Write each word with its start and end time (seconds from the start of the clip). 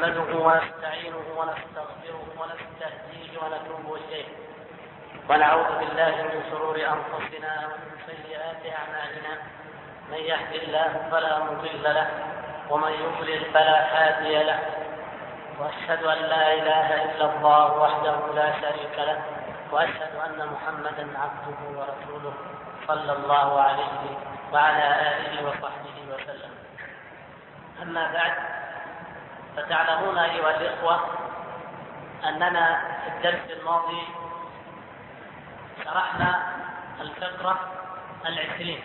نحمده 0.00 0.32
ونستعينه 0.46 1.26
ونستغفره 1.38 2.24
ونستهديه 2.40 3.32
ونتوب 3.42 3.86
إليه. 3.94 4.28
ونعوذ 5.28 5.70
بالله 5.80 6.14
من 6.32 6.40
شرور 6.50 6.76
أنفسنا 6.76 7.52
ومن 7.68 7.90
سيئات 8.08 8.62
أعمالنا. 8.80 9.32
من 10.10 10.20
يهد 10.30 10.52
الله 10.62 10.90
فلا 11.10 11.38
مضل 11.38 11.84
له 11.84 12.08
ومن 12.70 12.92
يضلل 12.92 13.44
فلا 13.54 13.78
هادي 13.94 14.42
له. 14.42 14.60
وأشهد 15.60 16.02
أن 16.04 16.18
لا 16.32 16.44
إله 16.52 16.88
إلا 17.04 17.24
الله 17.32 17.66
وحده 17.82 18.18
لا 18.34 18.48
شريك 18.60 18.96
له. 18.98 19.18
وأشهد 19.72 20.12
أن 20.26 20.38
محمدا 20.54 21.04
عبده 21.22 21.60
ورسوله 21.78 22.34
صلى 22.88 23.12
الله 23.12 23.60
عليه 23.60 24.02
وعلى 24.52 24.86
آله 25.08 25.32
وصحبه 25.48 25.96
وسلم. 26.12 26.52
أما 27.82 28.12
بعد 28.12 28.59
فتعلمون 29.56 30.18
أيها 30.18 30.56
الإخوة 30.56 31.00
أننا 32.24 32.80
في 33.04 33.08
الدرس 33.16 33.50
الماضي 33.60 34.02
شرحنا 35.84 36.42
الفقره 37.00 37.58
العشرين 38.26 38.82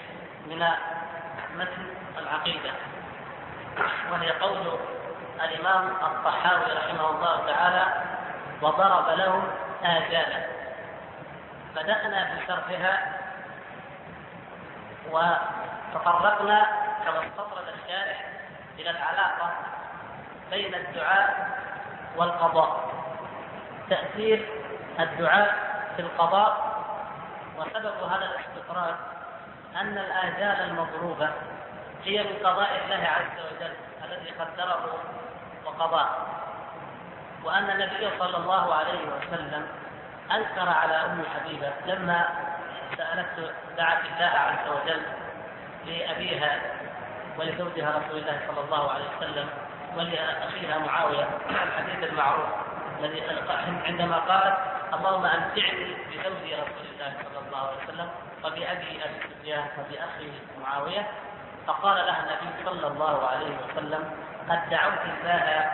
من 0.48 0.68
متن 1.56 1.88
العقيدة 2.18 2.72
وهي 4.12 4.32
قول 4.32 4.80
الإمام 5.44 5.88
الطحاوي 5.88 6.74
رحمه 6.74 7.10
الله 7.10 7.46
تعالى 7.46 7.86
وضرب 8.62 9.10
لهم 9.10 9.44
آجالا 9.84 10.46
بدأنا 11.76 12.36
بشرحها 12.36 13.20
وتطرقنا 15.12 16.68
كما 17.06 17.20
استطرد 17.28 17.68
الشارح 17.68 18.26
إلى 18.80 18.90
العلاقة 18.90 19.52
بين 20.52 20.76
الدعاء 20.76 21.50
والقضاء. 22.18 22.94
تأثير 23.90 24.46
الدعاء 25.00 25.56
في 25.96 26.02
القضاء 26.02 26.76
وسبب 27.58 28.04
هذا 28.12 28.26
الاستطراد 28.26 28.96
أن 29.76 29.98
الآجال 29.98 30.70
المضروبة 30.70 31.30
هي 32.04 32.24
من 32.24 32.36
قضاء 32.44 32.70
الله 32.84 33.08
عز 33.08 33.40
وجل 33.46 33.74
الذي 34.06 34.30
قدره 34.32 34.94
وقضاه. 35.66 36.10
وأن 37.44 37.70
النبي 37.70 38.10
صلى 38.20 38.38
الله 38.38 38.76
عليه 38.76 39.00
وسلم 39.00 39.68
أنكر 40.32 40.70
على 40.70 40.96
أم 40.96 41.24
حبيبة 41.36 41.72
لما 41.86 42.30
سألته 42.98 43.52
دعت 43.78 44.06
الله 44.06 44.34
عز 44.40 44.70
وجل 44.70 45.02
لأبيها 45.86 46.62
ولزوجها 47.38 47.90
رسول 47.90 48.20
الله 48.20 48.40
صلى 48.48 48.66
الله 48.66 48.92
عليه 48.92 49.06
وسلم 49.18 49.50
ولأخيها 49.98 50.78
معاوية 50.78 51.28
الحديث 51.50 52.10
المعروف 52.10 52.50
الذي 53.00 53.24
عندما 53.86 54.18
قالت 54.18 54.58
اللهم 54.94 55.26
أمتعني 55.26 55.96
بزوج 56.10 56.54
رسول 56.54 56.88
الله 56.94 57.14
صلى 57.24 57.40
الله 57.48 57.58
عليه 57.68 57.84
وسلم 57.84 58.10
وبأبي 58.44 59.04
أبي 59.06 59.20
سفيان 59.30 59.66
وبأخي 59.78 60.32
معاوية. 60.62 61.08
فقال 61.68 61.96
لها 61.96 62.20
النبي 62.20 62.66
صلى 62.66 62.88
الله 62.88 63.28
عليه 63.28 63.58
وسلم 63.58 64.12
قد 64.50 64.70
دعوت 64.70 65.02
الله 65.06 65.72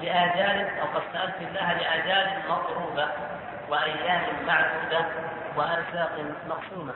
لآجال 0.00 0.78
أو 0.78 0.86
قد 0.94 1.02
سألت 1.12 1.36
الله 1.40 1.72
لآجال 1.72 2.42
مضروبة 2.48 3.08
وأيام 3.68 4.46
معدودة 4.46 5.06
وأرزاق 5.56 6.12
مقسومة. 6.48 6.94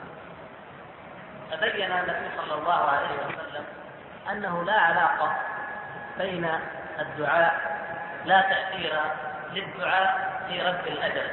فبين 1.51 1.91
النبي 1.91 2.29
صلى 2.37 2.53
الله 2.53 2.89
عليه 2.89 3.15
وسلم 3.27 3.65
أنه 4.31 4.63
لا 4.63 4.79
علاقة 4.79 5.35
بين 6.17 6.49
الدعاء 6.99 7.81
لا 8.25 8.41
تأثير 8.41 8.93
للدعاء 9.53 10.41
في 10.47 10.61
رد 10.61 10.87
الأجل 10.87 11.27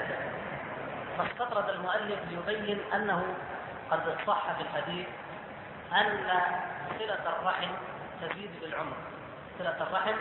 فاستطرد 1.18 1.68
المؤلف 1.68 2.18
ليبين 2.30 2.80
أنه 2.94 3.24
قد 3.90 4.16
صح 4.26 4.52
في 4.52 4.62
الحديث 4.62 5.06
أن 5.92 6.30
صلة 6.98 7.38
الرحم 7.38 7.70
تزيد 8.20 8.50
بالعمر. 8.60 8.96
صلة 9.58 9.76
الرحم 9.80 10.16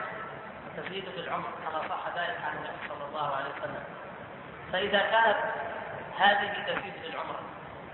تزيد 0.77 1.05
بالعمر 1.15 1.47
كما 1.65 1.79
صح 1.89 2.07
ذلك 2.15 2.37
عن 2.45 2.57
النبي 2.57 2.87
صلى 2.89 3.05
الله 3.09 3.35
عليه 3.35 3.49
وسلم. 3.49 3.83
فإذا 4.73 4.99
كانت 4.99 5.37
هذه 6.19 6.53
تزيد 6.67 6.93
بالعمر 7.03 7.35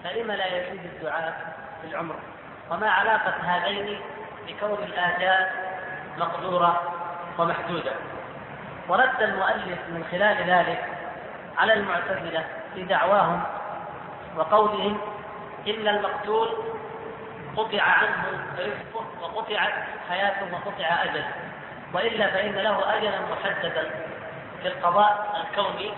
فلما 0.03 0.33
لا 0.33 0.45
يزيد 0.57 0.85
الدعاء 0.85 1.55
بالعمر؟ 1.83 2.15
وما 2.71 2.89
علاقة 2.89 3.35
هذين 3.43 3.99
بكون 4.47 4.83
الآجال 4.83 5.62
مقدورة 6.17 6.81
ومحدودة. 7.37 7.91
ورد 8.87 9.21
المؤلف 9.21 9.79
من 9.89 10.05
خلال 10.11 10.49
ذلك 10.49 10.85
على 11.57 11.73
المعتزلة 11.73 12.45
في 12.73 12.83
دعواهم 12.83 13.41
وقولهم 14.35 14.97
إن 15.67 15.87
المقتول 15.87 16.49
قطع 17.57 17.81
عنه 17.81 18.25
رزقه 18.59 19.05
وقطعت 19.21 19.73
حياته 20.09 20.53
وقطع 20.53 21.03
أجله. 21.03 21.27
وإلا 21.93 22.27
فإن 22.27 22.53
له 22.53 22.97
أجلا 22.97 23.19
محددا 23.21 23.89
في 24.61 24.67
القضاء 24.67 25.43
الكوني 25.43 25.93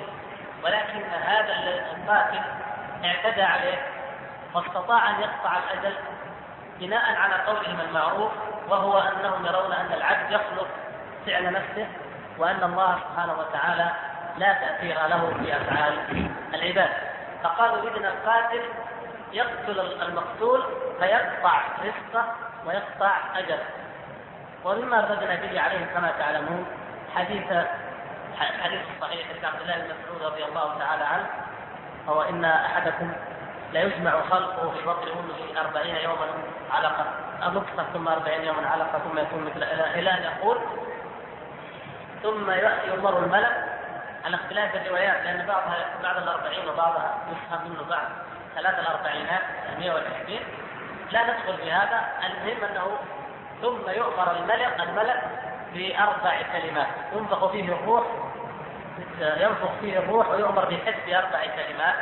ولكن 0.63 1.01
هذا 1.25 1.53
القاتل 1.91 2.41
اعتدى 3.05 3.41
عليه 3.41 3.77
واستطاع 4.53 5.09
أن 5.09 5.21
يقطع 5.21 5.57
الأجل 5.57 5.95
بناء 6.79 7.15
على 7.15 7.33
قولهم 7.33 7.79
المعروف 7.89 8.31
وهو 8.69 8.99
أنهم 8.99 9.45
يرون 9.45 9.71
أن 9.73 9.93
العبد 9.93 10.31
يخلق 10.31 10.67
فعل 11.25 11.53
نفسه 11.53 11.87
وأن 12.37 12.63
الله 12.63 12.99
سبحانه 12.99 13.33
وتعالى 13.39 13.91
لا 14.37 14.53
تأثير 14.53 14.95
له 15.07 15.33
في 15.39 15.55
أفعال 15.57 15.93
العباد. 16.53 16.89
فقالوا 17.43 17.89
إذن 17.89 18.05
القاتل 18.05 18.61
يقتل 19.33 19.79
المقتول 20.01 20.63
فيقطع 20.99 21.61
رزقه 21.83 22.25
ويقطع 22.65 23.17
أجله. 23.35 23.65
ومما 24.63 25.01
ردنا 25.01 25.35
به 25.35 25.61
عليهم 25.61 25.87
كما 25.93 26.11
تعلمون 26.19 26.65
حديث 27.15 27.43
حديث 28.39 28.81
صحيح 29.01 29.27
عبد 29.43 29.61
الله 29.61 29.75
بن 29.75 29.85
مسعود 29.85 30.33
رضي 30.33 30.45
الله 30.45 30.79
تعالى 30.79 31.03
عنه 31.03 31.25
هو 32.07 32.21
إن 32.21 32.45
أحدكم 32.45 33.13
لا 33.75 33.81
يجمع 33.81 34.21
خلقه 34.21 34.71
في 34.71 34.85
بطن 34.85 35.07
امه 35.07 35.61
أربعين 35.61 35.95
يوما 35.95 36.27
علقه 36.71 37.05
نطفه 37.41 37.83
ثم 37.93 38.07
أربعين 38.07 38.43
يوما 38.45 38.67
علقه 38.67 38.99
ثم 38.99 39.19
يكون 39.19 39.43
مثل 39.43 39.63
ان 39.63 40.23
يقول. 40.23 40.57
ثم 42.23 42.51
يأتي 42.51 42.93
يمر 42.93 43.17
الملك 43.17 43.79
على 44.25 44.35
اختلاف 44.35 44.75
الروايات 44.75 45.23
لأن 45.23 45.45
بعضها 45.45 45.85
بعد 46.03 46.17
الأربعين 46.17 46.69
وبعضها 46.69 47.17
يفهم 47.31 47.71
منه 47.71 47.89
بعد 47.89 48.07
ثلاث 48.55 48.79
الأربعينات 48.79 49.41
120 49.79 50.39
لا 51.11 51.23
ندخل 51.23 51.57
في 51.57 51.71
هذا. 51.71 52.01
المهم 52.25 52.63
أنه 52.63 52.97
ثم 53.61 53.89
يؤمر 53.89 54.31
الملك 54.31 54.79
الملك 54.79 55.23
بأربع 55.73 56.41
كلمات. 56.53 56.87
ينفخ 57.13 57.51
فيه 57.51 57.73
الروح 57.73 58.05
ينفخ 59.19 59.71
فيه 59.81 59.99
الروح 59.99 60.29
ويؤمر 60.29 60.65
بحسب 60.65 61.09
أربع 61.09 61.45
كلمات. 61.55 61.95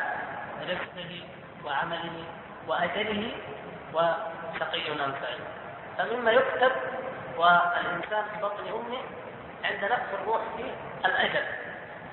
رزقه 0.63 1.32
وعمله 1.65 2.23
وأجله 2.67 3.31
وشقي 3.93 4.91
أم 4.91 5.13
سعيد 5.21 5.43
فمما 5.97 6.31
يكتب 6.31 6.71
والإنسان 7.37 8.23
في 8.33 8.41
بطن 8.41 8.67
أمه 8.67 9.01
عند 9.63 9.83
نفس 9.83 10.21
الروح 10.21 10.41
في 10.57 10.63
الأجل. 11.05 11.43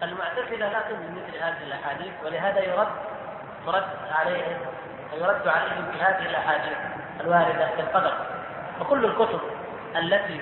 المعتزلة 0.03 0.69
لا 0.69 0.81
تؤمن 0.81 1.23
مثل 1.23 1.39
هذه 1.39 1.63
الأحاديث 1.67 2.13
ولهذا 2.25 2.61
يرد 2.61 2.89
ترد 3.67 3.89
عليهم 4.11 4.59
ويرد 5.13 5.49
عليهم 5.49 5.85
بهذه 5.85 6.27
الأحاديث 6.27 6.79
الواردة 7.21 7.67
في 7.77 7.81
القدر. 7.81 8.27
وكل 8.81 9.05
الكتب 9.05 9.41
التي 9.97 10.41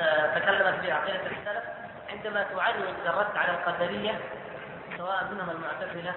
آه، 0.00 0.38
تكلمت 0.38 0.80
في 0.80 0.92
عقيدة 0.92 1.20
السلف 1.26 1.64
عندما 2.10 2.46
تعلم 2.56 2.94
الرد 3.06 3.36
على 3.36 3.50
القدرية 3.50 4.18
سواء 4.96 5.28
منهم 5.32 5.50
المعتزلة 5.50 6.14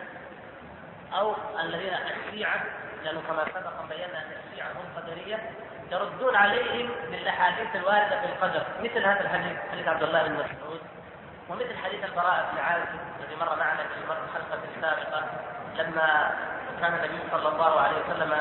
أو 1.16 1.36
الذين 1.60 1.94
الشيعة 1.94 2.64
لأنه 3.04 3.22
كما 3.28 3.46
سبق 3.46 3.82
بينا 3.90 4.18
أن 4.18 4.32
الشيعة 4.52 4.72
هم 4.72 4.86
قدرية 5.02 5.50
يردون 5.92 6.36
عليهم 6.36 6.90
بالأحاديث 7.12 7.76
الواردة 7.76 8.20
في 8.20 8.26
القدر 8.26 8.64
مثل 8.80 9.06
هذا 9.06 9.22
الحديث 9.22 9.58
حديث 9.72 9.88
عبد 9.88 10.04
الله 10.04 10.24
بن 10.24 10.34
مسعود 10.34 10.82
ومثل 11.50 11.78
حديث 11.84 12.04
البراء 12.06 12.50
بن 12.54 12.60
عازب 12.60 13.00
الذي 13.20 13.36
مر 13.36 13.56
معنا 13.60 13.84
في 13.84 14.00
الحلقة 14.00 14.60
السابقة 14.76 15.24
لما 15.76 16.32
كان 16.82 16.94
النبي 16.94 17.20
صلى 17.32 17.48
الله 17.50 17.80
عليه 17.80 17.98
وسلم 17.98 18.32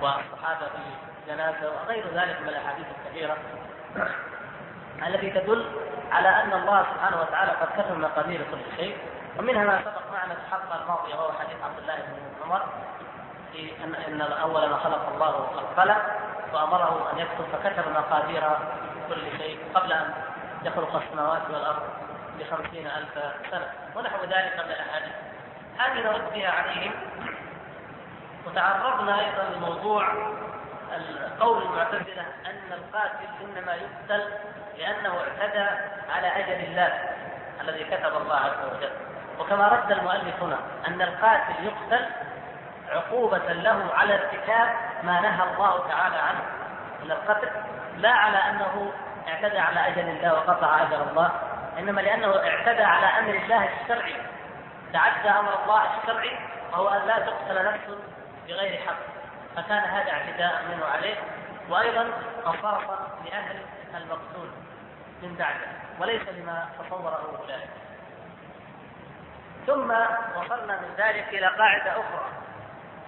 والصحابة 0.00 0.66
في 0.66 0.82
جنازة 1.28 1.72
وغير 1.72 2.04
ذلك 2.14 2.40
من 2.40 2.48
الأحاديث 2.48 2.86
الكثيرة 2.98 3.36
التي 5.06 5.30
تدل 5.30 5.66
على 6.12 6.28
أن 6.28 6.52
الله 6.52 6.86
سبحانه 6.94 7.20
وتعالى 7.20 7.50
قد 7.50 7.82
كتب 7.82 7.98
مقادير 7.98 8.40
كل 8.50 8.76
شيء. 8.76 8.96
ومنها 9.38 9.64
ما 9.64 9.80
سبق 9.80 10.12
معنا 10.12 10.34
في 10.34 10.40
الحلقة 10.40 10.82
الماضية 10.82 11.14
وهو 11.14 11.32
حديث 11.32 11.56
عبد 11.64 11.78
الله 11.78 11.94
بن 11.94 12.44
عمر 12.44 12.62
في 13.52 13.72
ان 13.84 13.94
إن 13.94 14.20
اول 14.20 14.68
ما 14.70 14.76
خلق 14.76 15.08
الله 15.14 15.28
القلم 15.58 15.96
وأمره 16.52 17.12
أن 17.12 17.18
يكتب 17.18 17.44
فكتب 17.52 17.92
مقادير 17.92 18.42
كل 19.08 19.38
شيء 19.38 19.58
قبل 19.74 19.92
أن 19.92 20.14
يخلق 20.62 21.02
السماوات 21.02 21.42
والأرض 21.50 21.82
بخمسين 22.38 22.86
ألف 22.86 23.14
سنة 23.50 23.66
ونحو 23.96 24.24
ذلك 24.24 24.54
من 24.64 24.70
الأحاديث. 24.70 25.12
هذه 25.78 26.00
نرد 26.04 26.32
بها 26.34 26.50
عليهم. 26.50 26.92
وتعرضنا 28.46 29.20
أيضا 29.20 29.42
لموضوع 29.56 30.08
قول 31.40 31.62
المعتزلة 31.62 32.22
أن 32.46 32.72
القاتل 32.72 33.28
إنما 33.40 33.74
يقتل 33.74 34.32
لأنه 34.78 35.18
اعتدى 35.20 35.68
على 36.10 36.26
أجل 36.26 36.64
الله 36.64 36.98
الذي 37.60 37.84
كتب 37.84 38.16
الله 38.16 38.36
عز 38.36 38.76
وجل. 38.76 39.09
وكما 39.40 39.68
رد 39.68 39.92
المؤلف 39.92 40.42
هنا 40.42 40.58
أن 40.86 41.02
القاتل 41.02 41.64
يقتل 41.64 42.06
عقوبة 42.88 43.52
له 43.52 43.94
على 43.94 44.14
ارتكاب 44.14 44.68
ما 45.02 45.20
نهى 45.20 45.52
الله 45.52 45.88
تعالى 45.88 46.16
عنه. 46.16 46.40
من 47.04 47.10
القتل 47.10 47.48
لا 47.96 48.10
على 48.10 48.36
أنه 48.36 48.92
اعتدى 49.28 49.58
على 49.58 49.88
أجل 49.88 50.08
الله 50.08 50.34
وقطع 50.34 50.82
أجل 50.82 51.02
الله 51.10 51.30
إنما 51.78 52.00
لأنه 52.00 52.36
اعتدى 52.36 52.82
على 52.82 53.06
أمر 53.06 53.34
الله 53.34 53.68
الشرعي. 53.82 54.16
تعدى 54.92 55.30
أمر 55.30 55.62
الله 55.62 55.82
الشرعي 56.02 56.38
وهو 56.72 56.88
أن 56.88 57.06
لا 57.06 57.18
تقتل 57.18 57.64
نفس 57.64 57.98
بغير 58.48 58.80
حق. 58.86 59.20
فكان 59.56 59.84
هذا 59.84 60.10
اعتداء 60.10 60.62
منه 60.68 60.84
عليه 60.86 61.16
وأيضا 61.68 62.06
قصاصا 62.44 63.18
لأهل 63.24 63.56
المقتول 63.94 64.48
من 65.22 65.34
بعده 65.34 65.66
وليس 66.00 66.22
لما 66.28 66.68
تصوره 66.78 67.38
أولئك 67.42 67.79
ثم 69.66 69.90
وصلنا 70.36 70.80
من 70.80 70.94
ذلك 70.98 71.28
إلى 71.28 71.46
قاعدة 71.46 71.90
أخرى 71.90 72.28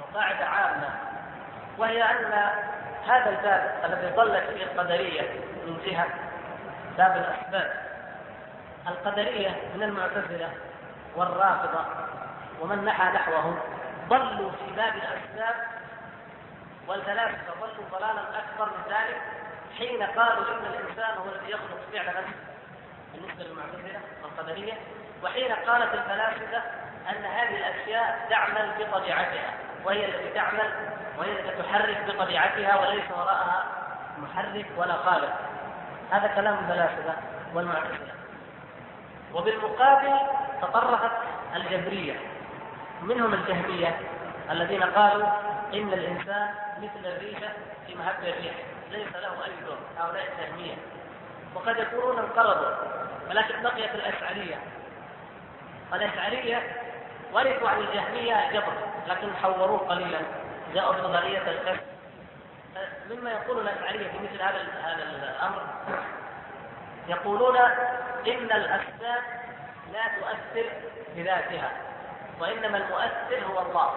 وقاعدة 0.00 0.46
عامة 0.46 0.90
وهي 1.78 2.02
أن 2.02 2.32
هذا 3.06 3.30
الباب 3.30 3.80
الذي 3.84 4.16
ضلت 4.16 4.44
فيه 4.50 4.64
القدرية 4.64 5.22
من 5.66 5.80
جهة 5.86 6.06
باب 6.98 7.16
الأسباب. 7.16 7.82
القدرية 8.88 9.50
من 9.74 9.82
المعتزلة 9.82 10.50
والرافضة 11.16 11.84
ومن 12.60 12.84
نحى 12.84 13.04
نحوهم 13.04 13.58
ضلوا 14.08 14.50
في 14.50 14.76
باب 14.76 14.94
الأسباب 14.94 15.54
والفلاسفة 16.88 17.52
ضلوا 17.60 17.84
ضلالا 17.92 18.20
أكبر 18.20 18.66
من 18.66 18.92
ذلك 18.92 19.20
حين 19.78 20.02
قالوا 20.02 20.44
إن 20.48 20.66
الإنسان 20.66 21.16
هو 21.18 21.24
الذي 21.24 21.50
يخلق 21.50 21.78
فعل 21.92 22.06
نفسه 22.06 22.36
بالنسبة 23.14 23.44
للمعتزلة 23.44 24.00
والقدرية 24.22 24.72
وحين 25.22 25.52
قالت 25.52 25.94
الفلاسفة 25.94 26.62
أن 27.10 27.24
هذه 27.24 27.56
الأشياء 27.56 28.26
تعمل 28.30 28.70
بطبيعتها 28.78 29.54
وهي 29.84 30.04
التي 30.04 30.30
تعمل 30.34 30.72
وهي 31.18 31.32
التي 31.32 31.62
تحرك 31.62 31.98
بطبيعتها 32.08 32.76
وليس 32.80 33.10
وراءها 33.10 33.64
محرك 34.18 34.66
ولا 34.76 34.92
خالق. 34.92 35.32
هذا 36.10 36.26
كلام 36.26 36.58
الفلاسفة 36.58 37.14
والمعتزلة. 37.54 38.14
وبالمقابل 39.34 40.18
تطرقت 40.62 41.12
الجبرية. 41.56 42.16
منهم 43.02 43.34
الجهمية 43.34 44.00
الذين 44.50 44.82
قالوا 44.82 45.28
إن 45.74 45.92
الإنسان 45.92 46.48
مثل 46.78 47.06
الريشة 47.06 47.48
في 47.86 47.94
مهب 47.94 48.14
الريح 48.22 48.54
ليس 48.90 49.16
له 49.16 49.44
أي 49.44 49.52
دور. 49.66 49.78
هؤلاء 49.98 50.24
الجهمية. 50.32 50.74
وقد 51.54 51.78
يكونون 51.78 52.18
انقرضوا 52.18 52.74
ولكن 53.30 53.62
بقيت 53.62 53.94
الأشعرية. 53.94 54.56
الأشعرية 55.94 56.62
ورثوا 57.32 57.68
عن 57.68 57.78
الجهمية 57.78 58.52
جبر 58.52 58.72
لكن 59.08 59.36
حوروه 59.42 59.78
قليلا. 59.78 60.18
جاءوا 60.74 60.92
بنظرية 60.92 61.38
الكسب 61.38 61.80
مما 63.10 63.30
يقول 63.30 63.60
الأشعرية 63.60 64.08
في 64.08 64.18
مثل 64.18 64.42
هذا 64.42 64.66
هذا 64.82 65.02
الأمر 65.02 65.62
يقولون 67.08 67.56
إن 68.26 68.52
الأسباب 68.52 69.22
لا 69.92 70.02
تؤثر 70.20 70.70
بذاتها 71.16 71.70
وإنما 72.40 72.78
المؤثر 72.78 73.46
هو 73.46 73.62
الله. 73.62 73.90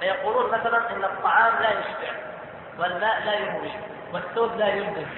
فيقولون 0.00 0.50
مثلا 0.50 0.90
إن 0.90 1.04
الطعام 1.04 1.62
لا 1.62 1.70
يشبع 1.70 2.12
والماء 2.78 3.24
لا 3.24 3.34
يروي 3.34 3.70
والثوب 4.12 4.56
لا 4.56 4.68
يلبس 4.68 5.08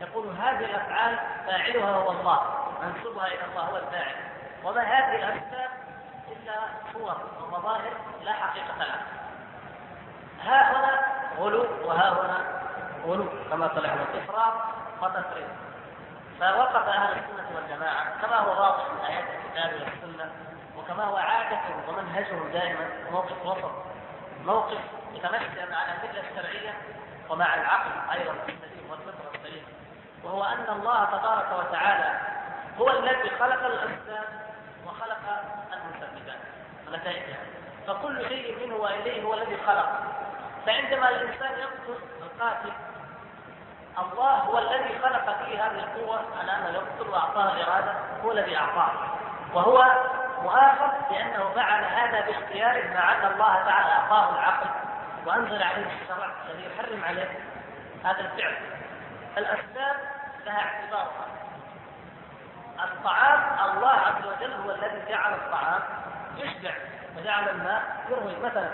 يقول 0.00 0.28
هذه 0.28 0.64
الأفعال 0.64 1.18
فاعلها 1.46 1.90
هو 1.90 2.10
الله 2.10 2.40
منسوبها 2.82 3.26
إلى 3.26 3.44
الله 3.50 3.62
هو 3.62 3.76
الفاعل. 3.76 4.14
وما 4.64 4.82
هذه 4.82 5.14
الأسباب 5.16 5.70
إلا 6.28 6.54
صور 6.92 7.16
ومظاهر 7.42 7.92
لا 8.22 8.32
حقيقة 8.32 8.76
لها. 8.78 9.00
ها 10.44 10.72
هنا 10.72 11.00
غلو 11.38 11.66
وها 11.84 12.08
هنا 12.10 12.62
غلو 13.06 13.26
كما 13.50 13.66
طلع 13.66 13.90
إفراط 14.14 14.52
وتفريط. 15.02 15.48
فوقف 16.40 16.88
أهل 16.88 17.12
السنة 17.12 17.56
والجماعة 17.56 18.22
كما 18.22 18.36
هو 18.38 18.62
واضح 18.62 18.84
من 18.90 19.04
آيات 19.06 19.24
الكتاب 19.24 19.72
والسنة 19.72 20.30
وكما 20.78 21.04
هو 21.04 21.16
عادة 21.16 21.58
ومنهجهم 21.88 22.48
دائما 22.52 22.88
موقف 23.10 23.46
وسط. 23.46 23.72
موقف 24.44 24.80
يتمثل 25.14 25.74
على 25.74 25.92
الأدلة 25.92 26.22
الشرعية 26.30 26.74
ومع 27.30 27.54
العقل 27.54 27.90
أيضا 28.12 28.32
السليم 28.32 28.90
والفطرة 28.90 29.30
السليمة 29.34 29.66
وهو 30.24 30.44
أن 30.44 30.66
الله 30.68 31.04
تبارك 31.04 31.46
وتعالى 31.58 32.20
هو 32.78 32.90
الذي 32.90 33.30
خلق 33.30 33.66
الأسباب 33.66 34.24
ونتائجها 36.92 37.38
فكل 37.86 38.28
شيء 38.28 38.66
منه 38.66 38.76
وإليه 38.76 39.22
هو 39.22 39.34
الذي 39.34 39.56
خلق. 39.66 39.88
فعندما 40.66 41.08
الإنسان 41.08 41.58
يقتل 41.58 41.98
القاتل 42.22 42.72
الله 43.98 44.30
هو 44.30 44.58
الذي 44.58 44.98
خلق 44.98 45.44
فيه 45.44 45.66
هذه 45.66 45.78
القوة. 45.78 46.20
على 46.40 46.52
أنه 46.52 46.68
يقتل 46.68 47.10
وأعطاه 47.10 47.52
الإرادة 47.52 47.94
هو 48.24 48.32
الذي 48.32 48.56
أعطاه. 48.56 48.90
وهو 49.54 49.84
مؤاخذ 50.42 50.92
لأنه 51.10 51.52
فعل 51.54 51.84
هذا 51.84 52.20
باختياره 52.20 52.94
مع 52.94 53.12
أن 53.12 53.32
الله 53.32 53.54
تعالى 53.54 53.92
أعطاه 53.92 54.34
العقل. 54.34 54.70
وأنزل 55.26 55.62
عليه 55.62 55.86
الشرع 56.02 56.30
الذي 56.46 56.66
يحرم 56.66 57.04
عليه 57.04 57.38
هذا 58.04 58.20
الفعل. 58.20 58.56
الأسباب 59.38 59.96
لها 60.46 60.60
اعتبارها. 60.60 61.26
الطعام 62.84 63.70
الله 63.70 63.90
عز 63.90 64.26
وجل 64.26 64.52
هو 64.52 64.70
الذي 64.70 65.02
جعل 65.08 65.34
الطعام 65.34 65.82
يشبع 66.36 66.74
وجعل 67.16 67.48
الماء 67.48 67.82
يروي 68.10 68.36
مثلا. 68.42 68.70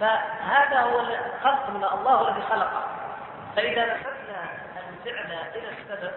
فهذا 0.00 0.80
هو 0.80 1.00
الخلق 1.00 1.70
من 1.70 1.84
الله 1.84 2.28
الذي 2.28 2.42
خلقه 2.42 2.84
فإذا 3.56 3.84
نسبنا 3.84 4.48
الفعل 4.90 5.32
إلى 5.54 5.68
السبب 5.68 6.12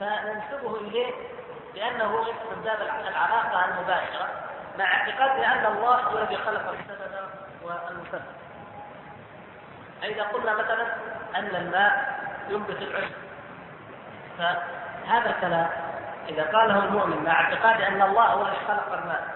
فننسبه 0.00 0.76
إليه 0.80 1.12
لأنه 1.74 2.22
من 2.50 2.62
باب 2.64 2.78
العلاقة 2.82 3.64
المباشرة 3.64 4.28
مع 4.78 4.84
اعتقاد 4.84 5.42
أن 5.42 5.66
الله 5.66 5.96
هو 5.96 6.18
الذي 6.18 6.36
خلق 6.36 6.68
السبب 6.68 7.28
والمسبب. 7.62 8.22
فإذا 10.02 10.22
قلنا 10.22 10.52
مثلا 10.54 10.86
أن 11.36 11.56
الماء 11.56 12.20
ينبت 12.48 12.82
العشب. 12.82 13.14
فهذا 14.38 15.30
الكلام 15.30 15.70
إذا 16.28 16.42
قاله 16.42 16.84
المؤمن 16.84 17.24
مع 17.24 17.40
اعتقاد 17.40 17.80
أن 17.80 18.02
الله 18.02 18.24
هو 18.24 18.42
الذي 18.42 18.56
خلق 18.68 18.92
الماء 18.92 19.35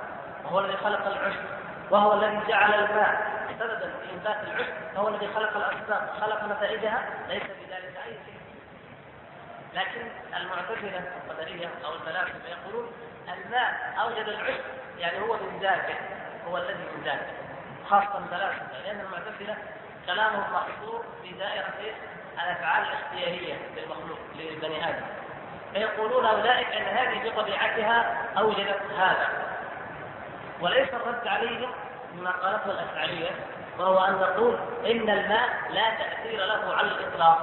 وهو 0.50 0.61
الذي 0.61 0.76
خلق 0.76 1.07
العشب 1.07 1.45
وهو 1.90 2.12
الذي 2.12 2.40
جعل 2.49 2.75
الماء 2.75 3.40
سببا 3.59 3.78
في 3.78 4.12
إنبات 4.14 4.37
العشب 4.45 4.73
فهو 4.95 5.09
الذي 5.09 5.28
خلق 5.35 5.57
الأسباب 5.57 6.09
خلق 6.21 6.45
نتائجها 6.45 7.09
ليس 7.28 7.42
بذلك 7.42 7.97
أي 8.07 8.12
شيء. 8.12 8.40
لكن 9.75 10.09
المعتزلة 10.37 11.02
القدرية 11.26 11.71
أو 11.85 11.95
الفلاسفة 11.95 12.49
يقولون 12.49 12.92
الماء 13.28 13.95
أوجد 14.00 14.28
العشب 14.28 14.61
يعني 14.99 15.21
هو 15.21 15.33
من 15.33 15.59
ذاته 15.61 15.95
هو 16.49 16.57
الذي 16.57 16.85
من 16.97 17.02
ذاته. 17.04 17.33
خاصة 17.90 18.19
الفلاسفة 18.19 18.83
لأن 18.85 19.00
المعتزلة 19.00 19.57
كلامهم 20.07 20.52
محصور 20.52 21.04
في 21.23 21.33
دائرة 21.33 21.95
الأفعال 22.35 22.85
الاختيارية 22.87 23.54
للمخلوق 23.76 24.19
للبني 24.35 24.88
آدم. 24.88 25.07
فيقولون 25.73 26.26
أولئك 26.26 26.66
أن 26.66 26.97
هذه 26.97 27.30
بطبيعتها 27.30 28.16
أوجدت 28.38 28.83
هذا. 28.99 29.50
وليس 30.61 30.88
الرد 30.95 31.26
عليهم 31.26 31.71
بما 32.12 32.31
قالته 32.31 32.71
الأشعرية 32.71 33.31
وهو 33.79 34.05
أن 34.05 34.12
نقول 34.12 34.59
إن 34.87 35.11
الماء 35.11 35.49
لا 35.71 35.90
تأثير 35.90 36.45
له 36.47 36.75
على 36.76 36.88
الإطلاق. 36.88 37.38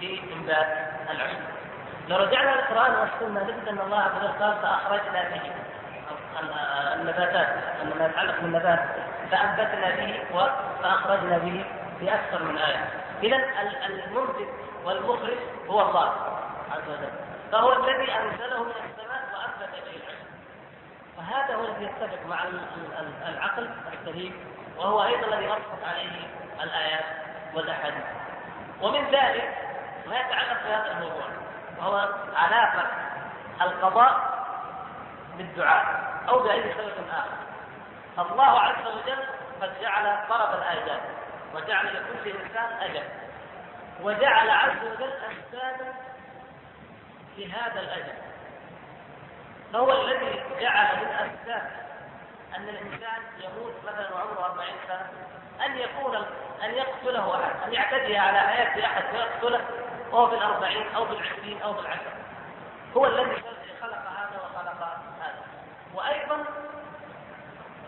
في 0.00 0.20
إنبات 0.32 0.66
العشب 1.10 1.38
لو 2.08 2.16
رجعنا 2.16 2.50
للقرآن 2.50 2.94
والسنة 2.94 3.42
نجد 3.44 3.68
أن 3.68 3.78
الله 3.78 4.00
عز 4.00 4.16
وجل 4.16 4.44
قال 4.44 4.54
فأخرجنا 4.62 5.22
به 5.22 5.40
النباتات 6.94 7.48
ما 7.98 8.06
يتعلق 8.06 8.40
بالنبات. 8.40 8.80
فأنبتنا 9.30 9.90
به 9.90 10.20
فأخرجنا 10.82 11.38
به 11.38 11.64
في 12.00 12.14
أكثر 12.14 12.44
من 12.44 12.58
آية. 12.58 12.88
إذا 13.22 13.36
المنبت 13.86 14.48
والمخرج 14.84 15.38
هو 15.68 15.82
الله 15.82 16.08
عز 16.72 16.88
وجل. 16.88 17.12
فهو 17.52 17.72
الذي 17.72 18.12
أنزله 18.12 18.62
من 18.62 18.70
السماء 18.70 19.13
فهذا 21.24 21.54
هو 21.54 21.64
الذي 21.64 21.84
يتفق 21.84 22.26
مع 22.26 22.44
العقل 23.28 23.70
السليم 23.92 24.44
وهو 24.76 25.04
أيضا 25.04 25.26
الذي 25.26 25.46
نصت 25.46 25.84
عليه 25.84 26.26
الآيات 26.62 27.04
والأحاديث. 27.54 28.04
ومن 28.80 29.04
ذلك 29.04 29.58
ما 30.06 30.20
يتعلق 30.20 30.62
بهذا 30.64 30.92
الموضوع 30.92 31.26
وهو 31.78 32.08
علاقة 32.36 32.86
القضاء 33.62 34.44
بالدعاء 35.38 35.84
أو 36.28 36.38
بأي 36.38 36.74
سبب 36.74 37.08
آخر. 37.10 37.44
الله 38.30 38.60
عز 38.60 38.86
وجل 38.86 39.24
قد 39.62 39.70
جعل 39.82 40.18
طلب 40.28 40.58
الآجال 40.58 41.00
وجعل 41.54 41.86
لكل 41.86 42.28
إنسان 42.30 42.72
أجل 42.80 43.04
وجعل 44.02 44.50
عز 44.50 44.84
وجل 44.92 45.12
أسبابا 45.12 45.92
في 47.36 47.52
هذا 47.52 47.80
الأجل 47.80 48.23
فهو 49.72 49.92
الذي 50.02 50.42
جعل 50.60 50.96
من 50.96 51.08
أسباب 51.08 51.70
أن 52.56 52.68
الإنسان 52.68 53.22
يموت 53.38 53.74
مثلا 53.84 54.14
وعمره 54.14 54.44
40 54.46 54.68
سنة 54.88 55.08
أن 55.66 55.78
يكون 55.78 56.16
أن 56.64 56.70
يقتله 56.74 57.34
أحد 57.44 57.52
أن 57.66 57.72
يعتدي 57.72 58.18
على 58.18 58.40
حياة 58.40 58.86
أحد 58.86 59.04
ويقتله 59.14 59.60
وهو 60.12 60.28
في 60.28 60.34
الأربعين 60.34 60.94
أو 60.96 61.04
بالعشرين 61.04 61.62
أو 61.62 61.72
بالعشر 61.72 62.12
هو 62.96 63.06
الذي 63.06 63.42
خلق 63.82 63.98
هذا 63.98 64.40
وخلق 64.44 64.82
هذا. 65.20 65.42
وأيضا 65.94 66.44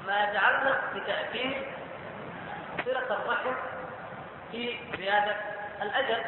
ما 0.07 0.33
جعلنا 0.33 0.81
بتأثير 0.95 1.73
صلة 2.85 3.15
الرحم 3.15 3.55
في 4.53 4.79
زيادة 4.97 5.37
الأجل. 5.83 6.25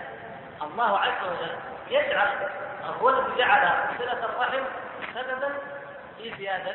الله 0.62 0.98
عز 0.98 1.26
وجل 1.28 1.56
يجعل 1.90 2.28
هو 3.00 3.08
الذي 3.08 3.36
جعل 3.38 3.68
صلة 3.98 4.24
الرحم 4.24 4.64
سببا 5.14 5.54
في 6.18 6.34
زيادة 6.38 6.74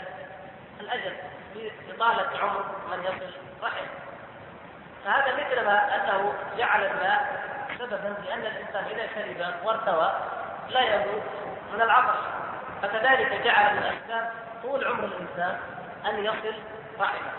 الأجل 0.79 1.15
في 1.53 1.71
إطالة 1.95 2.39
عمر 2.39 2.65
من 2.91 3.03
يصل 3.03 3.33
رحم 3.63 3.85
فهذا 5.05 5.33
مثل 5.33 5.65
ما 5.65 5.95
أنه 5.95 6.33
جعل 6.57 6.85
الماء 6.85 7.43
سببا 7.79 8.15
لأن 8.25 8.41
الإنسان 8.41 8.85
إذا 8.85 9.07
شرب 9.15 9.65
وارتوى 9.65 10.11
لا 10.69 10.81
يموت 10.81 11.23
من 11.73 11.81
العطش. 11.81 12.19
فكذلك 12.81 13.41
جعل 13.43 13.75
من 13.75 13.83
الأسباب 13.83 14.31
طول 14.63 14.87
عمر 14.87 15.03
الإنسان 15.03 15.59
أن 16.05 16.25
يصل 16.25 16.55
رحمه. 16.99 17.31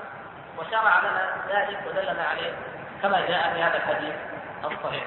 وشرع 0.59 1.01
لنا 1.01 1.35
ذلك 1.49 1.79
ودلنا 1.87 2.23
عليه 2.23 2.53
كما 3.03 3.21
جاء 3.21 3.55
في 3.55 3.63
هذا 3.63 3.77
الحديث 3.77 4.15
الصحيح. 4.65 5.05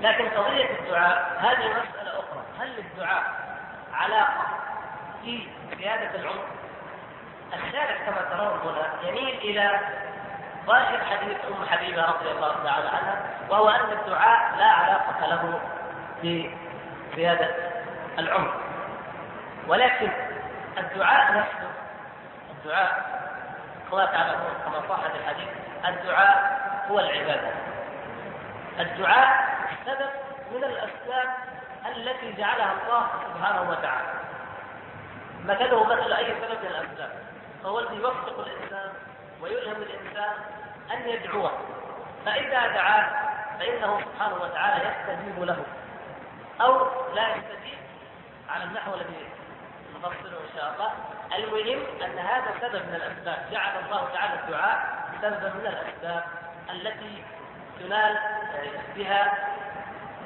لكن 0.00 0.28
قضية 0.28 0.78
الدعاء 0.78 1.36
هذه 1.40 1.68
مسألة 1.68 2.10
أخرى. 2.10 2.42
هل 2.60 2.68
للدعاء 2.76 3.49
علاقة 4.00 4.46
في 5.22 5.48
زيادة 5.78 6.20
العمر. 6.20 6.44
الشارع 7.54 7.96
كما 8.06 8.22
ترون 8.30 8.60
هنا 8.60 9.08
يميل 9.08 9.38
إلى 9.38 9.80
ظاهر 10.66 10.98
حديث 11.04 11.36
أم 11.48 11.66
حبيبة 11.68 12.04
رضي 12.04 12.30
الله 12.30 12.54
تعالى 12.64 12.88
عنها 12.88 13.22
وهو 13.48 13.68
أن 13.68 13.92
الدعاء 13.92 14.56
لا 14.58 14.64
علاقة 14.64 15.26
له 15.26 15.60
بزياده 16.22 17.48
العمر. 18.18 18.54
ولكن 19.68 20.10
الدعاء 20.78 21.32
نفسه 21.38 21.70
الدعاء 22.50 23.20
كما 23.90 24.06
تعلمون 24.06 24.54
كما 24.64 24.88
صح 24.88 25.00
في 25.00 25.16
الحديث 25.16 25.48
الدعاء 25.88 26.60
هو 26.90 27.00
العبادة. 27.00 27.50
الدعاء 28.80 29.44
سبب 29.86 30.10
من 30.52 30.64
الأسباب 30.64 31.28
التي 31.86 32.32
جعلها 32.32 32.72
الله 32.72 33.06
سبحانه 33.26 33.70
وتعالى. 33.70 34.12
مثله 35.44 35.84
مثل 35.84 36.12
أي 36.12 36.26
سبب 36.26 36.60
من 36.62 36.70
الأسباب. 36.70 37.10
فهو 37.62 37.78
الذي 37.78 37.96
يوفق 37.96 38.46
الإنسان 38.46 38.92
ويلهم 39.40 39.82
الإنسان 39.82 40.32
أن 40.92 41.08
يدعوه. 41.08 41.52
فإذا 42.26 42.66
دعاه 42.66 43.30
فإنه 43.58 44.00
سبحانه 44.00 44.34
وتعالى 44.34 44.84
يستجيب 44.88 45.44
له. 45.44 45.64
أو 46.60 46.86
لا 47.14 47.28
يستجيب 47.28 47.78
على 48.48 48.64
النحو 48.64 48.94
الذي 48.94 49.28
نفصله 49.94 50.38
إن 50.40 50.56
شاء 50.56 50.74
الله. 50.74 50.92
المهم 51.36 52.02
أن 52.04 52.18
هذا 52.18 52.54
سبب 52.60 52.88
من 52.88 52.94
الأسباب. 52.94 53.38
جعل 53.52 53.84
الله 53.84 54.08
تعالى 54.14 54.40
الدعاء 54.40 55.00
سببا 55.22 55.48
من 55.48 55.66
الأسباب 55.66 56.24
التي 56.70 57.24
تنال 57.80 58.18
بها 58.96 59.32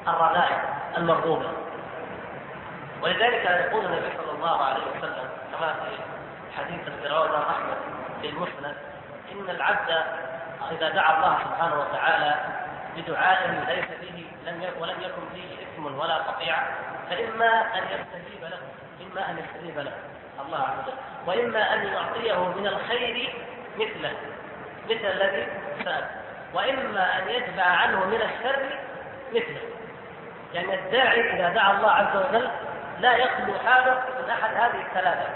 الرذائل 0.08 0.58
المرغوبة. 0.96 1.50
ولذلك 3.02 3.44
يقول 3.44 3.84
النبي 3.84 4.16
صلى 4.16 4.32
الله 4.32 4.64
عليه 4.64 4.82
وسلم 4.96 5.28
كما 5.52 5.72
في 5.72 6.02
حديث 6.56 6.80
الفراوده 6.88 7.38
أحمد 7.38 7.76
في 8.20 8.28
المسند 8.28 8.76
إن 9.32 9.50
العبد 9.50 10.04
إذا 10.70 10.88
دعا 10.88 11.16
الله 11.16 11.38
سبحانه 11.44 11.80
وتعالى 11.80 12.34
بدعاء 12.96 13.64
ليس 13.68 13.84
فيه 14.00 14.24
لم 14.46 14.62
ولم 14.80 15.00
يكن 15.00 15.22
فيه 15.34 15.54
إثم 15.62 15.98
ولا 15.98 16.14
قطيعه 16.14 16.66
فإما 17.10 17.78
أن 17.78 17.82
يستجيب 17.82 18.42
له 18.42 18.58
إما 19.02 19.30
أن 19.30 19.38
يستجيب 19.38 19.78
له 19.78 19.92
الله 20.46 20.58
عز 20.58 20.88
وجل. 20.88 20.98
وإما 21.26 21.74
أن 21.74 21.86
يعطيه 21.86 22.48
من 22.48 22.66
الخير 22.66 23.34
مثله 23.76 24.12
مثل 24.84 25.06
الذي 25.06 25.46
سال 25.84 26.04
وإما 26.54 27.18
أن 27.18 27.28
يدفع 27.28 27.62
عنه 27.62 28.04
من 28.04 28.22
الشر 28.22 28.78
مثله. 29.32 29.73
يعني 30.54 30.74
الداعي 30.74 31.34
إذا 31.34 31.48
دعا 31.48 31.72
الله 31.72 31.90
عز 31.90 32.16
وجل 32.16 32.50
لا 33.00 33.16
يخلو 33.16 33.54
حاله 33.66 34.02
من 34.18 34.30
أحد 34.30 34.54
هذه 34.54 34.86
الثلاثة. 34.86 35.28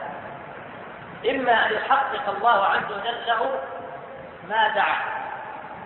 إما 1.30 1.66
أن 1.66 1.72
يحقق 1.72 2.28
الله 2.36 2.64
عز 2.64 2.92
وجل 2.92 3.26
له 3.26 3.60
ما 4.48 4.68
دعا 4.68 4.96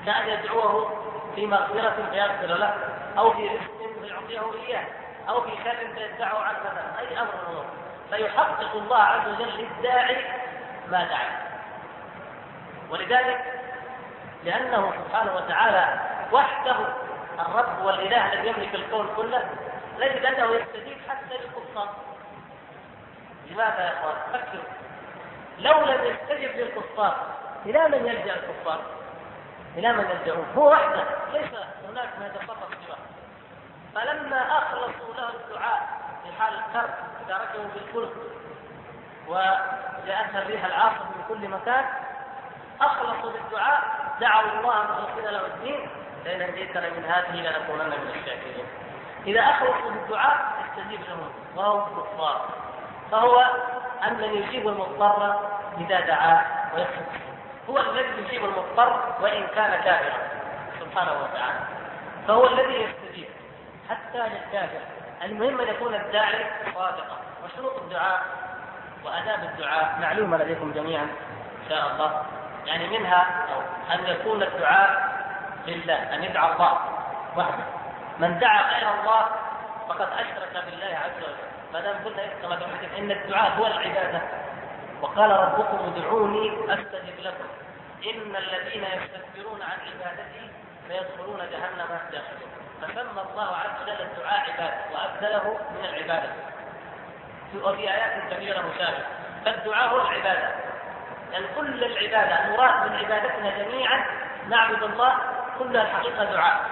كأن 0.06 0.28
يدعوه 0.28 0.90
في 1.34 1.46
مغفرة 1.46 2.08
فيغفر 2.10 2.46
له 2.46 2.74
أو 3.18 3.32
في 3.32 3.48
رزق 3.48 4.02
فيعطيه 4.02 4.66
إياه 4.66 4.84
أو 5.28 5.40
في 5.40 5.50
شر 5.64 5.94
فيدفعه 5.94 6.38
عنه 6.38 6.58
مثلا 6.58 7.00
أي 7.00 7.18
أمر 7.18 7.30
من 7.32 7.40
الأمور. 7.42 7.64
فيحقق 8.10 8.76
الله 8.76 8.98
عز 8.98 9.28
وجل 9.28 9.50
للداعي 9.58 10.16
ما 10.90 11.04
دعا. 11.04 11.52
ولذلك 12.90 13.62
لأنه 14.44 14.92
سبحانه 15.06 15.34
وتعالى 15.36 16.00
وحده 16.32 16.76
الرب 17.40 17.84
والإله 17.84 18.32
الذي 18.32 18.48
يملك 18.48 18.74
الكون 18.74 19.08
كله 19.16 19.50
نجد 19.98 20.24
أنه 20.24 20.54
يستجيب 20.54 20.96
حتى 21.08 21.34
للكفار 21.34 21.88
لماذا 23.50 23.80
يا 23.84 23.92
إخوان؟ 23.98 24.14
فكروا 24.32 24.64
لو 25.58 25.84
لم 25.84 26.04
يستجب 26.04 26.56
للكفار 26.56 27.16
إلى 27.66 27.88
من 27.88 28.06
يلجأ 28.06 28.34
الكفار؟ 28.34 28.80
إلى 29.76 29.92
من 29.92 30.10
يلجأون؟ 30.10 30.46
هو 30.56 30.70
وحده 30.72 31.04
ليس 31.32 31.50
هناك 31.88 32.08
ما 32.18 32.26
يتصرف 32.26 32.68
سواه 32.86 32.98
فلما 33.94 34.58
أخلصوا 34.58 35.14
له 35.16 35.28
الدعاء 35.28 35.88
في 36.24 36.32
حال 36.42 36.54
الكرب 36.54 36.94
ركبوا 37.30 37.64
بالفلك 37.74 38.12
وجاءتها 39.28 40.42
الريح 40.42 40.64
العاصفة 40.64 41.04
من 41.04 41.24
كل 41.28 41.48
مكان 41.48 41.84
أخلصوا 42.80 43.30
بالدعاء 43.32 43.82
دعوا 44.20 44.50
الله 44.58 44.82
مخلصين 44.82 45.24
له 45.24 45.46
الدين 45.46 45.88
لئن 46.24 46.42
أنجيتنا 46.42 46.90
من 46.90 47.04
هذه 47.04 47.36
لنكونن 47.36 47.86
من 47.86 48.10
الشاكرين. 48.14 48.66
إذا 49.26 49.40
أخلصوا 49.40 49.90
بالدعاء 49.90 50.52
يستجيب 50.64 51.00
لهم 51.08 51.32
وهم 51.56 52.02
كفار 52.02 52.48
فهو 53.10 53.40
أن 54.06 54.14
من 54.14 54.34
يجيب 54.34 54.68
المضطر 54.68 55.40
إذا 55.78 56.00
دعاه 56.00 56.44
ويكفر 56.74 57.02
هو 57.70 57.78
الذي 57.78 58.22
يجيب 58.22 58.44
المضطر 58.44 59.14
وإن 59.20 59.46
كان 59.46 59.80
كافرا. 59.84 60.18
سبحانه 60.80 61.12
وتعالى. 61.12 61.60
فهو 62.28 62.46
الذي 62.46 62.74
يستجيب. 62.74 63.28
حتى 63.90 64.18
للكافر 64.18 64.80
المهم 65.22 65.60
أن 65.60 65.68
يكون 65.68 65.94
الداعي 65.94 66.46
صادقا. 66.74 67.16
وشروط 67.44 67.82
الدعاء 67.82 68.22
وأداب 69.04 69.42
الدعاء 69.42 69.98
معلومة 70.00 70.36
لديكم 70.36 70.72
جميعا 70.72 71.02
إن 71.02 71.68
شاء 71.68 71.92
الله. 71.92 72.22
يعني 72.66 72.98
منها 72.98 73.26
أن 73.92 74.06
يكون 74.06 74.42
الدعاء 74.42 75.21
لله 75.66 76.14
أن 76.14 76.24
يدعى 76.24 76.52
الله 76.52 76.78
وحده. 77.36 77.64
من 78.18 78.38
دعا 78.38 78.62
غير 78.62 78.88
الله 79.00 79.26
فقد 79.88 80.08
أشرك 80.12 80.64
بالله 80.64 80.98
عز 81.04 81.22
وجل. 81.22 81.48
ما 81.72 81.80
دام 81.80 81.96
قلنا 82.04 82.22
كما 82.42 82.58
إن 82.98 83.10
الدعاء 83.10 83.52
هو 83.58 83.66
العبادة. 83.66 84.20
وقال 85.02 85.30
ربكم 85.30 85.92
ادعوني 85.92 86.74
أستجب 86.74 87.20
لكم. 87.20 87.48
إن 88.10 88.36
الذين 88.36 88.84
يستكبرون 88.84 89.62
عن 89.62 89.78
عبادتي 89.88 90.50
سيدخلون 90.88 91.38
جهنم 91.38 91.98
داخلين. 92.12 92.52
فسمى 92.82 93.22
الله 93.32 93.56
عز 93.56 93.82
وجل 93.82 94.00
الدعاء 94.00 94.50
عباده 94.50 94.74
وأبدله 94.92 95.58
من 95.70 95.84
العبادة. 95.84 96.32
وفي 97.62 97.90
آيات 97.94 98.32
كثيرة 98.32 98.58
مشابهه 98.58 99.06
فالدعاء 99.44 99.88
هو 99.88 100.00
العبادة. 100.00 100.54
يعني 101.32 101.46
كل 101.56 101.84
العبادة 101.84 102.44
المراد 102.44 102.90
من 102.90 102.96
عبادتنا 102.96 103.50
جميعا 103.58 104.04
نعبد 104.48 104.82
الله 104.82 105.18
كلها 105.58 105.82
الحقيقة 105.82 106.24
دعاء. 106.24 106.70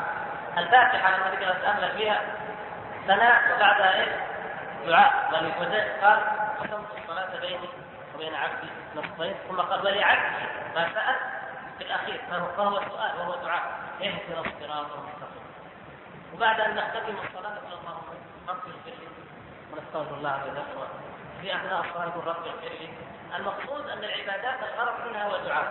الفاتحة 0.58 1.16
لما 1.16 1.30
ذكر 1.30 1.58
نتامل 1.58 1.90
فيها 1.96 2.20
ثناء 3.06 3.56
وبعدها 3.56 4.00
إيش؟ 4.00 4.08
دعاء. 4.86 5.30
قال 6.02 6.20
قسمت 6.60 6.86
الصلاة 6.98 7.40
بيني 7.40 7.68
بين 8.18 8.34
عبدي 8.34 8.68
نصفين 8.96 9.34
ثم 9.48 9.60
قال 9.60 9.86
ولعبدي 9.86 10.46
ما 10.74 10.88
سأل 10.94 11.16
في 11.78 11.84
الأخير. 11.84 12.20
فهو, 12.30 12.46
فهو 12.46 12.76
سؤال 12.76 13.18
وهو 13.18 13.34
دعاء. 13.34 13.62
اهدنا 14.02 14.40
الصراط 14.40 14.86
المستقيم. 14.92 15.44
وبعد 16.34 16.60
أن 16.60 16.74
نختتم 16.76 17.14
الصلاة 17.26 17.52
نقول 17.52 17.72
اللهم 17.72 18.02
رب 18.48 18.56
اغفر 18.56 18.70
لي 18.86 19.08
ونستغفر 19.72 20.14
الله 20.14 20.30
عز 20.30 20.48
وجل 20.48 20.88
في 21.40 21.56
أثناء 21.56 21.80
الصلاة 21.80 22.06
نقول 22.06 22.26
رب 22.26 22.46
اغفر 22.46 22.68
لي. 22.80 22.88
المقصود 23.36 23.88
أن 23.88 24.04
العبادات 24.04 24.58
الغرض 24.62 24.94
منها 25.08 25.24
هو 25.24 25.36
الدعاء. 25.36 25.66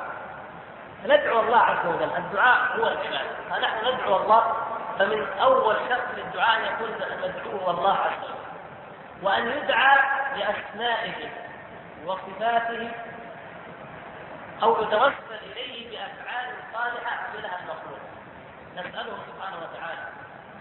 ندعو 1.06 1.40
الله 1.40 1.58
عز 1.58 1.86
وجل. 1.86 2.12
الدعاء 2.18 2.78
هو 2.78 2.88
العباده 2.88 3.20
فنحن 3.50 3.88
ندعو 3.88 4.18
الله 4.18 4.54
فمن 5.00 5.28
أول 5.42 5.76
شرط 5.90 6.18
للدعاء 6.18 6.60
أن 6.60 6.66
يكون 6.66 6.90
مدعو 7.24 7.72
الله 7.72 7.98
عز 7.98 8.24
وجل. 8.24 8.40
وأن 9.24 9.48
يدعى 9.48 9.98
باسمائه 10.36 11.30
وصفاته 12.06 12.92
أو 14.64 14.84
يتوسل 14.84 15.40
إليه 15.52 15.90
بأفعال 15.90 16.48
صالحة 16.74 17.16
عملها 17.16 17.60
المخلوق. 17.60 18.00
نسأله 18.74 19.18
سبحانه 19.28 19.58
وتعالى 19.58 20.08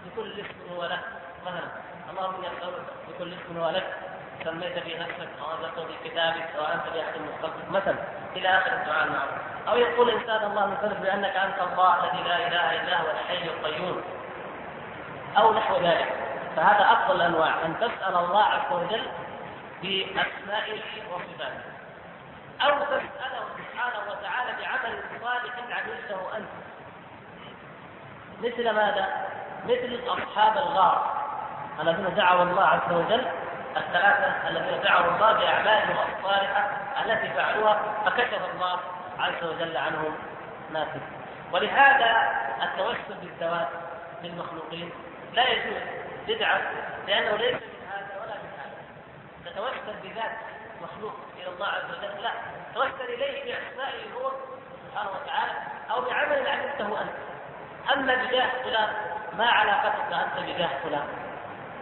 بكل 0.05 0.39
اسم 0.39 0.75
هو 0.75 0.85
له. 0.85 0.99
مثلا 1.45 1.69
اللهم 2.09 2.35
اني 2.35 2.47
اسالك 2.47 2.85
بكل 3.07 3.33
اسم 3.33 3.57
هو 3.57 3.69
لك. 3.69 3.97
سميت 4.43 4.83
به 4.85 4.99
نفسك 4.99 5.29
أو 5.41 5.51
انزلته 5.51 5.87
في 5.87 6.09
كتابك 6.09 6.55
أو 6.57 6.65
انت 6.65 6.83
باحد 6.93 7.17
من 7.19 7.33
خلقك 7.41 7.69
مثلا 7.71 7.95
إلى 8.35 8.49
آخر 8.49 8.73
الدعاء 8.73 9.03
المعروف. 9.03 9.39
أو 9.69 9.77
يقول 9.77 10.09
الإنسان 10.09 10.51
اللهم 10.51 10.77
صل 10.81 10.93
بأنك 10.93 11.35
أنت 11.35 11.59
الله 11.71 12.03
الذي 12.03 12.23
لا 12.23 12.47
إله 12.47 12.81
إلا 12.81 13.01
هو 13.01 13.11
الحي 13.11 13.43
القيوم 13.43 14.01
أو 15.37 15.53
نحو 15.53 15.75
ذلك. 15.75 16.13
فهذا 16.55 16.91
أفضل 16.91 17.15
الأنواع. 17.15 17.65
أن 17.65 17.75
تسأل 17.79 18.15
الله 18.15 18.43
عز 18.43 18.71
وجل 18.71 19.07
بأسمائه 19.81 20.81
وصفاته. 21.11 21.69
أو 22.61 22.83
تسأله 22.83 23.45
سبحانه 23.57 24.11
وتعالى 24.11 24.51
بعمل 24.61 25.03
صالح 25.21 25.53
عملته 25.71 26.37
أنت. 26.37 26.49
مثل 28.41 28.69
ماذا؟ 28.75 29.07
مثل 29.65 29.99
أصحاب 30.07 30.57
الغار 30.57 31.19
الذين 31.81 32.15
دعوا 32.15 32.43
الله 32.43 32.65
عز 32.65 32.93
وجل 32.93 33.27
الثلاثة 33.77 34.49
الذين 34.49 34.81
دعوا 34.81 35.15
الله 35.15 35.33
بأعمالهم 35.33 35.97
الصالحة 36.17 36.69
التي 37.05 37.33
فعلوها 37.33 37.79
فكشف 38.05 38.39
الله 38.55 38.79
عز 39.19 39.43
وجل 39.43 39.77
عنهم 39.77 40.15
فيه 40.73 41.01
ولهذا 41.51 42.31
التوسل 42.63 43.19
بالذوات 43.21 43.67
للمخلوقين 44.23 44.91
لا 45.33 45.47
يجوز 45.47 45.81
بدعة 46.27 46.61
لأنه 47.07 47.35
ليس 47.35 47.53
من 47.53 47.87
هذا 47.91 48.21
ولا 48.21 48.33
من 48.33 48.51
هذا. 48.59 49.51
تتوسل 49.51 49.99
بذات 50.03 50.31
مخلوق 50.81 51.13
إلى 51.37 51.47
الله 51.47 51.67
عز 51.67 51.83
وجل 51.83 52.23
لا. 52.23 52.31
توسل 52.75 53.13
إليه 53.13 53.43
باسمائه 53.43 54.13
هو 54.13 54.31
سبحانه 54.91 55.09
وتعالى 55.09 55.51
أو 55.91 56.01
بعمل 56.01 56.47
عملته 56.47 57.01
أنت. 57.01 57.09
أما 57.93 58.15
بجاه 58.15 58.49
فلان 58.63 58.89
ما 59.37 59.45
علاقتك 59.45 60.13
أنت 60.13 60.49
بجاه 60.49 60.69
فلان. 60.83 61.07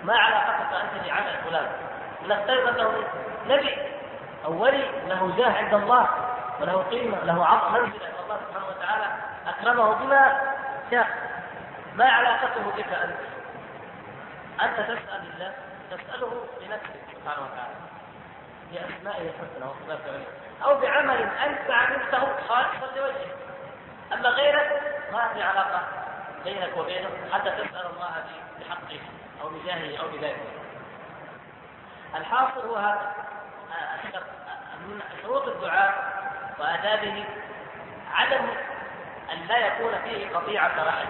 ما 0.04 0.18
علاقتك 0.18 0.74
أنت 0.74 1.08
بعمل 1.08 1.36
فلان. 1.50 1.68
نفترض 2.28 2.68
انه 2.68 3.04
نبي 3.48 3.78
أو 4.46 4.64
ولي 4.64 4.86
له 5.08 5.36
جاه 5.38 5.58
عند 5.58 5.74
الله. 5.74 6.27
وله 6.62 6.84
قيمة 6.84 7.24
له 7.24 7.46
عظم 7.46 7.74
منزله 7.74 8.22
الله 8.24 8.40
سبحانه 8.48 8.68
وتعالى 8.68 9.06
أكرمه 9.48 9.94
بما 9.94 10.42
شاء. 10.92 11.08
ما 11.96 12.06
علاقته 12.06 12.72
بك 12.78 12.94
أنت؟ 12.94 13.20
أنت 14.62 14.80
تسال 14.80 15.22
الله 15.34 15.54
تسأله 15.92 16.46
لنفسك 16.62 17.00
سبحانه 17.14 17.42
وتعالى. 17.46 17.76
بأسمائه 18.72 19.30
الحسنى 19.30 19.66
وصفاته 19.66 20.26
أو 20.64 20.80
بعمل 20.80 21.22
أنت 21.22 21.72
عملته 21.72 22.48
خالصا 22.48 22.96
لوجهه 22.96 23.36
أما 24.14 24.30
غيرك 24.30 24.82
ما 25.14 25.28
في 25.34 25.44
علاقة 25.44 25.84
بينك 26.44 26.78
وبينه 26.78 27.10
حتى 27.34 27.50
تسأل 27.50 27.86
الله 27.86 28.24
بحقه 28.60 29.00
أو 29.42 29.50
بجاهه 29.50 29.98
أو 30.02 30.08
بذاته. 30.08 30.48
الحاصل 32.16 32.68
هو 32.68 32.76
هذا. 32.76 33.14
من 34.88 35.02
شروط 35.22 35.48
الدعاء 35.48 36.17
وآدابه 36.60 37.24
عدم 38.14 38.46
أن 39.34 39.48
لا 39.48 39.58
يكون 39.58 39.92
فيه 40.04 40.30
قطيعة 40.36 40.72
رحم. 40.88 41.08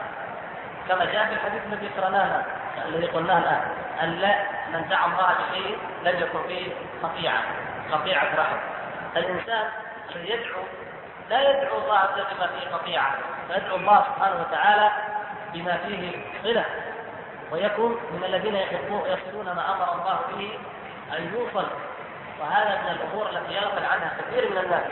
كما 0.87 1.05
جاء 1.05 1.25
في 1.25 1.33
الحديث 1.33 1.61
الذي 1.65 1.87
قرأناه 1.87 2.45
الذي 2.85 3.05
قلناه 3.05 3.37
الآن 3.37 3.61
أن 4.03 4.09
لا 4.09 4.35
من 4.73 4.87
دعا 4.89 5.05
الله 5.05 5.35
بشيء 5.49 5.77
لم 6.03 6.19
يكن 6.19 6.47
فيه 6.47 6.71
قطيعة 7.03 7.41
قطيعة 7.91 8.35
رحم. 8.37 8.57
الإنسان 9.17 9.69
الذي 10.15 10.29
يدعو 10.29 10.61
لا 11.29 11.49
يدعو 11.49 11.77
الله 11.77 11.97
عز 11.97 12.13
وجل 12.13 12.25
بما 12.37 12.47
فيه 12.47 12.75
قطيعة 12.75 13.15
فيدعو 13.47 13.75
الله 13.75 14.03
سبحانه 14.03 14.41
وتعالى 14.41 14.91
بما 15.53 15.77
فيه 15.77 16.25
صلة 16.43 16.65
ويكون 17.51 17.91
من 18.11 18.23
الذين 18.23 18.55
يصلون 18.89 19.45
ما 19.45 19.73
أمر 19.75 19.93
الله 19.93 20.19
به 20.29 20.59
أن 21.17 21.33
يوصل. 21.33 21.67
وهذا 22.39 22.81
من 22.81 22.91
الأمور 22.91 23.29
التي 23.29 23.53
يغفل 23.53 23.85
عنها 23.85 24.11
كثير 24.17 24.51
من 24.51 24.57
الناس. 24.57 24.83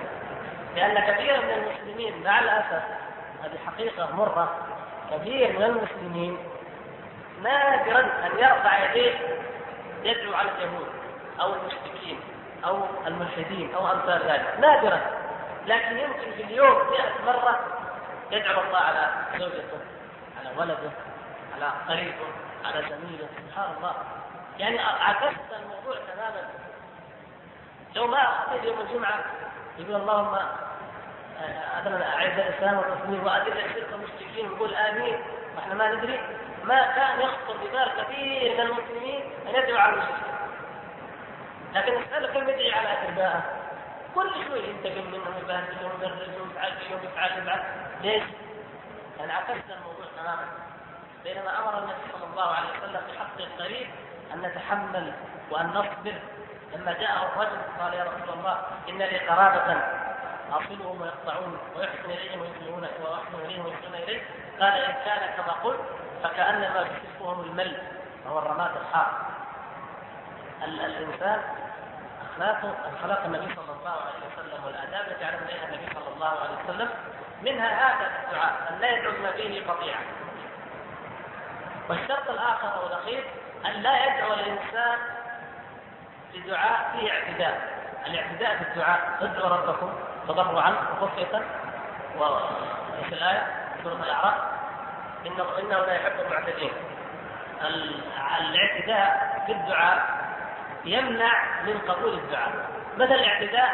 لأن 0.75 1.13
كثير 1.13 1.41
من 1.41 1.49
المسلمين 1.49 2.23
مع 2.23 2.39
الأسف 2.39 2.83
هذه 3.43 3.57
حقيقة 3.65 4.15
مرة 4.15 4.55
كثير 5.11 5.59
من 5.59 5.63
المسلمين 5.63 6.37
نادرا 7.43 7.99
أن 7.99 8.39
يرفع 8.39 8.83
يديه 8.83 9.13
يدعو 10.03 10.33
على 10.33 10.51
اليهود 10.51 10.87
أو 11.41 11.53
المشركين 11.53 12.19
أو 12.65 12.83
الملحدين 13.07 13.75
أو 13.75 13.91
أمثال 13.91 14.21
ذلك. 14.29 14.59
نادرا. 14.59 15.01
لكن 15.67 15.97
يمكن 15.97 16.31
في 16.37 16.43
اليوم 16.43 16.77
100 16.91 17.25
مرة 17.25 17.59
يدعو 18.31 18.61
الله 18.61 18.79
على 18.79 19.11
زوجته 19.37 19.79
على 20.39 20.49
ولده 20.57 20.91
على 21.55 21.71
قريبه 21.89 22.27
على 22.65 22.81
زميله. 22.81 23.27
سبحان 23.47 23.75
الله. 23.77 23.93
يعني 24.59 24.79
عكست 24.79 25.39
الموضوع 25.63 25.95
تماما. 26.13 26.49
لو 27.95 28.07
ما 28.07 28.45
أتيت 28.51 28.63
يوم 28.63 28.81
الجمعة 28.81 29.25
يقول 29.77 29.95
اللهم 29.95 30.37
مثلا 31.79 32.15
اعز 32.15 32.39
الإسلام 32.39 32.77
والمسلمين 32.77 33.19
وأذل 33.19 33.57
الشرك 33.57 33.87
والمشركين 33.91 34.49
ويقول 34.49 34.75
آمين. 34.75 35.17
وإحنا 35.55 35.73
ما 35.73 35.95
ندري 35.95 36.19
ما 36.63 36.81
كان 36.95 37.21
يخطر 37.21 37.57
ببال 37.63 37.91
كثير 37.97 38.53
من 38.53 38.59
المسلمين 38.59 39.21
أن 39.47 39.55
يدعو 39.55 39.77
على 39.77 39.93
المشركين. 39.93 40.35
لكن 41.73 41.93
اساله 42.03 42.33
كم 42.33 42.49
يدعي 42.49 42.73
على 42.73 42.89
أتباعه. 42.93 43.43
كل 44.15 44.29
شوي 44.47 44.59
ينتقم 44.59 45.07
منهم 45.07 45.35
ويبهدلهم 45.35 45.91
ويبرزهم 45.91 46.49
ويفعل 46.55 46.71
فيهم 47.31 47.59
ليش؟ 48.01 48.23
يعني 49.19 49.33
عكسنا 49.33 49.75
الموضوع 49.77 50.05
تماما. 50.17 50.47
بينما 51.23 51.59
أمر 51.59 51.77
النبي 51.77 52.01
صلى 52.13 52.31
الله 52.31 52.55
عليه 52.55 52.69
وسلم 52.69 53.01
بحق 53.09 53.37
القريب 53.39 53.87
أن 54.33 54.41
نتحمل 54.41 55.13
وأن 55.51 55.67
نصبر 55.67 56.13
لما 56.75 56.93
جاءه 56.93 57.25
الرجل 57.25 57.57
قال 57.79 57.93
يا 57.93 58.03
رسول 58.03 58.39
الله 58.39 58.57
إن 58.89 58.97
لي 58.97 59.17
قرابة 59.17 59.77
أصلهم 60.51 61.01
ويقطعون 61.01 61.57
ويحسن 61.75 62.09
إليهم 62.09 62.41
ويسلمون 62.41 62.83
ويحسن 62.83 63.45
إليهم 63.45 63.65
ويحسنون 63.65 63.95
اليه 63.95 64.21
قال 64.59 64.73
إن 64.73 64.93
كان 65.05 65.35
كما 65.37 65.53
قلت 65.53 65.79
فكأنما 66.23 66.81
يصفهم 66.81 67.41
المل 67.41 67.77
وهو 68.25 68.39
الرماد 68.39 68.71
الحار. 68.77 69.11
الإنسان 70.63 71.41
اخلاقه 72.31 72.73
أخلاق 72.97 73.23
النبي 73.25 73.55
صلى 73.55 73.75
الله 73.79 73.91
عليه 73.91 74.25
وسلم 74.33 74.65
والآداب 74.65 75.07
التي 75.07 75.25
علم 75.25 75.39
عليها 75.43 75.65
النبي 75.65 75.93
صلى 75.93 76.13
الله 76.15 76.27
عليه 76.27 76.55
وسلم 76.63 76.89
منها 77.41 77.67
هذا 77.67 78.11
الدعاء 78.23 78.53
أن 78.69 78.79
لا 78.79 78.97
يدعو 78.97 79.11
ما 79.23 79.31
فيه 79.31 79.67
قطيعه 79.67 80.03
والشرط 81.89 82.29
الآخر 82.29 82.81
أو 82.81 82.87
الاخير 82.87 83.23
أن 83.65 83.71
لا 83.71 84.05
يدعو 84.05 84.33
الإنسان 84.33 84.97
بدعاء 86.35 86.91
فيه 86.91 87.11
اعتداء. 87.11 87.75
الاعتداء 88.07 88.55
في 88.55 88.61
الدعاء 88.61 89.17
ادعوا 89.21 89.49
ربكم 89.49 89.93
تضرعا 90.27 90.75
وخفية 91.01 91.41
وفي 92.17 93.13
الآية 93.13 93.47
سورة 93.83 93.93
الأعراف 93.93 94.33
إنه 95.25 95.45
إنه 95.59 95.77
لا 95.77 95.93
يحب 95.93 96.19
المعتدين. 96.25 96.71
الاعتداء 98.39 99.43
في 99.45 99.51
الدعاء 99.51 100.25
يمنع 100.85 101.33
من 101.65 101.79
قبول 101.87 102.13
الدعاء. 102.13 102.51
مثل 102.97 103.13
الاعتداء 103.13 103.69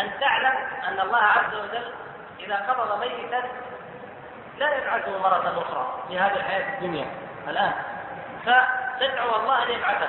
أن 0.00 0.10
تعلم 0.20 0.54
أن 0.88 1.00
الله 1.00 1.22
عز 1.22 1.54
وجل 1.54 1.92
إذا 2.40 2.56
قبض 2.56 3.00
ميتا 3.00 3.42
لا 4.58 4.76
يبعثه 4.76 5.18
مرة 5.18 5.62
أخرى 5.62 6.04
في 6.08 6.18
هذه 6.18 6.36
الحياة 6.36 6.74
الدنيا 6.74 7.06
الآن. 7.48 7.72
فتدعو 8.46 9.36
الله 9.36 9.62
أن 9.62 9.70
يبعثه. 9.70 10.08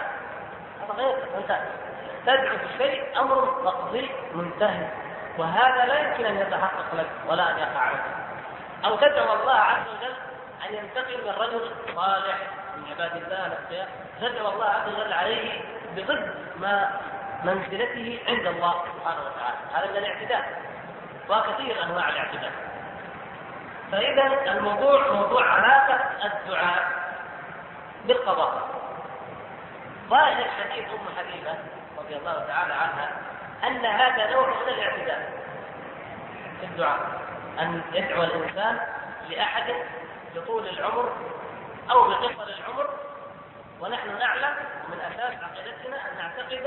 هذا 0.92 1.04
غير 1.04 1.16
ممتاز. 1.36 1.62
تدعو 2.26 2.58
بشيء 2.58 3.22
أمر 3.22 3.62
مقضي 3.64 4.12
منتهي. 4.34 4.88
وهذا 5.38 5.86
لا 5.86 6.00
يمكن 6.00 6.26
أن 6.26 6.38
يتحقق 6.38 6.96
لك 6.96 7.10
ولا 7.28 7.52
أن 7.52 7.58
يقع 7.58 7.92
لك 7.92 8.04
أو 8.86 8.96
تدعو 8.96 9.34
الله 9.34 9.54
عز 9.54 9.88
وجل 9.88 10.16
أن 10.70 10.74
ينتقل 10.76 11.18
من 11.26 11.34
رجل 11.40 11.72
صالح 11.96 12.38
من 12.78 12.92
عباد 12.92 13.16
الله 13.16 13.46
الاخيار 13.46 13.88
تدعو 14.22 14.54
الله 14.54 14.66
عز 14.66 14.94
وجل 14.94 15.14
عليه 15.14 15.62
بضد 15.96 16.36
ما 16.60 17.00
منزلته 17.44 18.20
عند 18.28 18.48
الله 18.48 18.74
سبحانه 18.74 19.22
وتعالى. 19.22 19.58
هذا 19.74 19.92
من 19.92 19.98
الاعتداء. 19.98 20.62
وكثير 21.30 21.84
أنواع 21.84 22.10
الاعتداء. 22.10 22.52
فإذا 23.92 24.52
الموضوع 24.52 25.12
موضوع 25.12 25.46
علاقة 25.46 26.00
الدعاء 26.26 26.92
بالقضاء. 28.06 28.71
ظاهر 30.12 30.48
حديث 30.60 30.86
أم 30.90 31.06
حبيبة 31.18 31.56
رضي 31.98 32.16
الله 32.16 32.46
تعالى 32.48 32.74
عنها 32.74 33.12
أن 33.64 33.86
هذا 33.86 34.32
نوع 34.32 34.48
من 34.48 34.68
الاعتداء. 34.68 35.32
في 36.60 36.66
الدعاء. 36.66 37.00
أن 37.60 37.82
يدعو 37.94 38.24
الإنسان 38.24 38.80
لأحد 39.30 39.74
بطول 40.36 40.68
العمر 40.68 41.16
أو 41.92 42.10
بقصر 42.10 42.48
العمر. 42.60 42.90
ونحن 43.82 44.18
نعلم 44.20 44.56
من 44.90 45.00
أساس 45.00 45.34
عقيدتنا 45.44 45.98
أن 45.98 46.18
نعتقد 46.18 46.66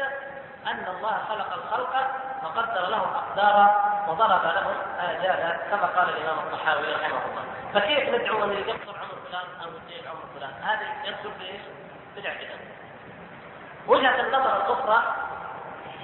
أن 0.67 0.95
الله 0.97 1.19
خلق 1.29 1.55
الخلق 1.55 2.11
وقدر 2.45 2.89
لهم 2.89 3.15
أقدارا 3.15 3.67
وضرب 4.09 4.45
لهم 4.45 4.75
آجالا 5.01 5.57
كما 5.71 5.87
قال 5.87 6.09
الإمام 6.09 6.39
الطحاوي 6.39 6.95
رحمه 6.95 7.21
الله. 7.25 7.45
فكيف 7.75 8.09
ندعو 8.09 8.45
ان 8.45 8.53
يقصر 8.53 8.99
عمر 8.99 9.19
فلان 9.29 9.47
أو 9.65 9.69
يطيل 9.69 10.09
عمر 10.09 10.23
فلان؟ 10.39 10.53
هذا 10.63 10.87
يدخل 11.05 11.31
بايش؟ 11.39 11.63
بالاعتداء 12.17 12.74
وجهه 13.87 14.21
النظر 14.21 14.57
الأخرى 14.57 15.03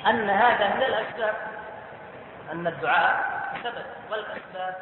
أن 0.07 0.31
هذا 0.31 0.75
من 0.75 0.83
الأسباب 0.83 1.35
أن 2.53 2.67
الدعاء 2.67 3.41
سبب 3.63 3.85
والأسباب 4.11 4.77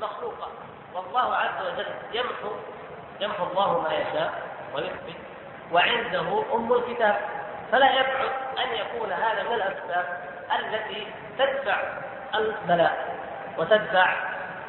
مخلوقة. 0.00 0.48
والله 0.94 1.36
عز 1.36 1.66
وجل 1.66 1.86
يمحو 2.12 2.50
يمحو 3.20 3.44
الله 3.44 3.80
ما 3.80 3.92
يشاء 3.94 4.32
ويثبت 4.74 5.16
وعنده 5.72 6.42
أم 6.54 6.72
الكتاب. 6.72 7.20
فلا 7.72 7.90
يبعد 7.90 8.30
أن 8.58 8.74
يكون 8.74 9.12
هذا 9.12 9.42
من 9.42 9.52
الأسباب 9.52 10.20
التي 10.58 11.06
تدفع 11.38 11.76
البلاء 12.34 13.16
وتدفع 13.58 14.14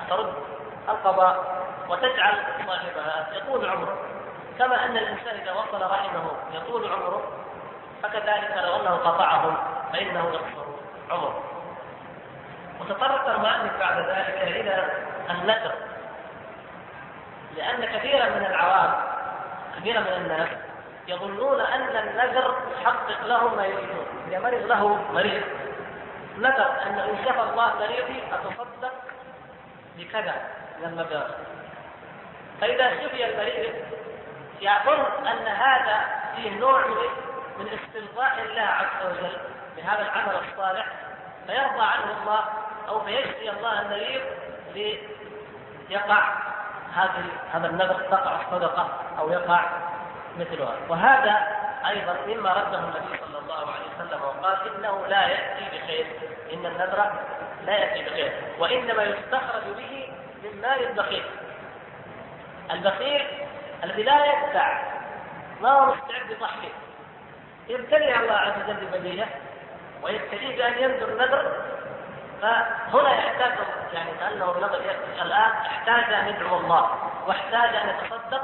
ترد 0.10 0.34
القضاء 0.90 1.66
وتجعل 1.90 2.44
صاحبها 2.68 3.28
يطول 3.34 3.70
عمره. 3.70 3.98
كما 4.60 4.86
أن 4.86 4.98
الإنسان 4.98 5.40
إذا 5.40 5.52
وصل 5.52 5.82
رحمه 5.82 6.32
يطول 6.54 6.92
عمره. 6.92 7.45
فكذلك 8.04 8.64
لو 8.64 8.76
أنه 8.76 8.96
قطعهم 8.96 9.58
فإنه 9.94 10.30
يقصر 10.34 10.66
عمره 11.12 11.44
وتطرق 12.80 13.30
المؤلف 13.30 13.80
بعد 13.80 13.98
ذلك 13.98 14.42
إلى 14.42 14.90
النذر. 15.30 15.76
لأن 17.56 17.86
كثيرا 17.86 18.30
من 18.30 18.46
العوام 18.46 18.94
كثيرا 19.78 20.00
من 20.00 20.08
الناس 20.08 20.50
يظنون 21.08 21.62
أن 21.62 21.96
النذر 21.98 22.56
يحقق 22.82 23.26
لهم 23.26 23.58
ما 23.58 23.66
يريدون. 23.66 24.06
إذا 24.28 24.40
مرض 24.40 24.66
له 24.66 25.12
مريض. 25.14 25.44
نذر 26.38 26.82
أن 26.86 27.00
إن 27.00 27.18
شفى 27.26 27.42
الله 27.42 27.74
مريضي 27.80 28.24
أتصدق 28.34 28.94
بكذا 29.98 30.36
من 30.80 30.86
المبلغ 30.86 31.28
فإذا 32.62 32.90
شفي 32.90 33.26
المريض 33.26 33.74
يظن 34.62 35.28
أن 35.28 35.48
هذا 35.48 36.06
فيه 36.36 36.60
نوع 36.60 36.88
من 36.88 36.96
من 37.60 37.68
استرضاء 37.68 38.42
الله 38.42 38.62
عز 38.62 39.06
وجل 39.06 39.38
بهذا 39.78 40.02
العمل 40.02 40.36
الصالح 40.36 40.86
فيرضى 41.48 41.82
عنه 41.82 42.22
الله 42.22 42.44
أو 42.88 43.00
فيشفي 43.00 43.50
الله 43.50 43.82
المريض 43.82 44.22
ليقع 45.90 46.34
هذه 46.96 47.26
هذا 47.54 47.68
النذر 47.68 48.02
تقع 48.12 48.42
الصدقة 48.42 48.90
أو 49.20 49.32
يقع 49.32 49.62
مثلها. 50.40 50.76
وهذا 50.90 51.48
أيضا 51.88 52.16
مما 52.28 52.54
رده 52.54 52.80
النبي 52.80 53.18
صلى 53.26 53.40
الله 53.40 53.72
عليه 53.72 53.86
وسلم 53.96 54.22
وقال 54.22 54.58
إنه 54.76 55.08
لا 55.08 55.28
يأتي 55.28 55.78
بخير 55.78 56.06
إن 56.54 56.66
النذر 56.66 57.12
لا 57.66 57.74
يأتي 57.74 58.10
بخير 58.10 58.32
وإنما 58.60 59.04
يستخرج 59.04 59.64
به 59.78 60.14
من 60.44 60.62
مال 60.62 60.88
البخيل. 60.90 61.26
البخيل 62.72 63.28
الذي 63.84 64.04
لا 64.04 64.26
يدفع 64.26 64.84
ما 65.62 65.72
هو 65.72 65.86
مستعد 65.86 66.30
يضحي 66.30 66.70
يبتلي 67.68 68.16
الله 68.16 68.34
عز 68.34 68.52
وجل 68.64 68.86
ببليه 68.86 69.26
ويبتليه 70.04 70.58
بأن 70.58 70.74
ينذر 70.84 71.16
نذر 71.16 71.52
فهنا 72.42 73.14
يحتاج 73.14 73.52
يعني 73.94 74.12
كانه 74.20 74.52
النذر 74.52 74.82
الآن 75.22 75.52
احتاج 75.52 76.14
أن 76.14 76.28
يدعو 76.28 76.58
الله 76.58 76.90
واحتاج 77.28 77.76
أن 77.76 77.90
يتصدق 77.90 78.42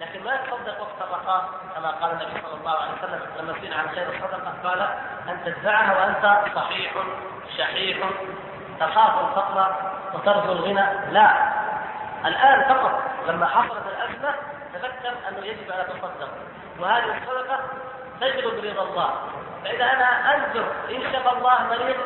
لكن 0.00 0.24
ما 0.24 0.34
يتصدق 0.34 0.80
وقت 0.80 1.10
الرخاء 1.10 1.48
كما 1.74 1.90
قال 1.90 2.10
النبي 2.10 2.40
صلى 2.42 2.60
الله 2.60 2.70
عليه 2.70 2.92
وسلم 2.92 3.20
لما 3.38 3.54
سئل 3.60 3.74
عن 3.74 3.88
خير 3.88 4.08
الصدقة 4.08 4.54
قال 4.64 4.80
ان 5.28 5.44
تدفعها 5.44 5.98
وأنت 5.98 6.54
صحيح 6.54 6.92
شحيح 7.58 7.98
تخاف 8.80 9.28
الفقر 9.28 9.76
وترجو 10.14 10.52
الغنى. 10.52 11.12
لا. 11.12 11.52
الآن 12.26 12.74
فقط 12.74 13.02
لما 13.28 13.46
حصلت 13.46 13.82
الأزمة 13.86 14.34
تذكر 14.74 15.14
أنه 15.28 15.46
يجب 15.46 15.70
أن 15.70 15.80
يتصدق 15.80 16.28
وهذه 16.78 17.16
الصدقة 17.16 17.60
تجلب 18.20 18.64
رضا 18.64 18.82
الله. 18.82 19.14
فإذا 19.64 19.84
أنا 19.84 20.34
انذر 20.34 20.66
إن 20.90 21.12
شاء 21.12 21.38
الله 21.38 21.66
مريض 21.66 21.96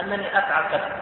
أنني 0.00 0.38
أفعل 0.38 0.64
كذا. 0.70 0.96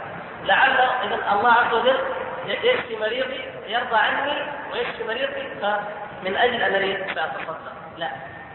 لعل 0.45 0.81
إذا 0.81 1.33
الله 1.33 1.53
عز 1.53 1.75
وجل 1.75 1.99
يشفي 2.47 2.97
مريضي 2.97 3.41
يرضى 3.67 3.97
عني 3.97 4.43
ويشفي 4.73 5.05
مريضي 5.05 5.49
فمن 5.63 6.37
أجل 6.37 6.63
أنني 6.63 7.15
سأتصدق. 7.15 7.73
لا 7.99 8.09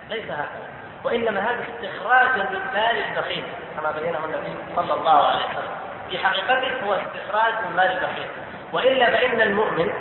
ليس 0.10 0.26
هكذا. 0.26 0.70
وإنما 1.04 1.40
هذا 1.40 1.64
استخراج 1.64 2.28
من 2.36 2.60
مال 2.74 3.04
البخيل 3.08 3.44
كما 3.78 3.92
بينه 3.92 4.26
النبي 4.26 4.56
صلى 4.76 4.94
الله 4.94 5.28
عليه 5.28 5.46
وسلم. 5.46 5.76
في 6.10 6.18
حقيقته 6.18 6.86
هو 6.86 6.94
استخراج 6.94 7.54
من 7.66 7.76
مال 7.76 7.92
البخيل. 7.92 8.28
وإلا 8.74 9.06
فإن 9.06 9.42
المؤمن 9.42 9.94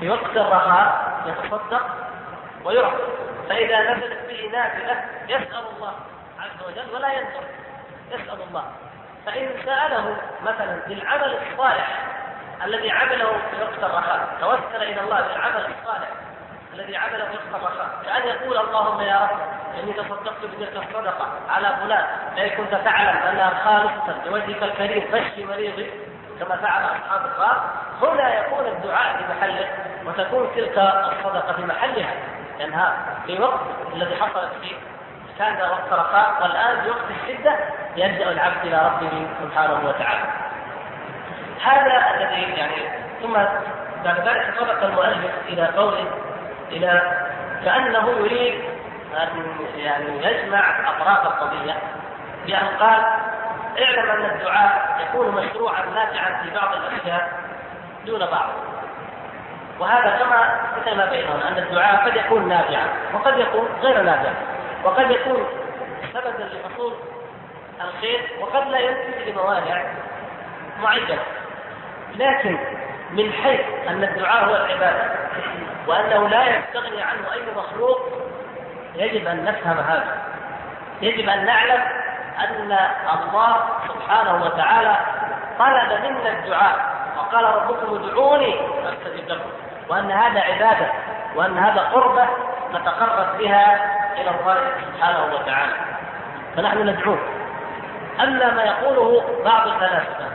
في 0.00 0.10
وقت 0.10 0.36
الرخاء 0.36 1.22
يتصدق 1.26 1.86
ويعطي 2.64 3.02
فإذا 3.48 3.80
نزلت 3.80 4.18
به 4.28 4.50
نافلة 4.52 5.04
يسأل 5.28 5.64
الله 5.76 5.92
عز 6.40 6.66
وجل 6.66 6.94
ولا 6.94 7.12
ينظر 7.12 7.44
يسأل 8.10 8.42
الله. 8.48 8.64
فإن 9.26 9.48
سأله 9.64 10.16
مثلا 10.42 10.80
بالعمل 10.88 11.38
الصالح 11.42 11.98
الذي 12.64 12.90
عمله 12.90 13.32
في 13.50 13.62
وقت 13.62 13.90
الرخاء 13.90 14.36
توسل 14.40 14.82
إلى 14.82 15.00
الله 15.00 15.20
بالعمل 15.20 15.66
الصالح 15.66 16.08
الذي 16.74 16.96
عمله 16.96 17.24
في 17.24 17.36
وقت 17.36 17.62
الرخاء. 17.62 17.88
كأن 18.04 18.28
يقول 18.28 18.58
اللهم 18.58 19.00
يا 19.00 19.18
رب 19.18 19.38
إني 19.82 19.92
تصدقت 19.92 20.44
بتلك 20.44 20.76
الصدقة 20.76 21.28
على 21.48 21.76
فلان. 21.82 22.06
فان 22.36 22.48
كنت 22.48 22.74
تعلم 22.74 23.16
أنها 23.16 23.50
خالصة 23.64 24.24
لوجهك 24.26 24.62
الكريم 24.62 25.10
فاشفي 25.12 25.44
مريضي. 25.44 25.90
كما 26.40 26.56
فعل 26.56 26.84
أصحاب 26.84 27.26
الغار 27.26 27.70
هنا 28.02 28.40
يكون 28.40 28.66
الدعاء 28.66 29.16
في 29.16 29.24
محله 29.32 29.68
وتكون 30.06 30.50
تلك 30.56 30.78
الصدقة 30.78 31.52
في 31.52 31.62
محلها 31.62 32.14
لأنها 32.58 32.96
في 33.26 33.40
وقت 33.40 33.60
الذي 33.94 34.16
حصلت 34.16 34.52
فيه 34.62 34.74
كان 35.38 35.70
وقت 35.70 35.92
رخاء 35.92 36.42
والآن 36.42 36.80
في 36.82 36.90
وقت 36.90 37.04
الشدة 37.10 37.56
يلجأ 37.96 38.30
العبد 38.30 38.64
إلى 38.64 38.76
ربه 38.76 39.26
سبحانه 39.42 39.88
وتعالى. 39.88 40.24
هذا 41.64 42.14
الذي 42.14 42.52
يعني 42.52 43.04
ثم 43.22 43.32
بعد 44.04 44.28
ذلك 44.28 44.54
سبق 44.58 44.82
المؤلف 44.84 45.32
إلى 45.48 45.66
قوله 45.66 46.06
إلى 46.70 47.02
كأنه 47.64 48.10
يريد 48.10 48.64
أن 49.22 49.56
يعني 49.76 50.26
يجمع 50.26 50.90
أطراف 50.90 51.26
القضية 51.26 51.74
بأن 52.46 52.66
قال 52.80 53.04
اعلم 53.78 54.10
أن 54.10 54.30
الدعاء 54.30 54.98
يكون 55.00 55.28
مشروعا 55.28 55.84
نافعا 55.94 56.42
في 56.42 56.50
بعض 56.50 56.72
الأشياء 56.72 57.32
دون 58.06 58.20
بعض. 58.20 58.48
وهذا 59.80 60.16
كما 60.16 60.60
مثل 60.80 60.96
ما 60.96 61.06
بيننا 61.06 61.48
أن 61.48 61.58
الدعاء 61.58 62.06
قد 62.06 62.16
يكون 62.16 62.48
نافعا 62.48 62.86
وقد 63.14 63.38
يكون 63.38 63.68
غير 63.82 64.02
نافع 64.02 64.30
وقد 64.84 65.10
يكون 65.10 65.46
سببا 66.12 66.44
لحصول 66.52 66.92
الخير 67.80 68.20
وقد 68.40 68.68
لا 68.68 68.78
ينتج 68.78 69.28
لموانع 69.28 69.82
معينة. 70.82 71.18
لكن 72.16 72.58
من 73.10 73.32
حيث 73.32 73.60
أن 73.88 74.04
الدعاء 74.04 74.44
هو 74.44 74.56
العبادة 74.56 75.04
وأنه 75.86 76.28
لا 76.28 76.58
يستغني 76.58 77.02
عنه 77.02 77.32
أي 77.32 77.40
مخلوق 77.56 78.08
يجب 78.94 79.26
أن 79.26 79.44
نفهم 79.44 79.78
هذا. 79.78 80.18
يجب 81.02 81.28
أن 81.28 81.44
نعلم 81.44 81.82
أن 82.38 82.78
الله 83.12 83.56
سبحانه 83.88 84.44
وتعالى 84.44 84.96
طلب 85.58 86.04
منا 86.04 86.30
الدعاء 86.30 86.94
وقال 87.16 87.44
ربكم 87.44 87.94
ادعوني 87.94 88.54
استجب 88.88 89.28
لكم. 89.28 89.50
وأن 89.88 90.10
هذا 90.10 90.40
عبادة 90.40 90.86
وأن 91.34 91.58
هذا 91.58 91.80
قربة 91.80 92.28
نتقرب 92.74 93.38
بها 93.38 93.94
إلى 94.20 94.30
الله 94.30 94.72
سبحانه 94.94 95.34
وتعالى. 95.34 95.72
فنحن 96.56 96.88
ندعوه. 96.88 97.18
اما 98.20 98.50
ما 98.50 98.62
يقوله 98.62 99.24
بعض 99.44 99.66
الفلاسفة 99.66 100.26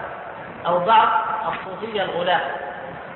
أو 0.65 0.79
بعض 0.79 1.07
الصوفيه 1.47 2.03
الغلاة 2.03 2.41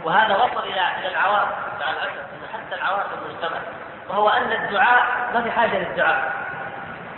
وهذا 0.03 0.35
وصل 0.35 0.63
إلى 0.63 0.81
إلى 0.99 1.07
العوام 1.07 1.47
مع 1.79 1.89
الأسف 1.89 2.23
حتى 2.53 2.75
العوام 2.75 2.99
في 2.99 3.15
المجتمع. 3.15 3.59
وهو 4.09 4.29
أن 4.29 4.51
الدعاء 4.51 5.05
ما 5.33 5.41
في 5.41 5.51
حاجة 5.51 5.77
للدعاء. 5.77 6.33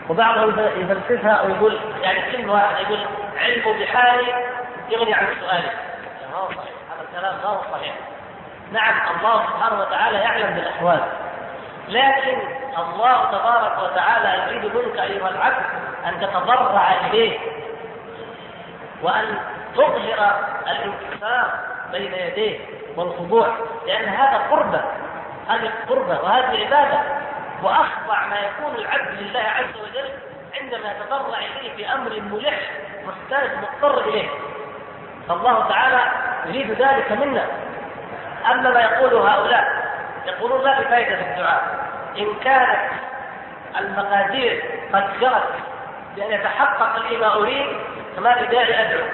وبعضهم 0.09 0.49
يفلسفها 0.59 1.41
ويقول 1.41 1.79
يعني 2.01 2.31
كلمة 2.31 2.53
واحدة 2.53 2.79
يقول 2.79 2.99
علم 3.37 3.79
بحالي 3.79 4.33
يغني 4.89 5.13
عن 5.13 5.27
سؤالي. 5.41 5.69
هذا 6.89 7.01
الكلام 7.09 7.35
ما 7.43 7.49
هو 7.49 7.61
صحيح. 7.73 7.95
نعم 8.71 8.93
الله 9.17 9.43
سبحانه 9.45 9.79
وتعالى 9.79 10.17
يعلم 10.17 10.55
بالأحوال. 10.55 11.03
لكن 11.87 12.37
الله 12.77 13.31
تبارك 13.31 13.83
وتعالى 13.83 14.43
يريد 14.43 14.75
منك 14.75 14.99
أيها 14.99 15.29
العبد 15.29 15.65
أن 16.05 16.19
تتضرع 16.21 16.91
إليه 17.05 17.39
وأن 19.01 19.37
تظهر 19.75 20.35
الانكسار 20.67 21.51
بين 21.91 22.13
يديه 22.13 22.59
والخضوع 22.97 23.47
لأن 23.87 24.09
هذا 24.09 24.37
قربة 24.51 24.81
هذه 25.49 25.71
قربة 25.89 26.21
وهذه 26.21 26.65
عبادة 26.65 27.01
وأخضع 27.63 28.25
ما 28.25 28.35
يكون 28.39 28.75
العبد 28.75 29.13
لله 29.19 29.39
عز 29.39 29.81
وجل 29.83 30.09
عندما 30.61 30.91
يتضرع 30.91 31.37
إليه 31.37 31.75
في 31.75 31.93
أمر 31.93 32.21
ملح 32.21 32.59
محتاج 33.07 33.49
مضطر 33.57 34.09
إليه. 34.09 34.29
فالله 35.29 35.67
تعالى 35.69 36.01
يريد 36.45 36.71
ذلك 36.71 37.11
منا. 37.11 37.45
أما 38.51 38.69
ما 38.69 38.81
يقوله 38.81 39.33
هؤلاء 39.33 39.85
يقولون 40.25 40.63
لا 40.63 40.81
بفائده 40.81 41.15
في 41.15 41.21
الدعاء. 41.21 41.63
إن 42.17 42.35
كانت 42.43 42.79
المقادير 43.79 44.63
قد 44.93 45.19
جرت 45.19 45.53
بأن 46.15 46.31
يتحقق 46.31 47.09
لي 47.09 47.17
ما 47.17 47.33
اريد 47.33 47.67
فما 48.17 48.33
في 48.33 48.45
داعي 48.45 48.81
أدعو. 48.81 49.07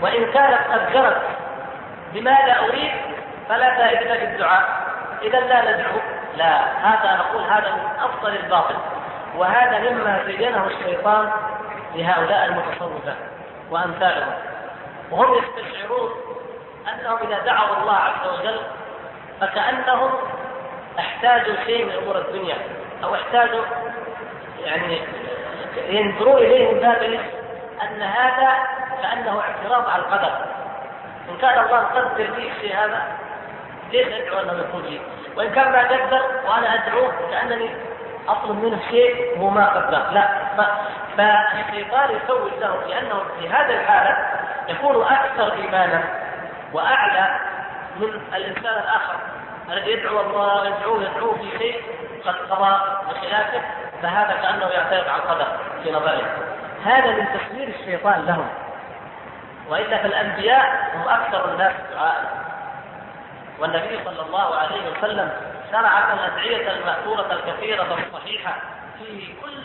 وإن 0.00 0.32
كانت 0.32 0.60
قد 0.72 0.92
جرت 0.92 1.22
بما 2.12 2.30
لا 2.30 2.64
أريد 2.64 2.92
فلا 3.48 3.74
فائدة 3.74 4.14
في 4.14 4.24
الدعاء. 4.24 4.64
إذا 5.22 5.40
لا 5.40 5.62
ندعو. 5.62 5.98
لا 6.36 6.56
هذا 6.82 7.16
نقول 7.16 7.44
هذا 7.44 7.72
من 7.72 8.00
أفضل 8.04 8.36
الباطل. 8.36 8.76
وهذا 9.36 9.90
مما 9.90 10.24
زينه 10.26 10.66
الشيطان 10.66 11.30
لهؤلاء 11.94 12.44
المتصوفه 12.44 13.14
وأمثالهم. 13.70 14.32
وهم 15.10 15.34
يستشعرون 15.34 16.10
أنهم 16.88 17.18
إذا 17.26 17.38
دعوا 17.38 17.76
الله 17.76 17.96
عز 17.96 18.28
وجل 18.38 18.60
فكأنهم 19.40 20.10
احتاجوا 20.98 21.54
شيء 21.66 21.84
من 21.84 21.92
أمور 22.02 22.18
الدنيا 22.18 22.56
أو 23.04 23.14
احتاجوا 23.14 23.64
يعني 24.64 25.00
ينظرون 25.88 26.36
إليه 26.36 26.72
من 26.72 26.80
باب 26.80 27.02
أن 27.82 28.02
هذا 28.02 28.52
كأنه 29.02 29.40
اعتراض 29.40 29.88
على 29.88 30.02
القدر. 30.02 30.32
إن 31.30 31.36
كان 31.36 31.64
الله 31.64 31.78
قدر 31.78 32.24
لي 32.24 32.50
الشيء 32.50 32.76
هذا 32.76 33.02
ليش 33.92 34.06
أدعو 34.06 34.40
انه 34.40 34.52
يكون 34.68 34.82
لي؟ 34.82 35.00
وإن 35.36 35.50
كان 35.50 35.72
ما 35.72 35.78
قدر 35.78 36.22
وأنا 36.48 36.74
أدعوه 36.74 37.12
كأنني 37.30 37.70
أطلب 38.28 38.64
منه 38.64 38.80
شيء 38.90 39.38
هو 39.38 39.50
ما 39.50 39.68
قدر. 39.68 40.10
لا 40.12 40.28
فالشيطان 41.16 42.10
يسوي 42.16 42.50
له 42.60 42.82
لأنه 42.88 43.22
في 43.40 43.48
هذه 43.48 43.80
الحالة 43.80 44.16
يكون 44.68 45.02
أكثر 45.02 45.52
إيمانا. 45.52 46.23
وأعلى 46.74 47.40
من 47.96 48.08
الإنسان 48.34 48.74
الآخر. 48.82 49.16
الذي 49.68 49.90
يدعو 49.90 50.20
الله 50.20 50.62
ويدعوه 50.62 51.02
يدعوه 51.02 51.36
في 51.38 51.58
شيء 51.58 51.82
قد 52.26 52.34
قضى 52.34 52.80
بخلافه 53.08 53.60
فهذا 54.02 54.32
كأنه 54.42 54.66
يعترض 54.66 55.08
على 55.08 55.22
القدر 55.22 55.46
في 55.82 55.92
نظره 55.92 56.22
هذا 56.84 57.10
من 57.10 57.26
تسوير 57.38 57.68
الشيطان 57.68 58.26
لهم. 58.26 58.48
والا 59.68 60.02
فالانبياء 60.02 60.90
هم 60.94 61.08
أكثر 61.08 61.52
الناس 61.52 61.72
دعاء. 61.94 62.44
والنبي 63.58 64.00
صلى 64.04 64.22
الله 64.26 64.56
عليه 64.56 64.90
وسلم 64.90 65.30
شرع 65.72 66.12
الأدعية 66.12 66.70
المأثورة 66.70 67.32
الكثيرة 67.32 67.82
الصحيحه 67.82 68.54
في 68.98 69.34
كل 69.42 69.63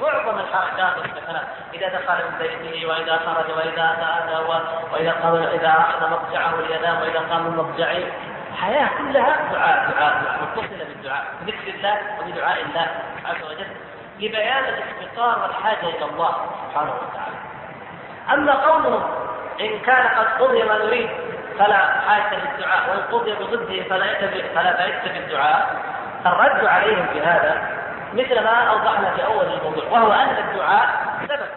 معظم 0.00 0.38
الحركات 0.38 0.98
والسكنات 0.98 1.46
إذا 1.74 1.88
دخل 1.88 2.14
من 2.14 2.38
بيته 2.38 2.86
وإذا 2.86 3.20
خرج 3.26 3.56
وإذا 3.56 3.96
أتى 4.18 4.44
وإذا 4.92 5.12
قام 5.12 5.34
إذا 5.34 5.68
أخذ 5.68 6.10
مضجعه 6.10 6.52
لينام 6.68 7.02
وإذا 7.02 7.18
قام 7.18 7.42
من 7.42 7.56
مضجعه. 7.56 8.02
الحياة 8.50 8.88
كلها 8.98 9.52
دعاء 9.52 9.90
دعاء 9.90 10.22
دعاء. 10.24 10.38
متصلة 10.42 10.84
بالدعاء. 10.84 11.24
بذكر 11.40 11.74
الله 11.74 11.98
وبدعاء 12.20 12.62
الله 12.62 12.86
عز 13.24 13.42
وجل. 13.50 13.66
لبيان 14.16 14.64
الافتقار 14.64 15.42
والحاجة 15.42 15.88
إلى 15.88 16.04
الله 16.04 16.34
سبحانه 16.68 16.92
وتعالى. 16.92 17.36
أما 18.32 18.52
قولهم 18.52 19.02
إن 19.60 19.78
كان 19.78 20.06
قد 20.06 20.42
قضي 20.42 20.62
ما 20.62 20.78
نريد 20.78 21.10
فلا 21.58 22.00
حاجة 22.08 22.34
للدعاء. 22.34 22.90
وإن 22.90 23.02
قضي 23.20 23.34
بضده 23.34 23.82
فلا 23.82 24.20
فلا 24.54 24.76
فائده 24.76 25.12
في 25.12 25.18
الدعاء 25.18 25.94
الرد 26.26 26.64
عليهم 26.66 27.06
في 27.12 27.20
هذا 27.20 27.83
مثل 28.14 28.44
ما 28.44 28.70
أوضحنا 28.70 29.14
في 29.16 29.24
أول 29.24 29.44
الموضوع 29.44 29.84
وهو 29.84 30.12
أن 30.12 30.28
الدعاء 30.28 30.88
سبب. 31.28 31.48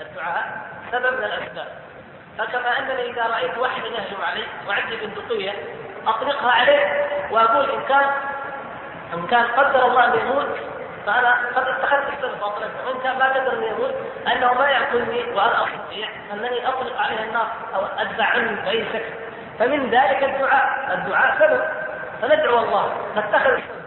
الدعاء 0.00 0.44
سبب 0.92 1.18
من 1.18 1.24
الأسباب. 1.24 1.66
فكما 2.38 2.78
أنني 2.78 3.10
إذا 3.10 3.26
رأيت 3.26 3.58
واحدا 3.58 3.86
يهجم 3.86 4.22
علي 4.22 4.44
وعندي 4.68 4.96
بندقية 4.96 5.52
أطلقها 6.06 6.50
عليه 6.50 7.06
وأقول 7.30 7.70
إن 7.70 7.80
كان 7.88 8.10
إن 9.14 9.26
كان 9.26 9.44
قدر 9.44 9.86
الله 9.86 10.04
أن 10.04 10.18
يموت 10.20 10.46
فأنا 11.06 11.36
قد 11.56 11.68
اتخذت 11.68 12.08
السبب 12.12 12.42
واطلقه 12.42 12.86
وإن 12.86 13.00
كان 13.00 13.18
ما 13.18 13.32
قدر 13.32 13.52
أن 13.52 13.62
يموت 13.62 13.94
أنه 14.32 14.52
ما 14.52 14.70
ياكلني 14.70 15.24
وأنا 15.24 15.64
أستطيع 15.64 16.08
أنني 16.32 16.68
أطلق 16.68 17.00
عليه 17.00 17.22
النار 17.22 17.48
أو 17.74 17.80
أدفع 17.98 18.24
عنه 18.24 18.62
بأي 18.62 18.84
شكل. 18.92 19.14
فمن 19.58 19.90
ذلك 19.90 20.22
الدعاء. 20.22 20.94
الدعاء 20.94 21.36
سبب. 21.38 21.60
فندعو 22.22 22.58
الله. 22.58 22.92
نتخذ 23.16 23.50
السبب. 23.50 23.85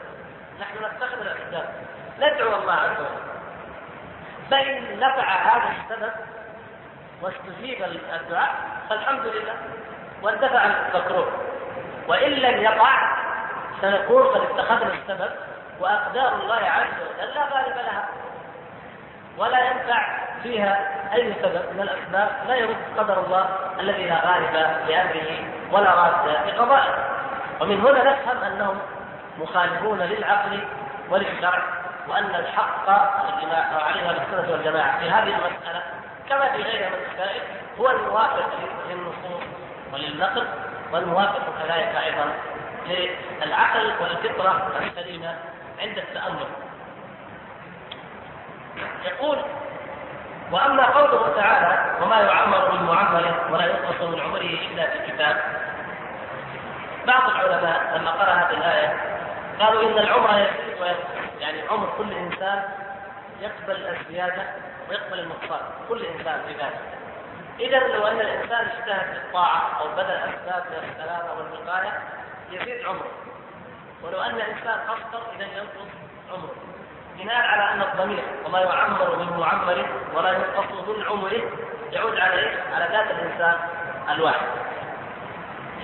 نحن 0.59 0.77
نتخذ 0.85 1.19
الاسباب 1.21 1.69
ندعو 2.19 2.61
الله 2.61 2.73
عز 2.73 2.99
وجل. 2.99 3.29
فان 4.51 4.99
نفع 4.99 5.23
هذا 5.23 5.73
السبب 5.79 6.11
واستجيب 7.21 7.83
الدعاء 8.13 8.55
فالحمد 8.89 9.25
لله 9.25 9.55
واندفع 10.21 10.65
المكروه 10.65 11.31
وإن 12.07 12.31
لم 12.31 12.61
يقع 12.61 13.17
سنقول 13.81 14.27
قد 14.27 14.41
اتخذنا 14.41 14.93
السبب 14.93 15.31
وأقدار 15.79 16.35
الله 16.35 16.55
عز 16.55 17.01
وجل 17.01 17.35
لا 17.35 17.43
غالب 17.43 17.75
لها. 17.75 18.07
ولا 19.37 19.59
ينفع 19.59 20.17
فيها 20.43 20.89
أي 21.13 21.33
سبب 21.41 21.73
من 21.73 21.81
الأسباب 21.81 22.29
لا 22.47 22.55
يرد 22.55 22.77
قدر 22.97 23.25
الله 23.25 23.49
الذي 23.79 24.05
لا 24.05 24.15
غالب 24.15 24.53
لأمره 24.87 25.43
ولا 25.71 25.93
راد 25.95 26.47
لقضائه. 26.47 26.93
ومن 27.61 27.81
هنا 27.81 28.03
نفهم 28.03 28.43
أنهم 28.43 28.79
مخالفون 29.39 29.99
للعقل 29.99 30.59
وللشرع 31.09 31.63
وأن 32.07 32.35
الحق 32.35 32.89
الذي 32.89 33.55
عليه 33.55 34.11
السنة 34.11 34.51
والجماعة 34.51 34.99
في 34.99 35.09
هذه 35.09 35.35
المسألة 35.35 35.83
كما 36.29 36.51
في 36.51 36.63
غيرها 36.63 36.89
من 36.89 36.95
المسائل 36.95 37.41
هو 37.79 37.89
الموافق 37.89 38.49
للنصوص 38.89 39.43
وللنقل 39.93 40.47
والموافق 40.91 41.53
كذلك 41.63 41.95
أيضا 42.05 42.33
للعقل 42.87 43.93
والفطرة 44.01 44.71
السليمه 44.81 45.35
عند 45.81 45.97
التأمل. 45.97 46.47
يقول 49.05 49.37
وأما 50.51 50.85
قوله 50.85 51.35
تعالى 51.35 52.03
وما 52.03 52.21
يعمر 52.21 52.71
من 52.71 52.83
معمر 52.83 53.33
ولا 53.51 53.65
ينقص 53.65 54.01
من 54.01 54.19
عمره 54.19 54.41
إلا 54.41 54.89
في 54.89 55.11
كتاب 55.11 55.37
بعض 57.07 57.29
العلماء 57.29 57.97
لما 57.97 58.11
قرأ 58.11 58.33
هذه 58.33 58.57
الآية 58.57 59.18
قالوا 59.59 59.83
إن 59.83 59.97
العمر 59.97 60.29
يزيد 60.39 60.81
وينقص 60.81 61.39
يعني 61.39 61.61
عمر 61.69 61.93
كل 61.97 62.13
إنسان 62.13 62.63
يقبل 63.41 63.87
الزيادة 63.87 64.43
ويقبل 64.89 65.19
النقصان 65.19 65.61
كل 65.89 66.05
إنسان 66.05 66.41
في 66.47 66.53
ذاته 66.53 66.99
إذا 67.59 67.79
لو 67.79 68.07
أن 68.07 68.19
الإنسان 68.19 68.65
اجتهد 68.65 69.13
في 69.13 69.17
الطاعة 69.27 69.79
أو 69.79 69.87
بذل 69.87 70.11
أسباب 70.11 70.63
من 70.71 70.89
السلامة 70.89 71.33
والوقاية 71.37 71.99
يزيد 72.51 72.85
عمره. 72.85 73.11
ولو 74.03 74.21
أن 74.21 74.35
الإنسان 74.35 74.79
قصر 74.79 75.21
إذا 75.35 75.45
ينقص 75.45 75.91
عمره. 76.31 76.55
بناء 77.17 77.47
على 77.47 77.73
أن 77.73 77.81
الضمير 77.81 78.23
وما 78.45 78.59
يعمر 78.59 79.15
من 79.15 79.39
معمر 79.39 79.85
ولا 80.13 80.31
ينقص 80.31 80.71
من 80.87 81.03
عمره 81.03 81.41
يعود 81.91 82.19
على 82.19 82.33
إيه؟ 82.33 82.63
على 82.73 82.85
ذات 82.91 83.11
الإنسان 83.11 83.55
الواحد. 84.09 84.47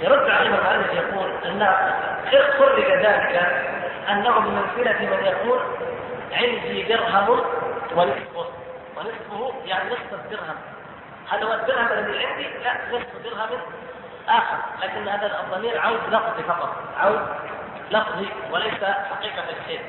يرد 0.01 0.29
عليه 0.29 0.49
المؤلف 0.49 0.93
يقول 0.93 1.31
أن 1.45 1.75
خرج 2.59 2.91
ذلك 2.91 3.65
أنه 4.09 4.39
بمنزله 4.39 4.99
من 4.99 5.25
يقول 5.25 5.59
عندي 6.31 6.83
درهم 6.83 7.29
ونصفه. 7.95 8.45
ونصفه 8.97 9.53
يعني 9.65 9.89
نصف 9.89 10.13
الدرهم. 10.13 10.55
هل 11.29 11.43
هو 11.43 11.53
الدرهم 11.53 11.87
الذي 11.91 12.25
عندي؟ 12.25 12.47
لا 12.63 12.73
نصف 12.91 13.23
درهم 13.23 13.59
آخر. 14.29 14.57
لكن 14.81 15.07
هذا 15.07 15.39
الضمير 15.43 15.79
عود 15.79 15.99
لفظي 16.09 16.43
فقط. 16.43 16.75
عود 16.97 17.27
لفظي 17.91 18.27
وليس 18.51 18.83
حقيقة 18.83 19.43
الشيء. 19.61 19.81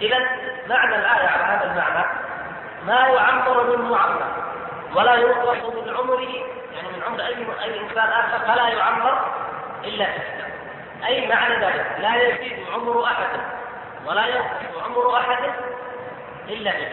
إذا 0.00 0.18
معنى 0.66 0.96
الآية 0.96 1.28
على 1.28 1.44
هذا 1.44 1.70
المعنى 1.70 2.06
ما 2.86 3.06
يعمر 3.06 3.76
من 3.76 3.90
معمر 3.90 4.22
ولا 4.94 5.14
ينقص 5.14 5.74
من 5.74 5.96
عمره 5.96 6.63
يعني 6.74 6.88
من 6.88 7.02
عمر 7.06 7.20
اي 7.20 7.46
أي 7.64 7.80
إنسان 7.80 8.08
آخر 8.08 8.38
فلا 8.38 8.68
يعمر 8.68 9.18
إلا 9.84 10.04
في 10.04 10.20
أي 11.06 11.28
معنى 11.28 11.54
ذلك؟ 11.54 11.86
لا 11.98 12.14
يزيد 12.14 12.66
عمر 12.74 13.04
أحد 13.04 13.40
ولا 14.06 14.26
ينقص 14.26 14.84
عمر 14.84 15.18
أحد 15.18 15.44
إلا 16.48 16.70
في 16.70 16.86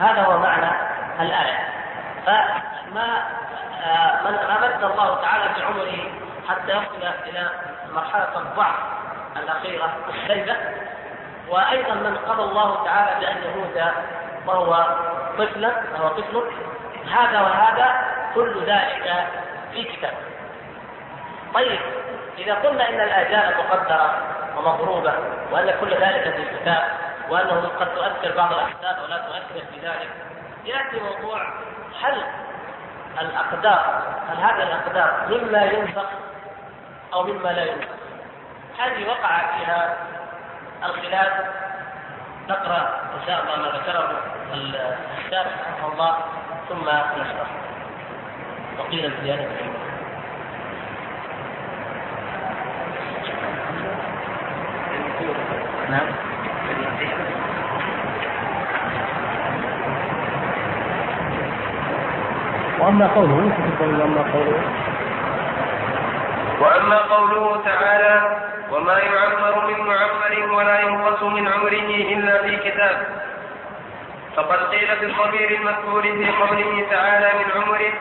هذا 0.00 0.22
هو 0.22 0.38
معنى 0.38 0.70
الآية. 1.20 1.68
فما 2.26 3.22
آه، 3.84 4.22
من 4.22 4.32
ما 4.32 4.58
مد 4.60 4.84
الله 4.84 5.20
تعالى 5.22 5.44
بعمره 5.60 6.10
حتى 6.48 6.72
يصل 6.72 7.06
إلى 7.26 7.50
مرحلة 7.94 8.38
الضعف 8.38 8.74
الأخيرة 9.36 9.96
الشيبة 10.08 10.56
وأيضا 11.48 11.94
من 11.94 12.16
قضى 12.16 12.42
الله 12.42 12.84
تعالى 12.84 13.20
بأن 13.20 13.36
يموت 13.36 13.92
وهو 14.46 14.86
طفلا 15.38 15.72
وهو 15.94 16.08
طفل 16.08 16.42
هذا 17.10 17.40
وهذا 17.40 18.17
كل 18.34 18.64
ذلك 18.66 19.26
في 19.72 19.84
كتاب. 19.84 20.14
طيب 21.54 21.80
إذا 22.38 22.54
قلنا 22.54 22.88
إن 22.88 23.00
الآجال 23.00 23.54
مقدرة 23.58 24.22
ومضروبة 24.56 25.12
وأن 25.52 25.74
كل 25.80 25.90
ذلك 25.90 26.22
في 26.22 26.42
الكتاب 26.42 26.82
وأنه 27.30 27.68
قد 27.80 27.94
تؤثر 27.94 28.36
بعض 28.36 28.52
الأحداث 28.52 29.04
ولا 29.04 29.16
تؤثر 29.18 29.66
في 29.74 29.80
ذلك 29.86 30.08
يأتي 30.64 31.00
موضوع 31.00 31.52
هل 32.02 32.22
الأقدار 33.20 34.02
هل 34.30 34.36
هذه 34.36 34.62
الأقدار 34.62 35.26
مما 35.28 35.62
ينفق 35.64 36.08
أو 37.14 37.22
مما 37.22 37.48
لا 37.48 37.64
ينفق؟ 37.64 37.98
هذه 38.78 39.08
وقع 39.08 39.58
فيها 39.58 39.96
الخلاف. 40.84 41.32
نقرأ 42.48 43.00
إن 43.14 43.26
شاء 43.26 43.44
الله 43.44 43.56
ما 43.56 43.78
ذكره 43.78 44.20
الشارح 45.18 45.52
رحمه 45.60 45.92
الله 45.92 46.16
ثم 46.68 46.84
نشرح 47.20 47.67
وقيل 48.78 49.04
الزيادة. 49.04 49.48
نعم. 55.90 56.06
وأما 62.80 63.06
قوله 63.06 63.34
وأما 63.80 64.22
قوله. 64.32 64.62
وأما 66.60 66.98
قوله 66.98 67.60
تعالى 67.64 68.36
وما 68.70 68.98
يعمر 68.98 69.66
من 69.66 69.86
معمر 69.86 70.54
ولا 70.54 70.80
ينقص 70.80 71.22
من 71.22 71.48
عمره 71.48 71.90
إلا 72.14 72.42
في 72.42 72.56
كتاب 72.70 72.96
فقد 74.36 74.58
قيل 74.58 74.96
في 74.96 75.04
الضمير 75.04 75.50
المذكور 75.50 76.02
في 76.02 76.30
قوله 76.30 76.86
تعالى 76.90 77.30
من 77.38 77.62
عمره 77.62 77.92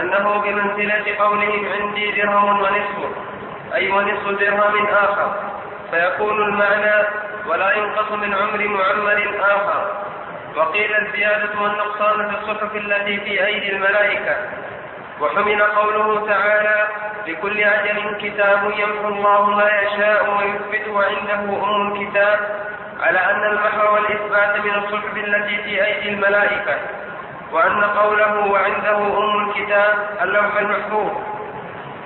أنه 0.00 0.40
بمنزلة 0.40 1.04
قولهم 1.18 1.68
عندي 1.72 2.10
درهم 2.10 2.60
ونصف 2.60 2.98
أي 3.74 3.90
ونصف 3.92 4.28
درهم 4.40 4.86
آخر. 4.86 5.34
فيكون 5.90 6.42
المعنى 6.42 7.06
ولا 7.46 7.72
ينقص 7.76 8.12
من 8.12 8.34
عمر 8.34 8.68
معمر 8.68 9.30
آخر. 9.40 9.92
وقيل 10.56 10.96
الزيادة 10.96 11.60
والنقصان 11.60 12.28
في 12.30 12.36
الصحف 12.40 12.76
التي 12.76 13.20
في 13.20 13.46
أيدي 13.46 13.72
الملائكة. 13.72 14.36
وحمل 15.20 15.62
قوله 15.62 16.26
تعالى 16.26 16.88
لكل 17.26 17.60
أجل 17.62 18.16
كتاب 18.20 18.72
يمحو 18.78 19.08
الله 19.08 19.50
ما 19.50 19.70
يشاء 19.80 20.38
ويثبت 20.38 20.88
وعنده 20.88 21.64
أم 21.64 21.92
الكتاب 21.92 22.38
على 23.00 23.18
أن 23.18 23.44
المحو 23.52 23.94
والإثبات 23.94 24.56
من 24.64 24.74
الصحف 24.74 25.16
التي 25.16 25.56
في 25.62 25.86
أيدي 25.86 26.08
الملائكة. 26.08 26.76
وأن 27.56 27.84
قوله 27.84 28.46
وعنده 28.52 28.98
أم 29.18 29.48
الكتاب 29.48 29.94
اللوح 30.22 30.56
المحفوظ. 30.56 31.12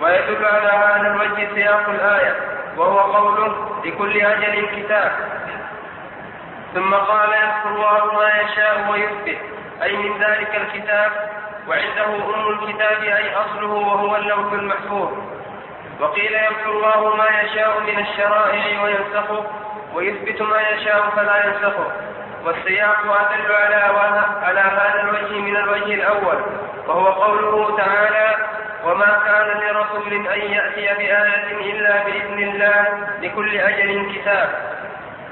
ويدل 0.03 0.45
على 0.45 0.71
هذا 0.71 1.07
الوجه 1.15 1.55
سياق 1.55 1.89
الآية 1.89 2.35
وهو 2.77 2.99
قوله 2.99 3.81
لكل 3.85 4.21
أجل 4.21 4.67
كتاب 4.77 5.13
ثم 6.75 6.95
قال 6.95 7.29
يذكر 7.29 7.69
الله 7.69 8.05
ما 8.15 8.29
يشاء 8.41 8.91
ويثبت 8.91 9.39
أي 9.83 9.97
من 9.97 10.19
ذلك 10.19 10.57
الكتاب 10.57 11.13
وعنده 11.69 12.05
أم 12.35 12.49
الكتاب 12.49 13.03
أي 13.03 13.35
أصله 13.35 13.73
وهو 13.73 14.17
اللوح 14.17 14.53
المحفوظ. 14.53 15.09
وقيل 16.01 16.35
يمحو 16.35 16.71
الله 16.71 17.17
ما 17.17 17.29
يشاء 17.41 17.81
من 17.81 17.99
الشرائع 17.99 18.83
وينسخه 18.83 19.45
ويثبت 19.95 20.43
ما 20.43 20.61
يشاء 20.61 21.11
فلا 21.17 21.47
ينسخه. 21.47 21.87
والسياق 22.45 22.99
أدل 22.99 23.53
على 23.53 23.77
على 24.43 24.61
هذا 24.61 25.01
الوجه 25.01 25.35
من 25.41 25.57
الوجه 25.57 25.95
الأول 25.95 26.39
وهو 26.87 27.07
قوله 27.07 27.77
تعالى 27.77 28.37
وما 28.85 29.19
كان 29.27 29.61
لرسول 29.61 30.13
أن 30.13 30.41
يأتي 30.41 30.95
بآية 30.99 31.73
إلا 31.73 32.05
بإذن 32.05 32.39
الله 32.39 32.85
لكل 33.23 33.57
أجل 33.57 34.13
كتاب. 34.15 34.49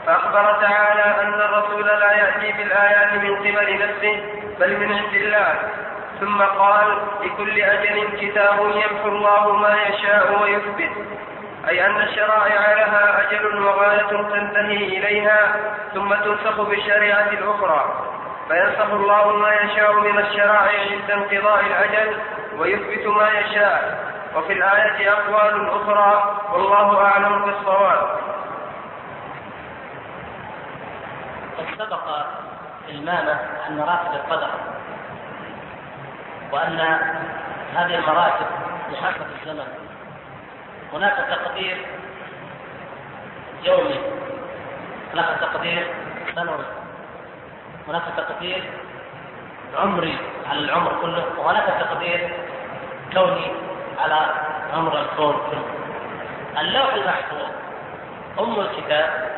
فأخبر 0.07 0.53
تعالى 0.61 1.23
أن 1.23 1.35
الرسول 1.35 1.87
لا 1.87 2.13
يأتي 2.13 2.53
بالآيات 2.53 3.13
من 3.13 3.37
قبل 3.37 3.75
نفسه 3.75 4.23
بل 4.61 4.77
من 4.77 4.93
عند 4.93 5.15
الله. 5.15 5.55
ثم 6.21 6.43
قال 6.43 6.99
لكل 7.23 7.61
أجل 7.61 8.09
كتاب 8.21 8.59
يمحو 8.61 9.09
الله 9.09 9.53
ما 9.57 9.77
يشاء 9.89 10.43
ويثبت. 10.43 10.91
أي 11.69 11.87
أن 11.87 11.97
الشرائع 11.97 12.73
لها 12.73 13.23
أجل 13.23 13.59
وغاية 13.65 14.03
تنتهي 14.07 14.77
إليها 14.77 15.57
ثم 15.95 16.15
تنسخ 16.15 16.61
بالشريعة 16.61 17.29
الأخرى. 17.29 18.05
فينسخ 18.49 18.91
الله 18.93 19.37
ما 19.37 19.55
يشاء 19.55 19.93
من 19.93 20.19
الشرائع 20.19 20.81
عند 20.91 21.11
انقضاء 21.11 21.61
الأجل 21.61 22.17
ويثبت 22.59 23.07
ما 23.07 23.31
يشاء. 23.31 24.09
وفي 24.37 24.53
الآية 24.53 25.13
أقوال 25.13 25.69
أخرى 25.69 26.41
والله 26.53 27.05
أعلم 27.05 27.45
بالصواب. 27.45 28.19
قد 31.59 31.67
سبق 31.79 32.27
المامة 32.89 33.39
أن 33.69 33.77
مراتب 33.77 34.15
القدر 34.15 34.51
وأن 36.53 36.81
هذه 37.75 37.95
المراتب 37.99 38.47
بحسب 38.93 39.27
الزمن 39.41 39.88
هناك 40.93 41.17
تقدير 41.17 41.77
يومي. 43.65 44.01
هناك 45.15 45.39
تقدير 45.41 45.87
سنوي. 46.35 46.65
هناك 47.89 48.03
تقدير 48.17 48.63
عمري 49.79 50.19
على 50.51 50.59
العمر 50.59 50.93
كله 51.03 51.25
وهناك 51.39 51.65
تقدير 51.81 52.31
كوني 53.13 53.47
على 53.99 54.21
عمر 54.75 55.01
الكون 55.01 55.33
كله. 55.51 55.65
اللوح 56.61 56.95
المحفوظ 56.95 57.49
أم 58.39 58.61
الكتاب 58.61 59.29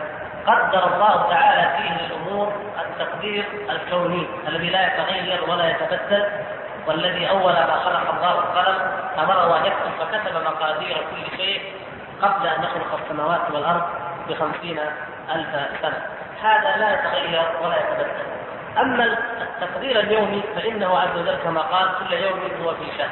قدر 0.46 0.94
الله 0.94 1.28
تعالى 1.30 1.76
فيه 1.76 2.06
الأمور 2.06 2.52
التقدير 2.80 3.44
الكوني 3.70 4.26
الذي 4.48 4.70
لا 4.70 4.86
يتغير 4.86 5.50
ولا 5.50 5.70
يتبدل 5.70 6.26
والذي 6.86 7.30
أول 7.30 7.52
ما 7.52 7.80
خلق 7.84 8.14
الله 8.14 8.38
القلم 8.38 8.78
أمره 9.18 9.58
أن 9.58 9.66
يكتب 9.66 9.90
فكتب 9.98 10.44
مقادير 10.44 10.96
كل 10.96 11.36
شيء 11.36 11.72
قبل 12.22 12.46
أن 12.46 12.62
يخلق 12.62 13.00
السماوات 13.02 13.40
والأرض 13.52 13.82
بخمسين 14.28 14.78
ألف 15.34 15.48
سنة. 15.82 16.06
هذا 16.42 16.76
لا 16.76 16.94
يتغير 16.94 17.42
ولا 17.62 17.76
يتبدل. 17.76 18.30
أما 18.78 19.18
التقدير 19.40 20.00
اليومي 20.00 20.42
فإنه 20.56 20.98
عز 20.98 21.18
وجل 21.18 21.36
كما 21.44 21.60
قال 21.60 21.88
كل 21.98 22.12
يوم 22.12 22.40
هو 22.64 22.74
في 22.74 22.84
شأن. 22.98 23.10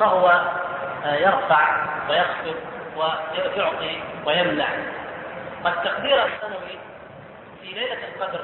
فهو 0.00 0.40
آه، 1.06 1.14
يرفع 1.14 1.86
ويخفض 2.10 2.54
ويعطي 2.96 4.02
ويمنع. 4.26 4.66
والتقدير 5.64 6.26
السنوي 6.26 6.78
في 7.62 7.66
ليلة 7.66 7.98
القدر 8.08 8.40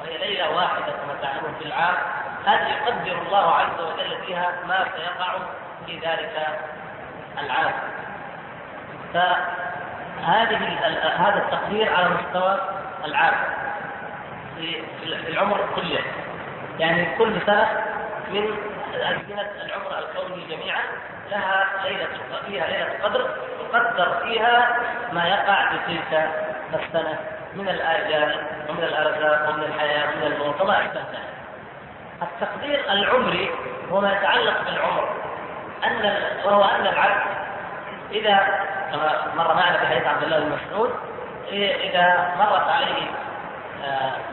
وهي 0.00 0.18
ليلة 0.18 0.56
واحدة 0.56 0.92
كما 0.92 1.14
تعلمون 1.22 1.54
في 1.58 1.64
العام 1.66 1.96
هذه 2.46 2.68
يقدر 2.68 3.22
الله 3.26 3.54
عز 3.54 3.80
وجل 3.80 4.18
فيها 4.26 4.52
ما 4.68 4.86
سيقع 4.96 5.38
في 5.86 5.98
ذلك 5.98 6.46
العام 7.38 7.72
فهذه 9.14 10.78
هذا 11.16 11.42
التقدير 11.44 11.94
على 11.94 12.08
مستوى 12.08 12.60
العام 13.04 13.34
في 14.56 14.82
العمر 15.28 15.60
كله. 15.76 16.00
يعني 16.78 17.16
كل 17.18 17.40
سنة 17.46 17.84
من 18.30 18.56
أزمنة 18.94 19.50
العمر 19.64 19.98
الكوني 19.98 20.46
جميعا 20.46 20.82
لها 21.30 21.66
ليلة 21.84 22.08
فيها 22.46 22.66
ليلة 22.66 23.02
قدر 23.02 23.30
تقدر 23.72 24.20
فيها 24.22 24.76
ما 25.12 25.28
يقع 25.28 25.70
في 25.70 25.98
تلك 26.10 26.30
السنة 26.74 27.18
من 27.54 27.68
الآجال 27.68 28.40
ومن 28.68 28.82
الأرزاق 28.82 29.48
ومن 29.48 29.62
الحياة 29.62 30.08
ومن 30.08 30.32
الموت. 30.32 30.60
وما 30.60 30.80
أشبه 30.80 31.00
ذلك. 31.00 31.35
التقدير 32.22 32.80
العمري 32.90 33.50
هو 33.92 34.00
ما 34.00 34.12
يتعلق 34.12 34.64
بالعمر 34.64 35.08
أن 35.84 36.22
وهو 36.44 36.64
أن 36.64 36.86
العبد 36.86 37.22
إذا 38.12 38.36
كما 38.92 39.32
مر 39.36 39.54
معنا 39.54 39.78
في 39.78 39.86
حديث 39.86 40.06
عبد 40.06 40.22
الله 40.22 40.38
بن 40.38 40.52
مسعود 40.52 40.90
إذا 41.52 42.34
مرت 42.38 42.68
عليه 42.68 43.06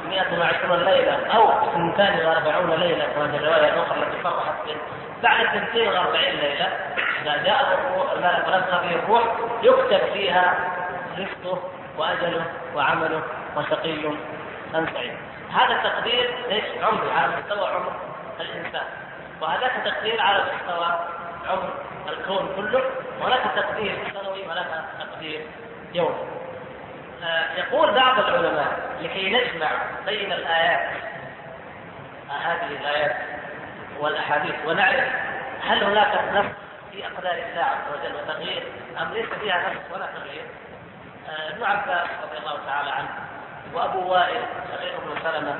120 0.09 0.83
ليلة 0.83 1.27
أو 1.35 1.49
42 1.67 2.79
ليلة 2.79 3.05
وهذه 3.17 3.35
الرواية 3.35 3.73
الأخرى 3.73 3.97
التي 3.97 4.23
صرحت 4.23 4.53
به 4.65 4.75
بعد 5.23 5.45
42 5.55 6.23
ليلة 6.23 6.69
إذا 7.21 7.43
جاء 7.43 7.79
ونفخ 7.97 8.81
فيه 8.81 8.95
الروح 8.95 9.23
يكتب 9.63 10.13
فيها 10.13 10.53
رزقه 11.17 11.59
وأجله 11.97 12.45
وعمله 12.75 13.21
وشقي. 13.57 14.07
أم 14.75 14.87
سعيد 14.93 15.17
هذا 15.53 15.75
التقدير 15.75 16.33
ليش 16.49 16.63
عمري 16.83 17.11
على 17.11 17.35
مستوى 17.37 17.67
عمر 17.67 17.95
الإنسان. 18.39 18.85
وهذاك 19.41 19.71
تقدير 19.85 20.21
على 20.21 20.43
مستوى 20.43 20.99
عمر 21.49 21.73
الكون 22.09 22.49
كله 22.55 22.81
وهناك 23.21 23.41
تقدير 23.55 23.97
سنوي 24.13 24.47
وهناك 24.47 24.67
تقدير 24.99 25.47
يومي. 25.93 26.43
آه، 27.23 27.53
يقول 27.57 27.91
بعض 27.93 28.19
العلماء 28.19 28.97
لكي 29.01 29.29
نجمع 29.29 29.71
بين 30.05 30.33
الآيات 30.33 30.93
آه، 32.29 32.33
هذه 32.33 32.67
الآيات 32.81 33.15
والأحاديث 33.99 34.55
ونعرف 34.65 35.07
هل 35.63 35.83
هناك 35.83 36.19
نص 36.33 36.45
في 36.91 37.05
أقدار 37.07 37.33
الله 37.33 37.63
عز 37.63 37.93
وجل 37.93 38.15
وتغيير 38.15 38.63
أم 39.01 39.13
ليس 39.13 39.29
فيها 39.41 39.69
نص 39.69 39.95
ولا 39.95 40.05
تغيير؟ 40.05 40.45
آه، 41.29 41.49
ابن 41.49 41.63
عباس 41.63 42.07
رضي 42.23 42.37
الله 42.37 42.65
تعالى 42.65 42.91
عنه 42.91 43.09
وأبو 43.73 44.11
وائل 44.11 44.41
شقيق 44.71 44.93
بن 44.99 45.21
سلمة 45.23 45.55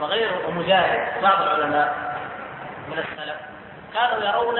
وغيره 0.00 0.48
ومجاهد 0.48 1.22
بعض 1.22 1.42
العلماء 1.42 1.94
من 2.88 2.98
السلف 2.98 3.36
كانوا 3.94 4.24
يرون 4.24 4.58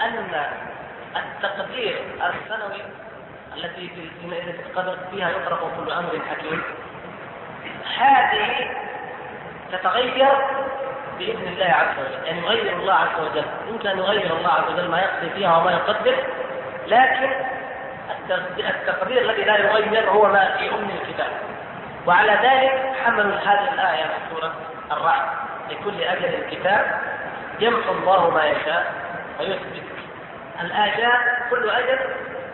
أن 0.00 0.44
التقدير 1.16 1.96
السنوي 2.14 2.82
التي 3.56 4.10
فيها 5.10 5.30
يقرأ 5.30 5.58
كل 5.76 5.92
أمر 5.92 6.20
حكيم 6.30 6.62
هذه 7.98 8.70
تتغير 9.72 10.28
بإذن 11.18 11.48
الله 11.48 11.66
عز 11.66 11.98
وجل 11.98 12.26
يعني 12.26 12.38
يغير 12.38 12.72
الله 12.76 12.94
عز 12.94 13.20
وجل 13.20 13.44
يمكن 13.68 13.88
أن 13.88 13.98
يغير 13.98 14.36
الله 14.36 14.50
عز 14.50 14.72
وجل 14.72 14.88
ما 14.88 15.00
يقضي 15.00 15.30
فيها 15.30 15.56
وما 15.56 15.72
يقدر 15.72 16.14
لكن 16.86 17.30
التقدير 18.58 19.22
الذي 19.22 19.44
لا 19.44 19.56
يغير 19.56 20.10
هو 20.10 20.28
ما 20.28 20.56
في 20.56 20.70
أم 20.70 20.90
الكتاب. 20.90 21.30
وعلى 22.06 22.32
ذلك 22.32 22.96
حملوا 23.04 23.36
هذه 23.36 23.74
الآية 23.74 24.04
في 24.04 24.18
سورة 24.30 24.52
الرعد 24.92 25.28
لكل 25.70 26.02
أجل 26.02 26.50
كتاب 26.50 27.00
يمحو 27.60 27.92
الله 27.92 28.30
ما 28.30 28.44
يشاء 28.44 28.92
ويثبت. 29.40 29.82
الآجال 30.60 31.18
كل 31.50 31.70
أجل 31.70 31.98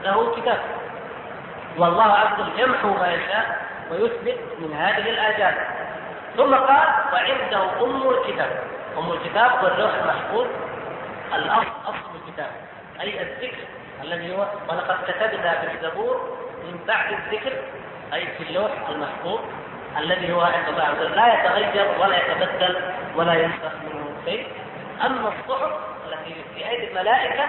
له 0.03 0.37
كتاب. 0.37 0.59
والله 1.79 2.13
عز 2.13 2.41
وجل 2.41 2.61
يمحو 2.61 2.89
ما 2.89 3.13
يشاء 3.13 3.67
ويثبت 3.91 4.39
من 4.59 4.77
هذه 4.77 5.11
الآجال 5.11 5.55
ثم 6.37 6.55
قال 6.55 6.89
وعنده 7.13 7.85
أم 7.85 8.09
الكتاب. 8.11 8.51
أم 8.99 9.13
الكتاب 9.13 9.51
هو 9.51 9.67
اللوح 9.67 9.95
المحفوظ. 9.95 10.47
الأصل 11.35 11.73
أصل 11.87 12.11
الكتاب. 12.27 12.51
أي 13.01 13.23
الذكر 13.23 13.65
الذي 14.03 14.37
هو 14.37 14.47
ولقد 14.69 14.97
كتبنا 15.09 15.61
في 15.61 15.75
الزبور 15.75 16.39
من 16.65 16.81
بعد 16.87 17.13
الذكر 17.13 17.53
أي 18.15 18.27
في 18.27 18.43
اللوح 18.43 18.71
المحفوظ 18.89 19.41
الذي 19.99 20.33
هو 20.33 20.41
عند 20.41 20.69
الله 20.69 20.83
عز 20.83 21.01
وجل 21.01 21.17
لا 21.17 21.35
يتغير 21.35 21.87
ولا 22.01 22.17
يتبدل 22.17 22.77
ولا 23.17 23.35
ينسخ 23.35 23.73
منه 23.85 24.05
شيء. 24.25 24.47
أما 25.07 25.29
الصحف 25.29 25.73
التي 26.07 26.45
في 26.55 26.69
أيدي 26.69 26.91
الملائكة 26.91 27.45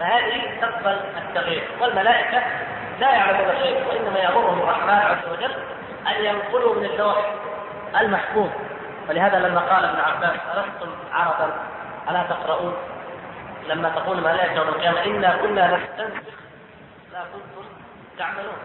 فهذه 0.00 0.60
تقبل 0.60 0.96
التغيير. 1.16 1.62
والملائكة 1.80 2.42
لا 3.00 3.10
يعلمون 3.10 3.54
شيء 3.62 3.84
وإنما 3.88 4.18
يأمرهم 4.18 4.58
الرحمن 4.58 4.90
عز 4.90 5.28
وجل 5.32 5.54
أن 6.06 6.24
ينقلوا 6.24 6.74
من 6.74 6.84
اللوح 6.84 7.34
المحفوظ. 8.00 8.50
ولهذا 9.08 9.38
لما 9.38 9.60
قال 9.60 9.84
ابن 9.84 10.00
عباس 10.00 10.40
ألستم 10.54 10.90
عربا 11.12 11.54
ألا 12.10 12.22
تقرؤون؟ 12.22 12.74
لما 13.68 13.88
تقول 13.88 14.18
الملائكة 14.18 14.52
يوم 14.52 14.68
القيامة 14.68 15.04
إنا 15.04 15.36
كنا 15.36 15.66
نستنسخ 15.66 16.38
لا 17.12 17.20
كنتم 17.32 17.68
تعملون. 18.18 18.58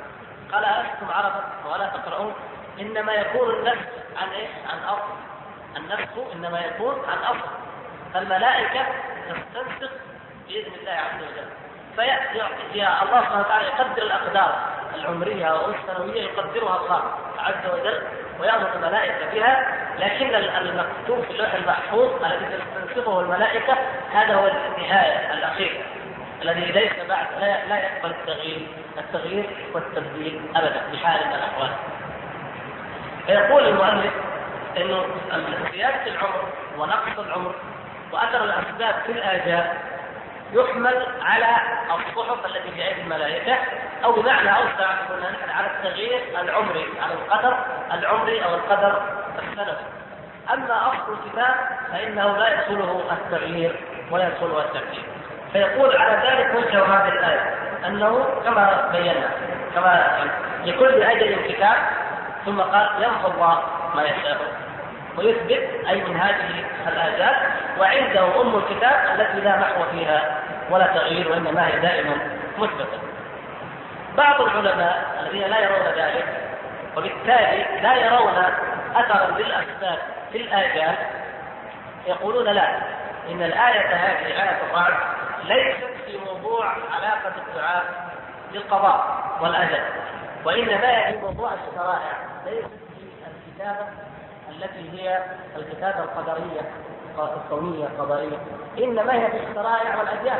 قال 0.51 0.65
ألستم 0.65 1.11
عربا 1.11 1.43
ولا 1.71 1.85
تقرؤون. 1.85 2.33
إنما 2.79 3.13
يكون 3.13 3.49
النسخ 3.49 3.87
عن 4.17 4.29
إيش؟ 4.29 4.49
عن 4.69 4.83
أصل. 4.83 5.13
النسخ 5.77 6.33
إنما 6.33 6.59
يكون 6.59 6.95
عن 7.09 7.17
أصل. 7.17 7.49
فالملائكة 8.13 8.85
تستنسخ 9.29 9.91
بإذن 10.47 10.73
الله 10.79 10.91
عز 10.91 11.21
وجل. 11.21 11.49
فيأتي 11.95 12.41
الله 13.03 13.21
سبحانه 13.21 13.39
وتعالى 13.39 13.67
يقدر 13.67 14.01
الأقدار 14.01 14.59
العمرية 14.95 15.67
والسنوية 15.67 16.21
يقدرها 16.21 16.77
الله 16.81 17.01
عز 17.39 17.73
وجل 17.73 18.01
ويأمر 18.39 18.73
الملائكة 18.75 19.33
بها. 19.33 19.87
لكن 19.99 20.35
المكتوب 20.35 21.23
في 21.23 21.31
اللوح 21.31 21.53
المحفوظ 21.53 22.23
الذي 22.23 22.45
تستنسخه 22.57 23.19
الملائكة 23.21 23.77
هذا 24.13 24.35
هو 24.35 24.47
النهاية 24.47 25.33
الأخير 25.33 25.85
الذي 26.41 26.71
ليس 26.71 26.93
بعد 27.09 27.27
لا, 27.39 27.65
لا 27.65 27.77
يقبل 27.77 28.09
التغيير. 28.09 28.67
التغيير 28.97 29.45
والتبديل 29.73 30.41
أبدا 30.55 30.81
بحال 30.93 31.27
من 31.27 31.33
الأحوال 31.33 31.69
فيقول 33.25 33.67
المؤلف 33.67 34.13
إنه 34.77 35.05
زيادة 35.71 36.11
العمر 36.11 36.43
ونقص 36.77 37.19
العمر 37.19 37.55
وأثر 38.11 38.43
الأسباب 38.43 38.95
في 39.05 39.11
الاجال 39.11 39.73
يحمل 40.53 41.07
على 41.21 41.55
الصحف 41.89 42.45
التي 42.45 42.71
في 42.71 42.87
ايدي 42.87 43.01
الملائكه 43.01 43.57
أو 44.03 44.11
بمعنى 44.11 44.49
أوسع 44.49 44.91
قلنا 45.09 45.31
نحن 45.31 45.49
على 45.49 45.67
التغيير 45.67 46.21
العمري 46.41 46.85
على 47.01 47.13
القدر 47.13 47.57
العمري 47.93 48.45
أو 48.45 48.55
القدر 48.55 49.01
السنوي. 49.39 49.77
أما 50.53 50.87
أصل 50.87 51.13
الكتاب 51.13 51.55
فإنه 51.91 52.37
لا 52.37 52.53
يدخله 52.53 53.01
التغيير 53.11 53.75
ولا 54.11 54.27
يدخله 54.27 54.65
التبديل. 54.65 55.03
فيقول 55.57 55.97
على 55.97 56.29
ذلك 56.29 56.55
وجه 56.55 56.83
هذه 56.85 57.07
الآية 57.07 57.53
أنه 57.87 58.25
كما 58.45 58.89
بينا 58.91 59.29
كما 59.75 60.17
لكل 60.65 61.03
أجل 61.03 61.35
كتاب 61.47 61.75
ثم 62.45 62.61
قال 62.61 62.89
يمحو 62.99 63.31
الله 63.31 63.63
ما 63.95 64.03
يشاء 64.03 64.37
ويثبت 65.17 65.69
أي 65.89 66.03
من 66.03 66.17
هذه 66.19 66.63
الاجال 66.87 67.35
وعنده 67.79 68.41
أم 68.41 68.55
الكتاب 68.55 69.19
التي 69.19 69.39
لا 69.41 69.57
محو 69.57 69.83
فيها 69.91 70.37
ولا 70.69 70.87
تغيير 70.87 71.31
وإنما 71.31 71.67
هي 71.67 71.79
دائما 71.79 72.15
مثبتة. 72.57 72.99
بعض 74.17 74.41
العلماء 74.41 75.05
الذين 75.19 75.47
لا 75.47 75.59
يرون 75.59 75.87
ذلك 75.97 76.25
وبالتالي 76.97 77.65
لا 77.81 77.95
يرون 77.95 78.43
اثرا 78.95 79.37
للأسباب 79.37 79.97
في 80.31 80.37
الاجال 80.37 80.95
يقولون 82.07 82.45
لا 82.45 82.67
إن 83.31 83.43
الآية 83.43 83.95
هذه 83.95 84.25
آية 84.25 84.57
الرعد 84.71 85.16
ليست 85.47 85.87
في 86.05 86.17
موضوع 86.25 86.65
علاقة 86.91 87.33
الدعاء 87.47 87.85
بالقضاء 88.53 89.17
والأجل 89.41 89.83
وإنما 90.45 91.07
هي 91.07 91.13
في 91.13 91.19
موضوع 91.19 91.49
الشرائع 91.53 92.17
ليست 92.45 92.67
في 92.67 93.27
الكتابة 93.27 93.87
التي 94.49 95.01
هي 95.01 95.23
الكتابة 95.55 96.03
القدرية 96.03 96.61
الكونيه 97.19 97.85
القضائيه 97.85 98.37
إنما 98.77 99.13
هي 99.13 99.31
في 99.31 99.37
الشرائع 99.49 99.97
والاديان 99.97 100.39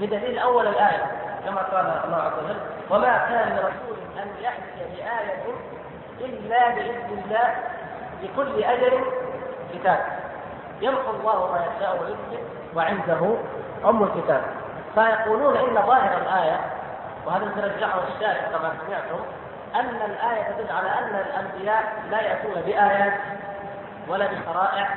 بدليل 0.00 0.38
أول 0.38 0.66
الآية 0.66 1.10
كما 1.44 1.62
قال 1.62 2.00
الله 2.04 2.16
عز 2.16 2.44
وجل 2.44 2.56
وما 2.90 3.18
كان 3.18 3.56
لرسول 3.56 3.96
أن 4.22 4.28
ياتي 4.42 4.96
بآية 4.96 5.44
إلا 6.20 6.68
بإذن 6.68 7.22
الله 7.24 7.54
لكل 8.22 8.64
أجل 8.64 9.04
كتاب. 9.74 10.00
يمحو 10.80 11.10
الله 11.10 11.52
ما 11.52 11.66
يشاء 11.66 12.02
ويثبت 12.02 12.44
وعنده 12.74 13.36
أم 13.88 14.02
الكتاب 14.02 14.42
فيقولون 14.94 15.56
إن 15.56 15.74
ظاهر 15.86 16.18
الآية 16.18 16.60
وهذا 17.26 17.50
ترجحه 17.56 18.00
الشارع 18.14 18.40
كما 18.40 18.72
سمعتم 18.86 19.24
أن 19.74 20.10
الآية 20.10 20.52
تدل 20.52 20.72
على 20.72 20.88
أن 20.88 21.14
الأنبياء 21.26 21.84
لا 22.10 22.20
يأتون 22.20 22.54
بآيات 22.54 23.20
ولا 24.08 24.26
بشرائع 24.26 24.88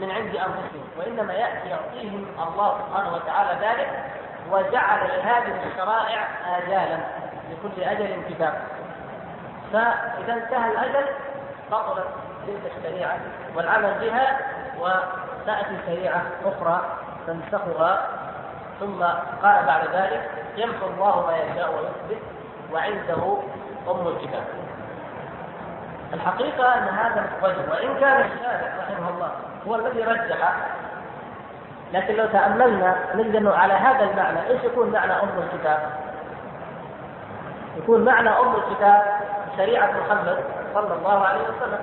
من 0.00 0.10
عند 0.10 0.36
أنفسهم 0.36 0.88
وإنما 0.98 1.32
يأتي 1.32 1.68
يعطيهم 1.68 2.26
الله 2.48 2.78
سبحانه 2.78 3.14
وتعالى 3.14 3.66
ذلك 3.66 3.88
وجعل 4.50 5.00
لهذه 5.08 5.66
الشرائع 5.66 6.28
اجالا 6.58 6.98
لكل 7.50 7.82
أجل 7.82 8.22
كتاب. 8.28 8.54
فإذا 9.72 10.32
انتهى 10.32 10.70
الأجل 10.70 11.06
بطلت 11.70 12.06
تلك 12.46 12.72
الشريعة 12.76 13.18
والعمل 13.56 13.94
بها 14.00 14.38
وتاتي 14.80 15.76
شريعة 15.86 16.22
أخرى 16.44 16.84
تنسخها 17.26 18.08
ثم 18.80 19.02
قال 19.42 19.66
بعد 19.66 19.88
ذلك 19.92 20.30
يمحو 20.56 20.86
الله 20.86 21.26
ما 21.26 21.36
يشاء 21.36 21.70
ويثبت 21.74 22.22
وعنده 22.72 23.36
أم 23.88 24.08
الكتاب 24.08 24.44
الحقيقة 26.14 26.74
أن 26.74 26.88
هذا 26.88 27.30
الرجل 27.38 27.70
وإن 27.70 28.00
كان 28.00 28.30
الشارع 28.30 28.74
رحمه 28.78 29.08
الله 29.08 29.30
هو 29.68 29.74
الذي 29.74 30.02
رجح 30.02 30.54
لكن 31.92 32.14
لو 32.14 32.26
تأملنا 32.26 32.96
نجد 33.14 33.36
أنه 33.36 33.54
على 33.54 33.74
هذا 33.74 34.10
المعنى 34.10 34.46
إيش 34.46 34.64
يكون 34.64 34.90
معنى 34.90 35.12
أم 35.12 35.28
الكتاب؟ 35.38 35.90
يكون 37.76 38.04
معنى 38.04 38.28
أم 38.28 38.54
الكتاب 38.54 39.02
شريعة 39.56 39.90
محمد 39.90 40.44
صلى 40.74 40.94
الله 40.94 41.26
عليه 41.26 41.40
وسلم 41.40 41.78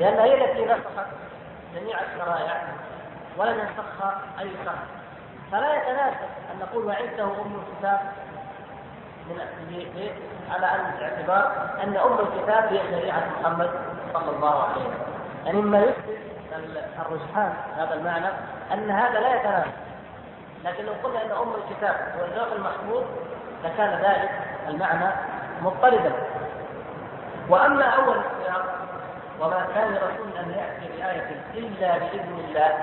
لأنها 0.00 0.24
هي 0.24 0.44
التي 0.44 0.64
نسخت 0.64 1.06
جميع 1.74 1.96
الشرائع 2.00 2.62
ولم 3.36 3.58
ينسخها 3.58 4.20
أي 4.40 4.50
شخص 4.64 4.97
فلا 5.52 5.76
يتناسب 5.76 6.28
أن 6.52 6.58
نقول 6.60 6.86
وعنده 6.86 7.24
أم 7.24 7.62
الكتاب 7.62 8.00
من 9.28 9.40
على 10.50 10.66
أن 10.66 11.02
اعتبار 11.02 11.52
أن 11.82 11.96
أم 11.96 12.18
الكتاب 12.18 12.64
هي 12.64 12.80
شريعة 12.90 13.22
محمد 13.40 13.70
صلى 14.14 14.30
الله 14.36 14.62
عليه 14.62 14.80
وسلم. 14.80 14.94
يعني 15.46 15.58
مما 15.58 15.78
يثبت 15.78 16.18
الرجحان 17.00 17.52
هذا 17.76 17.94
المعنى 17.94 18.28
أن 18.72 18.90
هذا 18.90 19.20
لا 19.20 19.34
يتناسب. 19.34 19.70
لكن 20.64 20.84
لو 20.84 20.92
قلنا 21.02 21.22
أن 21.22 21.30
أم 21.30 21.52
الكتاب 21.54 21.96
هو 22.18 22.24
اللوح 22.24 22.52
المحفوظ 22.52 23.04
لكان 23.64 23.90
ذلك 23.90 24.30
المعنى 24.68 25.12
مضطردا. 25.62 26.12
وأما 27.48 27.84
أول 27.84 28.16
السياق 28.18 28.64
وما 29.40 29.66
كان 29.74 29.88
لرسول 29.88 30.38
أن 30.38 30.50
يأتي 30.50 30.96
بآية 30.96 31.40
إلا 31.54 31.98
بإذن 31.98 32.44
الله 32.48 32.78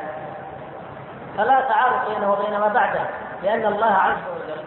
فلا 1.37 1.61
تعارض 1.61 2.09
بينه 2.09 2.31
وبين 2.31 2.59
ما 2.59 2.67
بعده 2.67 3.01
لأن 3.43 3.65
الله 3.65 3.93
عز 3.93 4.17
وجل 4.35 4.61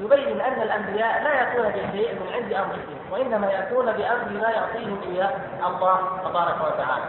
يبين 0.00 0.40
أن 0.40 0.62
الأنبياء 0.62 1.22
لا 1.22 1.32
يأتون 1.34 1.68
بشيء 1.68 2.14
من 2.14 2.32
عند 2.34 2.52
أنفسهم 2.52 3.10
وإنما 3.10 3.46
يأتون 3.46 3.86
بأمر 3.86 4.40
ما 4.42 4.50
يعطيهم 4.50 5.00
اياه 5.06 5.30
الله 5.66 5.98
تبارك 6.24 6.56
وتعالى. 6.60 7.04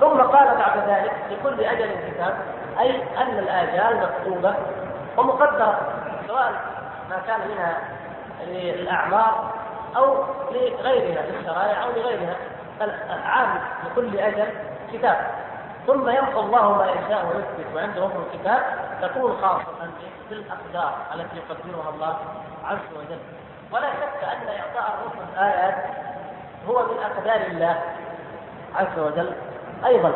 ثم 0.00 0.20
قال 0.20 0.56
بعد 0.58 0.88
ذلك 0.88 1.12
لكل 1.30 1.64
أجل 1.64 1.90
كتاب 2.10 2.34
أي 2.78 3.02
أن 3.22 3.38
الآجال 3.38 4.00
مكتوبة 4.02 4.54
ومقدرة 5.16 5.80
سواء 6.28 6.52
ما 7.10 7.18
كان 7.26 7.40
منها 7.48 7.76
للأعمار 8.46 9.52
أو 9.96 10.24
لغيرها 10.50 11.22
للشرائع 11.26 11.84
أو 11.84 11.90
لغيرها 11.90 12.36
العام 12.80 13.60
لكل 13.86 14.18
أجل 14.18 14.46
كتاب. 14.92 15.16
ثم 15.88 16.08
يمحو 16.08 16.40
الله 16.40 16.72
ما 16.72 16.86
يشاء 16.86 17.26
ويثبت 17.26 17.74
وعنده 17.74 18.08
حكم 18.08 18.22
الكتاب 18.32 18.62
تكون 19.02 19.36
خاصة 19.42 19.90
بالأقدار 20.30 20.92
التي 21.14 21.36
يقدرها 21.36 21.90
الله 21.94 22.16
عز 22.64 22.92
وجل. 22.96 23.18
ولا 23.72 23.90
شك 23.90 24.24
أن 24.24 24.48
إعطاء 24.48 24.94
الرسل 24.94 25.32
الآيات 25.32 25.74
هو 26.68 26.82
من 26.82 26.98
أقدار 26.98 27.46
الله 27.46 27.80
عز 28.76 28.98
وجل 28.98 29.32
أيضا. 29.86 30.12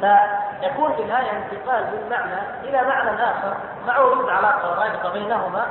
فيكون 0.00 0.92
في 0.92 1.02
الآية 1.02 1.30
انتقال 1.30 1.84
من 1.84 2.08
معنى 2.10 2.40
إلى 2.64 2.88
معنى 2.88 3.10
آخر 3.10 3.56
مع 3.86 3.98
وجود 3.98 4.28
علاقة 4.28 4.70
ورابطة 4.70 5.12
بينهما 5.12 5.66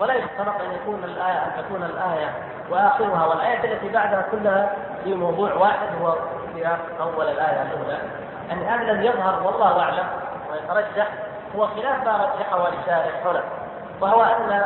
ولا 0.00 0.14
يشترط 0.14 0.60
أن 0.60 0.72
يكون 0.82 1.04
الآية 1.04 1.44
أن 1.44 1.64
تكون 1.64 1.82
الآية 1.82 2.30
وآخرها. 2.70 3.26
والآية 3.26 3.72
التي 3.72 3.88
بعدها 3.88 4.24
كلها 4.30 4.72
في 5.04 5.14
موضوع 5.14 5.54
واحد 5.54 5.88
هو 6.02 6.14
سياق 6.54 6.78
أول 7.00 7.28
الآية 7.28 7.62
الأولى. 7.62 7.98
أن 8.52 8.58
هذا 8.58 8.92
الذي 8.92 9.06
يظهر 9.06 9.42
والله 9.46 9.80
أعلم 9.80 10.06
ويترجح 10.52 11.08
هو 11.56 11.66
خلاف 11.66 12.04
ما 12.04 12.12
رجحه 12.12 12.68
الشارع 12.68 13.10
هنا. 13.24 13.42
وهو 14.00 14.22
أن 14.22 14.64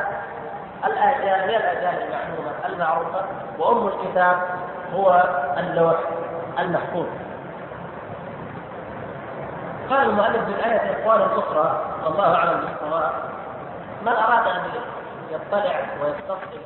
الآجال 0.84 1.50
هي 1.50 1.56
الآجال 1.56 2.02
المعلومة 2.02 2.52
المعروفة 2.66 3.24
وأم 3.58 3.86
الكتاب 3.86 4.36
هو 4.94 5.24
اللوح 5.58 5.96
المحفوظ. 6.58 7.06
قال 9.90 10.10
المؤلف 10.10 10.44
في 10.44 10.50
الآية 10.50 11.02
أقوالا 11.02 11.26
أخرى 11.26 11.84
والله 12.04 12.34
أعلم 12.34 12.60
بالصواب 12.60 13.12
من 14.02 14.12
أراد 14.12 14.46
أن 14.46 14.62
يطلع 15.30 15.80
ويستفصل 16.02 16.60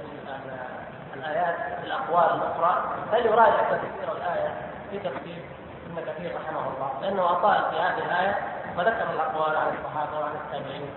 الآيات 1.25 1.57
في 1.81 1.87
الأقوال 1.87 2.25
الأخرى 2.25 2.85
فليراجع 3.13 3.63
تفسير 3.71 4.13
الآية 4.17 4.55
في 4.91 4.99
تفسير 4.99 5.45
ابن 5.87 6.03
كثير 6.13 6.33
رحمه 6.37 6.61
الله 6.61 6.91
لأنه 7.03 7.31
أطال 7.31 7.65
في 7.71 7.77
هذه 7.81 7.99
الآية 8.07 8.35
وذكر 8.79 9.11
الأقوال 9.15 9.57
عن 9.57 9.67
الصحابة 9.79 10.19
وعن 10.21 10.33
التابعين 10.45 10.89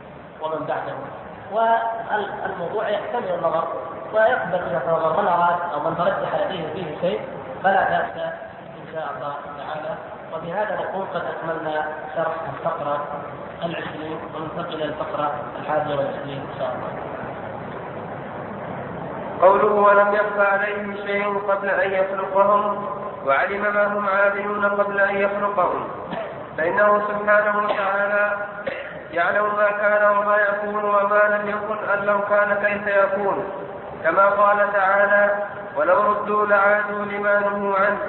ومن 0.42 0.66
بعدهم 0.66 1.00
والموضوع 1.52 2.90
يحتمل 2.90 3.34
النظر 3.34 3.68
ويقبل 4.14 4.56
إذا 4.56 4.82
نظر 4.92 5.22
من 5.22 5.28
أراد 5.28 5.56
أو 5.74 5.80
من 5.90 5.98
ترجح 5.98 6.36
لديه 6.36 6.74
فيه 6.74 7.02
شيء 7.02 7.22
فلا 7.64 7.84
بأس 7.90 8.18
إن 8.78 8.94
شاء 8.94 9.10
الله 9.16 9.34
تعالى 9.58 9.96
وبهذا 10.34 10.76
نكون 10.82 11.08
قد 11.14 11.22
أكملنا 11.26 11.86
شرح 12.16 12.36
الفقرة 12.54 13.08
العشرين 13.64 14.20
وننتقل 14.36 14.74
إلى 14.76 14.86
الفقرة 14.86 15.32
الحادية 15.60 15.96
والعشرين 15.96 16.42
إن 16.54 16.60
شاء 16.60 16.76
الله. 16.76 17.07
قوله 19.42 19.74
ولم 19.74 20.14
يخفى 20.14 20.48
عليهم 20.48 20.96
شيء 21.06 21.40
قبل 21.50 21.70
أن 21.70 21.92
يخلقهم 21.92 22.86
وعلم 23.26 23.62
ما 23.62 23.88
هم 23.88 24.10
عاملون 24.10 24.66
قبل 24.66 25.00
أن 25.00 25.16
يخلقهم. 25.16 25.88
فإنه 26.58 27.02
سبحانه 27.08 27.58
وتعالى 27.58 28.38
يعلم 29.12 29.46
ما 29.58 29.72
كان 29.72 30.18
وما 30.18 30.38
يكون 30.38 30.84
وما 30.84 31.22
لم 31.30 31.50
يكن 31.50 31.90
أن 31.94 32.06
لو 32.06 32.20
كان 32.22 32.54
كيف 32.66 32.88
يكون. 32.88 33.46
كما 34.04 34.26
قال 34.26 34.74
تعالى 34.74 35.36
ولو 35.76 36.02
ردوا 36.02 36.46
لعادوا 36.46 37.06
لما 37.06 37.40
نهوا 37.40 37.76
عنه. 37.76 38.00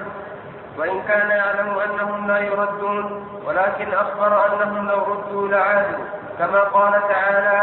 وإن 0.79 1.03
كان 1.09 1.31
يعلم 1.31 1.79
أنهم 1.79 2.29
لا 2.29 2.39
يردون 2.39 3.29
ولكن 3.47 3.95
أخبر 3.95 4.47
أنهم 4.47 4.89
لو 4.89 5.05
ردوا 5.05 5.49
لعادوا. 5.49 6.05
كما 6.39 6.61
قال 6.61 6.93
تعالى 7.09 7.63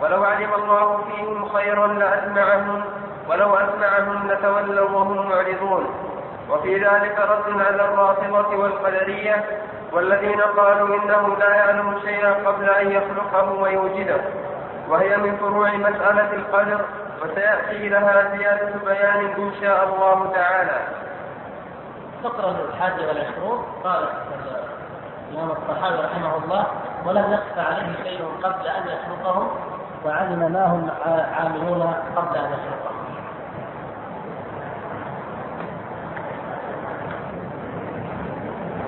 ولو 0.00 0.24
علم 0.24 0.54
الله 0.54 1.04
فيهم 1.04 1.48
خيرا 1.48 1.86
لأسمعهم 1.86 2.84
ولو 3.28 3.54
أسمعهم 3.54 4.30
لتولوا 4.30 4.90
وهم 4.90 5.28
معرضون. 5.28 5.86
وفي 6.50 6.74
ذلك 6.74 7.18
رد 7.18 7.60
على 7.60 7.84
الرافضة 7.84 8.56
والقدرية 8.56 9.44
والذين 9.92 10.40
قالوا 10.40 10.96
إنه 10.96 11.36
لا 11.38 11.54
يعلم 11.54 12.00
شيئا 12.04 12.32
قبل 12.32 12.70
أن 12.70 12.90
يخلقه 12.90 13.52
ويوجده. 13.52 14.20
وهي 14.88 15.16
من 15.16 15.36
فروع 15.36 15.70
مسألة 15.70 16.32
القدر 16.32 16.80
وسيأتي 17.22 17.88
لها 17.88 18.36
زيادة 18.36 18.72
بيان 18.84 19.26
إن 19.38 19.52
شاء 19.60 19.84
الله 19.84 20.32
تعالى. 20.34 20.80
الفقرة 22.18 22.56
الحادية 22.68 23.06
والعشرون 23.06 23.66
قال 23.84 24.08
الإمام 25.30 25.50
الطحاوي 25.50 26.04
رحمه 26.04 26.36
الله 26.44 26.66
ولم 27.06 27.32
يخفى 27.32 27.60
عليه 27.60 28.04
شيء 28.04 28.24
قبل 28.42 28.68
أن 28.68 28.82
يخلقهم 28.88 29.48
وعلم 30.06 30.52
ما 30.52 30.66
هم 30.66 30.90
عاملون 31.34 31.82
قبل 32.16 32.36
أن 32.36 32.44
يخلقهم 32.52 33.06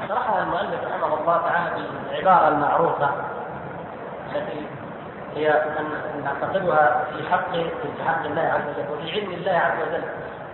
شرحها 0.09 0.43
المؤلف 0.43 0.85
رحمه 0.85 1.21
الله 1.21 1.39
تعالى 1.39 1.71
بالعبارة 2.11 2.49
المعروفة 2.49 3.11
التي 4.35 4.67
هي 5.35 5.51
أن 5.51 5.87
نعتقدها 6.25 7.05
في 7.05 7.29
حق 7.31 7.53
في 7.53 8.05
حق 8.07 8.25
الله 8.25 8.43
عز 8.43 8.79
وجل 8.79 8.93
وفي 8.93 9.13
علم 9.13 9.33
الله 9.33 9.53
عز 9.53 9.89
وجل 9.89 10.03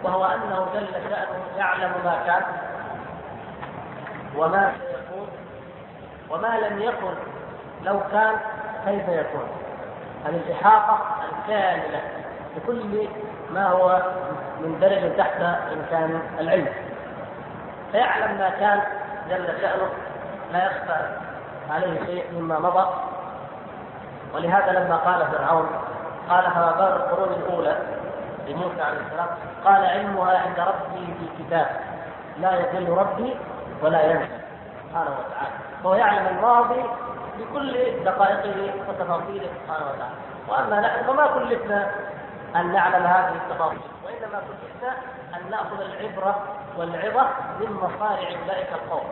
وهو 0.03 0.25
أنه 0.25 0.67
جل 0.75 0.87
شأنه 0.93 1.59
يعلم 1.59 1.93
ما 2.05 2.19
كان 2.27 2.43
وما 4.37 4.73
سيكون 4.73 5.29
وما 6.31 6.59
لم 6.69 6.83
يكن 6.83 7.15
لو 7.85 8.01
كان 8.13 8.35
كيف 8.87 9.09
يكون. 9.09 9.49
الالتحاقة 10.27 10.99
الكاملة 11.29 12.01
بكل 12.57 13.09
ما 13.51 13.69
هو 13.69 14.03
من 14.61 14.79
درجة 14.81 15.17
تحت 15.19 15.41
إمكان 15.73 16.21
العلم. 16.41 16.69
فيعلم 17.93 18.39
ما 18.39 18.51
كان 18.51 18.81
جل 19.31 19.47
شأنه 19.61 19.89
لا 20.53 20.67
يخفى 20.67 20.97
عليه 21.71 22.07
شيء 22.07 22.25
مما 22.33 22.59
مضى. 22.59 22.91
ولهذا 24.35 24.73
لما 24.73 24.97
قال 24.97 25.27
فرعون 25.27 25.69
قال 26.31 26.45
فما 26.45 26.97
القرون 26.97 27.33
الأولى 27.33 27.77
لموسى 28.49 28.83
عليه 28.83 29.01
السلام 29.01 29.27
قال 29.65 29.87
علمها 29.87 30.39
عند 30.39 30.61
ربي 30.61 31.07
في 31.07 31.45
كتاب 31.45 31.67
لا 32.39 32.53
يضل 32.61 32.89
ربي 32.89 33.37
ولا 33.83 34.03
ينسى. 34.03 34.39
سبحانه 34.89 35.11
وتعالى. 35.11 35.55
هو 35.85 35.95
يعلم 35.95 36.27
الماضي 36.27 36.85
بكل 37.39 38.05
دقائقه 38.05 38.73
وتفاصيله 38.89 39.49
سبحانه 39.65 39.87
وتعالى. 39.91 40.15
وأما 40.49 40.81
نحن 40.81 41.05
فما 41.07 41.27
كلفنا 41.27 41.91
أن 42.57 42.73
نعلم 42.73 43.07
هذه 43.07 43.35
التفاصيل 43.35 43.81
وإنما 44.05 44.41
كلفنا 44.41 44.93
أن 45.35 45.51
نأخذ 45.51 45.81
العبرة 45.81 46.45
والعظة 46.77 47.29
من 47.61 47.73
مصارع 47.73 48.29
أولئك 48.43 48.73
القوم. 48.73 49.09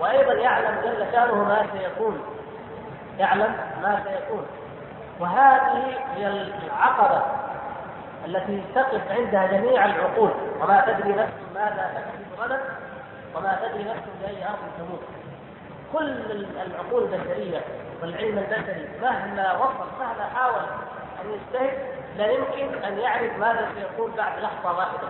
وأيضا 0.00 0.32
يعلم 0.32 0.80
جل 0.84 1.12
شأنه 1.12 1.34
ما 1.34 1.66
سيكون 1.72 2.22
يعلم 3.18 3.56
ما 3.82 4.02
سيكون. 4.04 4.46
وهذه 5.20 5.98
هي 6.16 6.26
العقبة 6.26 7.22
التي 8.26 8.62
تقف 8.74 9.10
عندها 9.10 9.46
جميع 9.46 9.84
العقول. 9.84 10.30
وما 10.60 10.80
تدري 10.86 11.12
نفس 11.12 11.32
ماذا 11.54 11.90
تكسب 11.94 12.42
غدا 12.42 12.60
وما 13.36 13.58
تدري 13.62 13.84
نفس 13.84 14.02
باي 14.22 14.44
ارض 14.44 14.58
تموت. 14.78 15.21
كل 15.92 16.46
العقول 16.66 17.02
البشرية 17.02 17.60
والعلم 18.02 18.38
البشري 18.38 18.88
مهما 19.02 19.52
وصل 19.52 19.86
مهما 20.00 20.24
حاول 20.34 20.62
أن 21.24 21.30
يجتهد 21.30 21.78
لا 22.16 22.26
يمكن 22.26 22.84
أن 22.84 22.98
يعرف 22.98 23.38
ماذا 23.38 23.68
سيكون 23.74 24.12
بعد 24.16 24.38
لحظة 24.38 24.78
واحدة. 24.78 25.08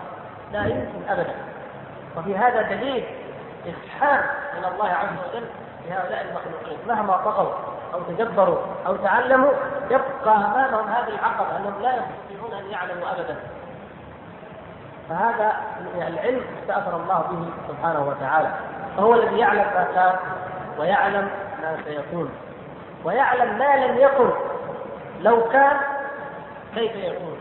لا 0.52 0.60
يمكن 0.60 1.08
ابدا. 1.08 1.34
وفي 2.16 2.36
هذا 2.36 2.62
دليل 2.62 3.04
اسحاق 3.66 4.24
من 4.58 4.64
الله 4.64 4.88
عز 4.88 5.08
وجل 5.28 5.46
لهؤلاء 5.88 6.26
المخلوقين. 6.28 6.78
مهما 6.88 7.16
طغوا 7.16 7.52
أو 7.94 8.00
تجبروا 8.00 8.58
أو 8.86 8.96
تعلموا 8.96 9.52
يبقى 9.90 10.36
امامهم 10.36 10.88
هذه 10.88 11.08
العقبة 11.08 11.56
أنهم 11.56 11.82
لا 11.82 11.90
يستطيعون 11.90 12.64
أن 12.64 12.70
يعلموا 12.70 13.10
ابدا. 13.10 13.36
فهذا 15.08 15.52
العلم 16.08 16.40
استأثر 16.62 16.96
الله 16.96 17.18
به 17.18 17.50
سبحانه 17.68 18.08
وتعالى. 18.08 18.50
فهو 18.96 19.14
الذي 19.14 19.38
يعلم 19.38 19.58
ما 19.74 19.88
كان 19.94 20.16
ويعلم 20.82 21.30
ما 21.62 21.76
سيكون 21.84 22.30
ويعلم 23.04 23.58
ما 23.58 23.86
لم 23.86 23.98
يكن 23.98 24.30
لو 25.20 25.48
كان 25.48 25.76
كيف 26.74 26.96
يكون 26.96 27.36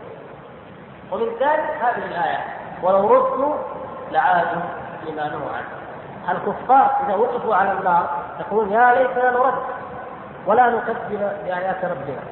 ومن 1.12 1.26
ذلك 1.40 1.78
هذه 1.80 2.04
الآية 2.04 2.44
ولو 2.82 3.14
ردوا 3.14 3.54
لعادوا 4.12 4.62
لما 5.06 5.28
نهوا 5.28 5.50
عنه. 5.50 6.36
الكفار 6.36 6.96
إذا 7.06 7.14
وقفوا 7.14 7.54
على 7.54 7.72
النار 7.72 8.10
يقولون 8.40 8.72
يا 8.72 8.94
ليتنا 8.94 9.30
نرد 9.30 9.54
ولا 10.46 10.70
نكذب 10.70 11.32
بآيات 11.44 11.84
ربنا. 11.84 12.22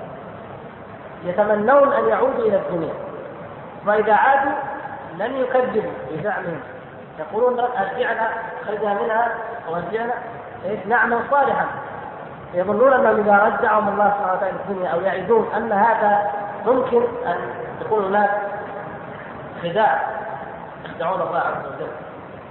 يتمنون 1.24 1.92
أن 1.92 2.08
يعودوا 2.08 2.46
إلى 2.46 2.56
الدنيا. 2.56 2.94
فإذا 3.86 4.14
عادوا 4.14 4.52
لم 5.18 5.36
يكذبوا 5.36 5.92
بزعمهم. 6.10 6.60
يقولون 7.18 7.60
أرجعنا 7.60 8.30
خرجنا 8.66 8.94
منها 8.94 9.34
ورجعنا 10.64 10.86
نعمل 10.86 11.20
صالحا. 11.30 11.66
يظنون 12.54 12.92
انهم 12.92 13.20
إذا 13.20 13.38
رجعهم 13.38 13.88
الله 13.88 14.10
سبحانه 14.10 14.32
وتعالى 14.32 14.56
الدنيا 14.56 14.88
أو 14.88 15.00
يعدون 15.00 15.52
أن 15.56 15.72
هذا 15.72 16.30
ممكن 16.66 17.02
أن 17.26 17.38
يكون 17.80 18.04
هناك 18.04 18.30
خداع 19.62 20.02
يخدعون 20.84 21.20
الله 21.20 21.38
عز 21.38 21.66
وجل. 21.66 21.92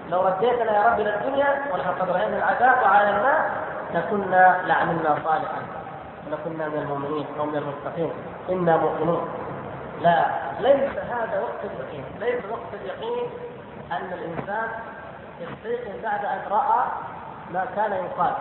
لو 0.10 0.22
رديتنا 0.22 0.72
يا 0.72 0.89
رب 0.89 0.99
إلى 0.99 1.16
الدنيا 1.16 1.47
ولقد 1.74 2.10
رأينا 2.10 2.38
العذاب 2.38 2.84
وعايناه 2.84 3.45
لكنا 3.93 4.57
لعملنا 4.66 5.16
صالحا. 5.26 5.62
ولكنا 6.28 6.68
من 6.68 6.78
المؤمنين 6.78 7.26
ومن 7.39 7.55
المتقين. 7.55 8.12
إنا 8.49 8.78
موقنون 8.78 9.30
لا 10.01 10.26
ليس 10.60 10.97
هذا 11.12 11.41
وقت 11.41 11.62
اليقين. 11.64 12.03
ليس 12.20 12.43
وقت 12.51 12.74
اليقين 12.74 13.30
أن 13.91 14.14
الإنسان 14.14 14.68
يستيقن 15.41 16.01
بعد 16.03 16.26
أن 16.26 16.39
رأى 16.51 16.86
ما 17.54 17.66
كان 17.76 17.91
يقال. 17.91 18.34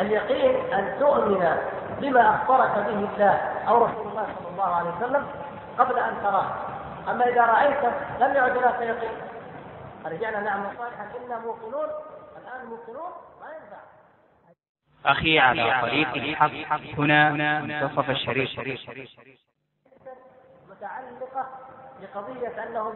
اليقين 0.00 0.74
أن 0.74 0.96
تؤمن 1.00 1.56
بما 2.00 2.34
أخبرك 2.34 2.74
به 2.86 2.98
الله 2.98 3.34
أو 3.68 3.84
رسول 3.84 4.06
الله 4.06 4.26
صلى 4.38 4.48
الله 4.52 4.74
عليه 4.74 4.90
وسلم 4.90 5.26
قبل 5.78 5.98
أن 5.98 6.14
تراه. 6.22 6.46
أما 7.10 7.28
إذا 7.28 7.42
رأيته 7.42 7.92
لم 8.20 8.34
يعد 8.34 8.56
لك 8.56 8.80
يقين. 8.80 9.16
رجعنا 10.06 10.40
نعمل 10.40 10.66
صالحا. 10.78 11.06
أنا 11.26 11.38
موقنون 11.38 11.88
الآن 12.36 12.66
موقنون 12.66 13.12
ما 13.40 13.46
ينفع. 13.46 13.82
أخي 15.06 15.38
على 15.38 15.80
طريق 15.82 16.14
الحق 16.14 16.98
هنا 16.98 17.30
منتصف 17.30 18.10
الشريف. 18.10 18.50
متعلقة 20.82 21.46
بقضية 22.00 22.64
أنهم 22.64 22.92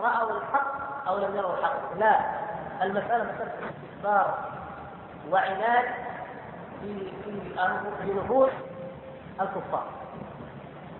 رأوا 0.00 0.38
الحق 0.38 1.08
أو 1.08 1.18
لم 1.18 1.36
يروا 1.36 1.54
الحق. 1.58 1.96
لا 1.98 2.20
المسألة 2.82 3.24
مسألة 3.24 3.52
استكبار 3.52 4.38
وعناد 5.30 5.84
في 6.80 7.12
في 8.02 8.14
نفوس 8.14 8.50
الكفار. 9.40 9.84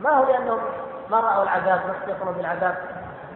ما 0.00 0.10
هو 0.10 0.24
لأنهم 0.24 0.60
ما 1.10 1.20
رأوا 1.20 1.42
العذاب؟ 1.42 1.86
ما 1.86 1.98
استيقنوا 2.00 2.32
بالعذاب؟ 2.32 2.76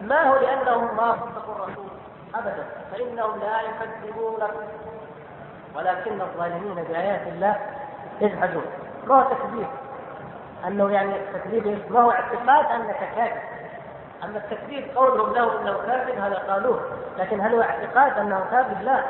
ما 0.01 0.29
هو 0.29 0.35
لأنهم 0.35 0.97
ما 0.97 1.13
صدقوا 1.13 1.55
الرسول؟ 1.55 1.89
أبدا. 2.35 2.65
فإنهم 2.91 3.39
لا 3.39 3.61
يكذبونك 3.61 4.53
ولكن 5.75 6.21
الظالمين 6.21 6.75
بآيات 6.75 7.27
الله 7.27 7.55
يجحدون. 8.21 8.65
ما 9.07 9.15
هو 9.15 9.29
تكذيب 9.29 9.67
أنه 10.67 10.91
يعني 10.91 11.13
تكذيب 11.33 11.91
ما 11.91 12.01
هو 12.01 12.11
اعتقاد 12.11 12.65
انك 12.65 13.09
كاذب 13.15 13.41
أما 14.23 14.37
التكذيب 14.37 14.97
قولهم 14.97 15.33
له 15.33 15.61
إنه 15.61 15.77
كاذب 15.87 16.19
هذا 16.19 16.35
قالوه. 16.35 16.79
لكن 17.17 17.41
هل 17.41 17.55
هو 17.55 17.61
اعتقاد 17.61 18.17
أنه 18.17 18.45
كاذب؟ 18.51 18.81
لا. 18.81 19.03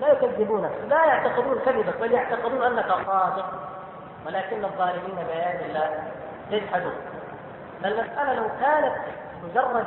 لا 0.00 0.12
يكذبونك 0.12 0.70
لا 0.88 1.04
يعتقدون 1.04 1.58
كذبك 1.58 2.00
بل 2.00 2.12
يعتقدون 2.12 2.62
أنك 2.62 2.86
صادق. 3.06 3.46
ولكن 4.26 4.64
الظالمين 4.64 5.26
بايات 5.28 5.60
الله. 5.62 5.90
يجحدون 6.50 6.94
فالمساله 7.82 8.34
لو 8.34 8.48
كانت 8.60 8.94
مجرد 9.44 9.86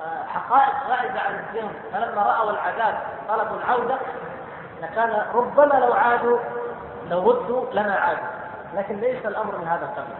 آه، 0.00 0.26
حقائق 0.28 0.74
غائبة 0.88 1.20
عن 1.20 1.34
الذهن 1.34 1.72
فلما 1.92 2.22
رأوا 2.22 2.50
العذاب 2.50 2.98
طلبوا 3.28 3.56
العودة 3.56 3.98
لكان 4.82 5.26
ربما 5.34 5.74
لو 5.74 5.92
عادوا 5.92 6.38
لو 7.10 7.30
ردوا 7.30 7.66
لما 7.72 7.94
عادوا. 7.94 8.33
لكن 8.74 8.96
ليس 8.96 9.26
الأمر 9.26 9.58
من 9.58 9.68
هذا 9.68 9.84
القبيل. 9.84 10.16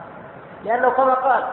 لأنه 0.64 0.90
كما 0.90 1.14
قال 1.14 1.44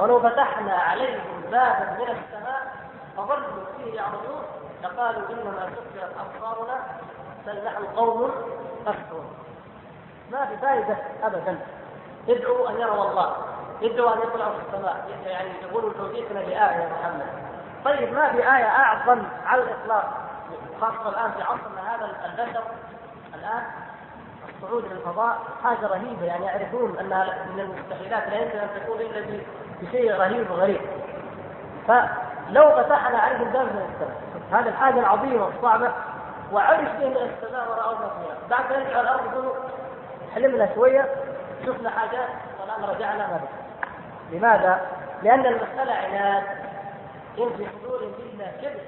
ولو 0.00 0.20
فتحنا 0.20 0.74
عليهم 0.74 1.40
بابا 1.50 1.96
من 1.98 2.02
السماء 2.02 2.72
فظلوا 3.16 3.64
فيه 3.76 3.94
يعرضون. 3.94 4.42
لقالوا 4.82 5.22
إنما 5.30 5.70
سكرت 5.70 6.12
أبصارنا 6.20 6.80
بل 7.46 7.64
نحن 7.64 7.84
قوم 7.96 8.30
مسحورون 8.80 9.34
ما 10.32 10.46
في 10.46 10.56
فائده 10.56 10.96
ابدا. 11.22 11.58
ادعوا 12.28 12.70
أن 12.70 12.80
يروا 12.80 13.10
الله. 13.10 13.36
ادعوا 13.82 14.14
أن 14.14 14.18
يطلعوا 14.18 14.52
في 14.52 14.58
السماء. 14.66 15.08
يعني 15.26 15.50
يقولوا 15.62 15.92
توجيهنا 15.92 16.40
بايه 16.40 16.56
يا 16.56 16.88
محمد. 16.88 17.26
طيب 17.84 18.12
ما 18.12 18.32
في 18.32 18.38
آية 18.38 18.68
أعظم 18.68 19.22
على 19.46 19.62
الإطلاق؟ 19.62 20.12
خاصة 20.80 21.08
الآن 21.08 21.30
في 21.30 21.42
عصرنا 21.42 21.94
هذا 21.94 22.16
البشر. 22.24 22.62
الآن 23.34 23.62
الصعود 24.66 24.84
إلى 24.84 24.94
الفضاء 24.94 25.38
حاجة 25.64 25.86
رهيبة. 25.86 26.26
يعني 26.26 26.46
يعرفون 26.46 26.98
انها 26.98 27.24
من 27.54 27.60
المستحيلات 27.60 28.28
لا 28.28 28.36
يمكن 28.36 28.58
أن 28.58 28.68
تكون 28.80 29.00
إلا 29.00 29.40
بشيء 29.82 30.12
رهيب 30.12 30.50
وغريب. 30.50 30.80
فلو 31.88 32.70
فتحنا 32.70 33.18
عليهم 33.18 33.50
باب 33.50 33.66
من 33.66 33.90
السماء 33.94 34.26
هذه 34.52 34.68
الحاجة 34.68 35.00
العظيمة 35.00 35.48
الصعبه 35.48 35.92
وعرف 36.52 37.00
به 37.00 37.08
من 37.08 37.16
السماء 37.16 37.70
ورأوا 37.70 37.94
ما 37.94 38.08
فيها 38.08 38.36
بعد 38.50 38.72
ذلك 38.72 38.86
على 38.86 39.00
الأرض 39.00 39.54
حلمنا 40.34 40.74
شوية 40.74 41.10
شفنا 41.66 41.90
حاجات 41.90 42.28
والان 42.60 42.90
رجعنا 42.90 43.26
ما 43.26 43.40
لماذا؟ 44.32 44.80
لأن 45.22 45.46
المسألة 45.46 45.92
عناد. 45.92 46.42
إن 47.38 47.56
في 47.56 47.66
صدور 47.82 48.00
منا 48.00 48.46
كبر. 48.62 48.80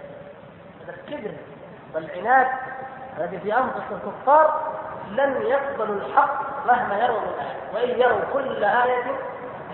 هذا 0.84 0.94
الكبر 0.94 1.32
والعناد 1.94 2.46
الذي 3.18 3.38
في 3.38 3.56
أنفس 3.56 3.82
الكفار. 3.92 4.72
لن 5.10 5.42
يقبلوا 5.42 5.96
الحق 5.96 6.66
مهما 6.66 6.98
يروا 6.98 7.20
من 7.20 7.32
آية. 7.40 7.74
وإن 7.74 8.00
يروا 8.00 8.20
كل 8.32 8.64
آية 8.64 9.04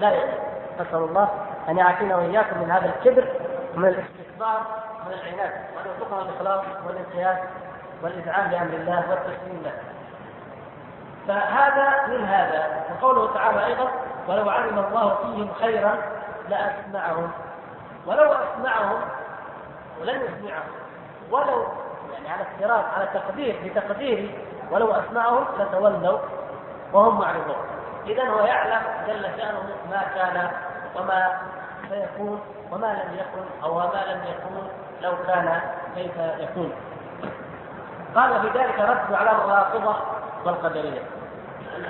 لا 0.01 0.11
يقبل. 0.11 0.39
نسأل 0.80 0.99
الله 0.99 1.28
أن 1.68 1.76
يعافينا 1.78 2.16
وإياكم 2.16 2.59
من 2.59 2.70
هذا 2.70 2.87
الكبر 2.87 3.28
ومن 3.76 3.89
الاستكبار 3.89 4.62
ومن 5.07 5.12
العناد 5.12 5.53
وأن 5.76 5.87
يرزقنا 5.87 6.22
الإخلاص 6.22 6.64
والانقياد 6.87 7.39
والإذعان 8.03 8.51
بأمر 8.51 8.74
الله 8.74 9.05
والتسليم 9.11 9.62
له. 9.64 9.72
فهذا 11.28 12.07
من 12.07 12.24
هذا. 12.24 12.85
وقوله 12.91 13.35
تعالى 13.35 13.66
أيضا 13.66 13.91
ولو 14.28 14.51
علم 14.51 14.78
الله 14.78 15.14
فيهم 15.14 15.53
خيرا 15.61 15.99
لأسمعهم. 16.49 17.30
ولو 18.07 18.32
أسمعهم 18.32 19.01
ولن 20.01 20.20
يسمعهم. 20.20 20.70
ولو 21.30 21.66
يعني 22.14 22.28
على 22.28 22.43
افتراض 22.43 22.85
على 22.97 23.09
تقدير 23.14 23.57
بتقدير 23.64 24.39
ولو 24.71 24.93
أسمعهم 24.93 25.45
لتولوا 25.59 26.19
وهم 26.93 27.19
معرضون. 27.19 27.57
اذا 28.07 28.29
هو 28.29 28.41
يعلم 28.41 28.83
جل 29.07 29.23
شأنه 29.37 29.69
ما 29.91 30.03
كان 30.15 30.51
وما 30.97 31.39
سيكون 31.89 32.41
وما 32.73 32.87
لم 32.87 33.15
يكن 33.15 33.65
أو 33.65 33.79
ما 33.79 34.05
لم 34.09 34.21
يكون 34.25 34.69
لو 35.03 35.12
كان 35.27 35.61
كيف 35.95 36.17
يكون. 36.39 36.73
قال 38.15 38.41
في 38.41 38.59
ذلك 38.59 38.79
رد 38.79 39.15
على 39.15 39.31
الرافضة 39.31 39.97
والقدرية. 40.45 41.03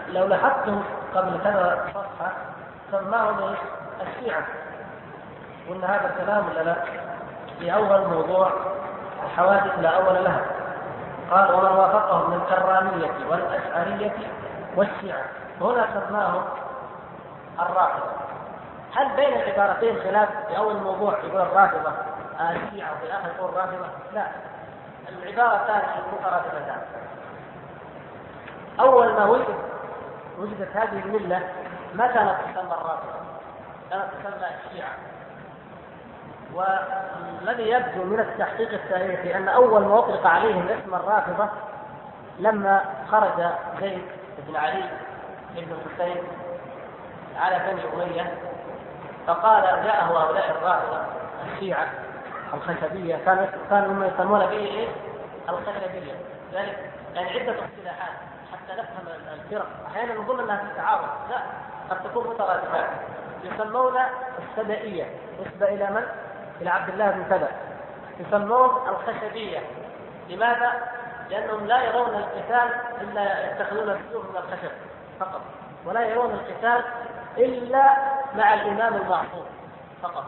لو 0.08 0.26
لاحظتم 0.26 0.82
قبل 1.14 1.38
كذا 1.44 1.86
صفحة 1.94 2.32
سماهم 2.92 3.54
الشيعة. 4.02 4.42
قلنا 5.68 5.86
هذا 5.86 6.10
الكلام 6.10 6.44
ولا 6.50 6.62
لا؟ 6.62 6.76
في 7.58 7.74
أول 7.74 8.06
موضوع 8.06 8.50
الحوادث 9.24 9.78
لا 9.78 9.88
أول 9.88 10.24
لها. 10.24 10.40
قال 11.30 11.54
ومن 11.54 11.76
وافقهم 11.76 12.30
من 12.30 12.36
الكرامية 12.36 13.30
والأشعرية 13.30 14.12
والشيعة. 14.76 15.24
هنا 15.60 15.86
سماهم 16.08 16.42
الرافضة. 17.60 18.10
هل 18.96 19.16
بين 19.16 19.40
العبارتين 19.40 19.96
خلاف 20.02 20.28
في 20.48 20.56
أول 20.56 20.76
موضوع 20.76 21.18
يقول 21.18 21.40
الرافضة 21.40 21.90
آه 22.40 22.50
الشيعة 22.50 22.92
وفي 22.92 23.06
الآخر 23.06 23.28
يقول 23.36 23.50
الرافضة؟ 23.50 23.86
لا. 24.14 24.26
العبارتان 25.08 25.82
مترادفتان 26.12 26.82
أول 28.80 29.12
ما 29.12 29.24
وجد 29.24 29.54
وجدت 30.38 30.76
هذه 30.76 31.02
الملة 31.04 31.40
ما 31.94 32.06
كانت 32.06 32.34
تسمى 32.40 32.72
الرافضة 32.72 33.14
كانت 33.90 34.04
تسمى 34.04 34.46
الشيعة. 34.66 34.90
والذي 36.54 37.68
يبدو 37.68 38.04
من 38.04 38.20
التحقيق 38.20 38.72
التاريخي 38.72 39.36
أن 39.36 39.48
أول 39.48 39.82
ما 39.82 39.98
أطلق 39.98 40.26
عليهم 40.26 40.68
اسم 40.68 40.94
الرافضة 40.94 41.48
لما 42.38 42.84
خرج 43.10 43.46
زيد 43.80 44.02
بن 44.48 44.56
علي 44.56 44.82
بن 45.56 45.72
الحسين 45.72 46.22
على 47.36 47.58
بني 47.58 48.04
أمية 48.04 48.34
فقال 49.26 49.62
جاءه 49.62 50.04
هؤلاء 50.04 50.50
الرافضة 50.50 51.00
الشيعة 51.52 51.88
الخشبية. 52.54 53.16
كان 53.26 53.48
كانوا 53.70 53.88
مما 53.88 54.06
يسمون 54.06 54.40
به 54.40 54.50
إيه؟ 54.50 54.88
الخشبية. 55.48 56.12
ذلك 56.52 56.90
يعني 57.14 57.28
عدة 57.30 57.52
اصطلاحات 57.52 58.12
حتى 58.52 58.72
نفهم 58.72 59.06
الفرق. 59.32 59.66
أحيانا 59.86 60.14
نظن 60.14 60.40
إنها 60.40 60.64
تتعارض 60.74 61.08
لا 61.30 61.36
قد 61.90 62.02
تكون 62.04 62.26
مترادفات. 62.26 62.88
يسمون 63.44 63.96
السبائيه 64.38 65.04
نسبه 65.40 65.68
إلى 65.68 65.90
من؟ 65.90 66.02
إلى 66.60 66.70
عبد 66.70 66.88
الله 66.88 67.10
بن 67.10 67.24
سبأ 67.30 67.48
يسمون 68.20 68.70
الخشبية. 68.88 69.58
لماذا؟ 70.28 70.72
لأنهم 71.30 71.66
لا 71.66 71.82
يرون 71.82 72.14
القتال 72.14 72.68
إلا 73.00 73.52
يتخذون 73.52 73.90
السيوف 73.90 74.30
من 74.30 74.36
الخشب 74.36 74.70
فقط 75.20 75.40
ولا 75.86 76.00
يرون 76.00 76.30
القتال 76.30 76.84
إلا 77.38 77.96
مع 78.36 78.54
الإمام 78.54 78.94
المعصوم 78.94 79.46
فقط. 80.02 80.24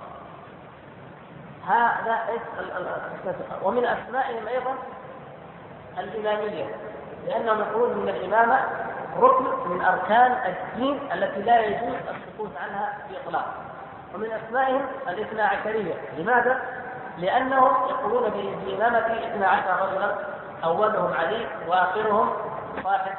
هذا 1.68 2.18
ومن 3.62 3.85
أسمائهم 3.85 4.49
أيضا 4.49 4.74
الإمامية 5.99 6.77
لأنهم 7.27 7.61
يقولون 7.61 7.99
من 7.99 8.09
الإمامة 8.09 8.61
ركن 9.20 9.70
من 9.70 9.83
أركان 9.83 10.33
الدين 10.33 11.12
التي 11.12 11.43
لا 11.43 11.61
يجوز 11.61 11.95
السكوت 11.95 12.57
عنها 12.57 12.99
بإطلاق. 13.11 13.55
ومن 14.17 14.33
أسمائهم 14.33 14.87
الاثنا 15.09 15.47
عشرية. 15.47 15.95
لماذا؟ 16.19 16.61
لأنهم 17.19 17.89
يقولون 17.89 18.31
بإمامة 18.31 18.99
اثنا 18.99 19.49
عشر 19.49 19.89
رجلا 19.89 20.14
أولهم 20.64 21.12
علي 21.12 21.47
وآخرهم 21.69 22.33
صاحب 22.85 23.12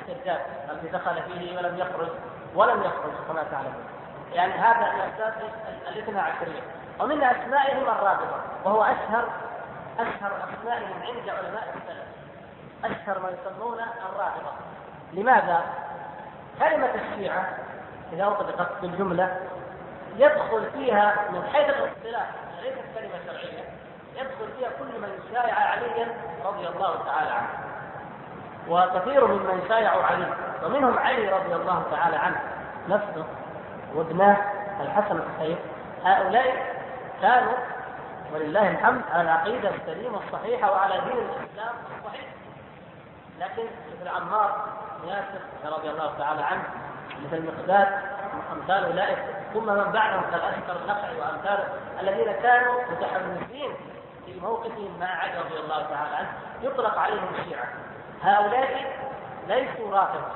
السجاد 0.00 0.40
الذي 0.70 0.88
دخل 0.88 1.22
فيه 1.22 1.56
ولم 1.56 1.78
يخرج 1.78 2.08
ولم 2.54 2.80
يخرج 2.80 3.12
كما 3.28 3.42
تعلمون. 3.50 3.84
يعني 4.32 4.52
هذا 4.52 4.92
من 4.92 5.00
أسباب 5.00 5.34
الاثنا 5.88 6.22
عشرية. 6.22 6.60
ومن 7.00 7.22
أسمائهم 7.22 7.82
الرابطة 7.82 8.42
وهو 8.64 8.82
أشهر 8.82 9.24
أشهر 9.98 10.32
أسمائهم 10.32 11.02
عند 11.02 11.28
علماء 11.28 11.74
السلف. 11.76 12.06
أشهر 12.84 13.18
ما 13.18 13.28
يسمون 13.28 13.78
الرابطة 13.80 14.52
لماذا؟ 15.12 15.64
كلمة 16.58 16.90
الشيعة 16.94 17.48
إذا 18.12 18.26
أطلقت 18.26 18.68
بالجملة 18.82 19.36
يدخل 20.20 20.70
فيها 20.72 21.14
من 21.30 21.42
حيث 21.52 21.68
الاصطلاح 21.68 22.30
ليست 22.62 22.84
كلمة 22.94 23.12
شرعية 23.26 23.64
يدخل 24.16 24.52
فيها 24.58 24.68
كل 24.78 25.00
من 25.00 25.08
شايع 25.32 25.54
عليا 25.54 26.08
رضي 26.44 26.68
الله 26.68 27.04
تعالى 27.06 27.30
عنه. 27.30 27.48
وكثير 28.68 29.26
ممن 29.26 29.64
شايعوا 29.68 30.02
علي 30.02 30.26
ومنهم 30.64 30.98
علي 30.98 31.28
رضي 31.28 31.54
الله 31.54 31.82
تعالى 31.90 32.16
عنه. 32.16 32.40
نفسه 32.88 33.24
وابناه 33.94 34.36
الحسن 34.80 35.16
الحسين 35.16 35.58
هؤلاء 36.04 36.76
كانوا 37.22 37.54
ولله 38.34 38.70
الحمد 38.70 39.02
على 39.12 39.22
العقيدة 39.22 39.70
السليمة 39.70 40.18
الصحيحة 40.26 40.72
وعلى 40.72 40.94
دين 41.00 41.18
الإسلام 41.18 41.74
الصحيح. 41.98 42.26
لكن 43.40 43.62
مثل 43.92 44.08
عمار 44.08 44.64
ياسر 45.06 45.74
رضي 45.76 45.90
الله 45.90 46.14
تعالى 46.18 46.42
عنه 46.42 46.62
مثل 47.24 47.46
مقداد 47.46 47.88
أمثال 48.52 48.84
أولئك 48.84 49.18
ثم 49.54 49.66
من 49.66 49.92
بعدهم 49.92 50.22
كالاشكر 50.30 50.76
النخعي 50.82 51.20
وأمثاله 51.20 51.68
الذين 52.00 52.32
كانوا 52.32 52.74
متحمسين 52.90 53.72
في 54.26 54.40
موقفهم 54.40 54.98
مع 55.00 55.06
علي 55.06 55.38
رضي 55.38 55.58
الله 55.60 55.82
تعالى 55.82 56.16
عنه 56.16 56.28
يطلق 56.62 56.98
عليهم 56.98 57.28
الشيعة. 57.38 57.64
هؤلاء 58.22 58.92
ليسوا 59.48 59.96
رافضة. 59.96 60.28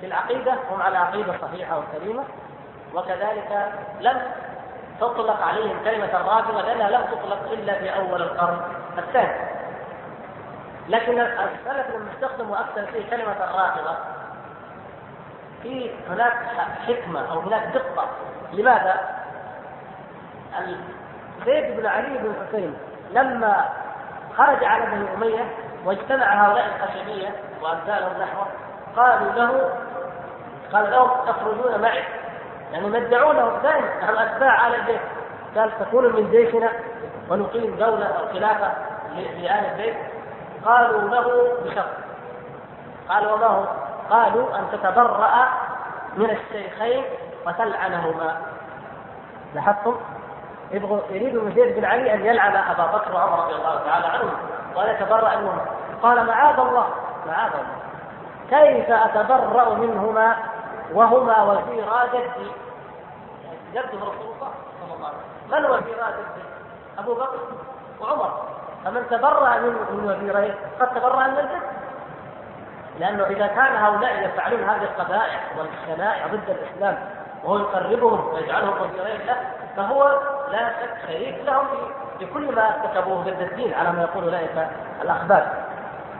في 0.00 0.06
العقيدة 0.06 0.54
هم 0.70 0.82
على 0.82 0.98
عقيدة 0.98 1.34
صحيحة 1.42 1.78
وسليمه 1.78 2.24
وكذلك 2.94 3.72
لم 4.00 4.22
تطلق 5.00 5.42
عليهم 5.42 5.84
كلمة 5.84 6.20
الرافضة 6.20 6.62
لأنها 6.62 6.90
لم 6.90 7.04
تطلق 7.04 7.52
إلا 7.52 7.78
في 7.78 7.96
أول 7.96 8.22
القرن 8.22 8.60
الثاني. 8.98 9.54
لكن 10.88 11.20
السلف 11.20 11.94
لما 11.94 12.08
استخدموا 12.14 12.60
أكثر 12.60 12.86
فيه 12.86 13.10
كلمة 13.10 13.32
الرافضة. 13.44 13.96
في 15.64 15.90
هناك 16.10 16.32
حكمة 16.86 17.32
أو 17.32 17.40
هناك 17.40 17.62
دقة. 17.74 18.08
لماذا؟ 18.52 18.94
زيد 21.46 21.76
بن 21.76 21.86
علي 21.86 22.18
بن 22.18 22.30
الحسين 22.30 22.74
لما 23.12 23.64
خرج 24.36 24.64
على 24.64 24.86
بني 24.86 25.14
أمية 25.14 25.44
واجتمع 25.84 26.46
هؤلاء 26.46 26.66
الخشبية 26.66 27.28
وأمثالهم 27.62 28.22
نحوه 28.22 28.46
قالوا 28.96 29.32
له 29.32 29.70
قال 30.72 30.90
لهم 30.90 31.10
تخرجون 31.26 31.80
معي. 31.82 32.04
يعني 32.72 32.86
مدعونه 32.86 33.58
دائما 33.62 33.88
نحن 34.02 34.16
أتباع 34.16 34.50
على 34.50 34.76
البيت. 34.76 35.00
قال 35.56 35.70
تكون 35.80 36.16
من 36.16 36.30
جيشنا 36.30 36.70
ونقيم 37.30 37.76
دولة 37.76 38.06
أو 38.06 38.28
خلافة 38.28 38.72
لآل 39.14 39.70
البيت. 39.72 39.96
قالوا 40.64 41.08
له 41.08 41.56
بشرط. 41.64 41.90
قال 43.08 43.32
وما 43.32 43.46
هو؟ 43.46 43.83
قالوا 44.10 44.58
أن 44.58 44.68
تتبرأ 44.72 45.48
من 46.16 46.30
الشيخين 46.30 47.04
وتلعنهما. 47.46 48.36
لاحظتم؟ 49.54 49.96
يبغوا 50.70 51.00
يريد 51.10 51.54
زيد 51.54 51.76
بن 51.76 51.84
علي 51.84 52.14
أن 52.14 52.26
يلعن 52.26 52.56
أبا 52.56 52.86
بكر 52.86 53.14
وعمر 53.14 53.44
رضي 53.44 53.54
الله 53.54 53.80
تعالى 53.86 54.06
عنهم 54.06 54.32
وأن 54.76 54.94
يتبرأ 54.94 55.36
منهما 55.36 55.64
قال 56.02 56.26
معاذ 56.26 56.58
الله 56.58 56.86
معاذ 57.26 57.52
الله. 57.52 57.76
كيف 58.50 58.90
أتبرأ 58.90 59.74
منهما 59.74 60.36
وهما 60.92 61.42
وزيرا 61.42 62.06
جدي؟ 62.06 62.50
جده 63.72 63.98
رسول 63.98 64.34
الله 64.34 64.50
صلى 64.80 64.94
الله 64.96 65.06
عليه 65.06 65.16
وسلم. 65.16 65.64
من 65.64 65.64
وزيرا 65.64 66.10
جده؟ 66.10 66.44
أبو 66.98 67.14
بكر 67.14 67.38
وعمر. 68.00 68.42
فمن 68.84 69.06
تبرأ 69.10 69.58
من 69.58 70.04
وزيرين 70.04 70.54
قد 70.80 70.94
تبرأ 70.94 71.26
من 71.26 71.38
الجد. 71.38 71.62
لأنه 72.98 73.24
إذا 73.24 73.46
كان 73.46 73.76
هؤلاء 73.76 74.24
يفعلون 74.24 74.62
هذه 74.62 74.82
القبائح 74.82 75.50
والشنائع 75.58 76.26
ضد 76.26 76.50
الإسلام 76.50 76.98
وهو 77.44 77.58
يقربهم 77.58 78.34
ويجعلهم 78.34 78.82
وزيرين 78.82 79.26
له 79.26 79.36
فهو 79.76 80.20
لا 80.52 80.68
شك 80.68 81.06
شريك 81.06 81.44
لهم 81.44 81.66
في 82.18 82.26
كل 82.26 82.54
ما 82.54 82.68
ارتكبوه 82.68 83.22
ضد 83.22 83.40
الدين 83.40 83.74
على 83.74 83.92
ما 83.92 84.02
يقول 84.02 84.24
أولئك 84.24 84.68
الأخبار. 85.02 85.64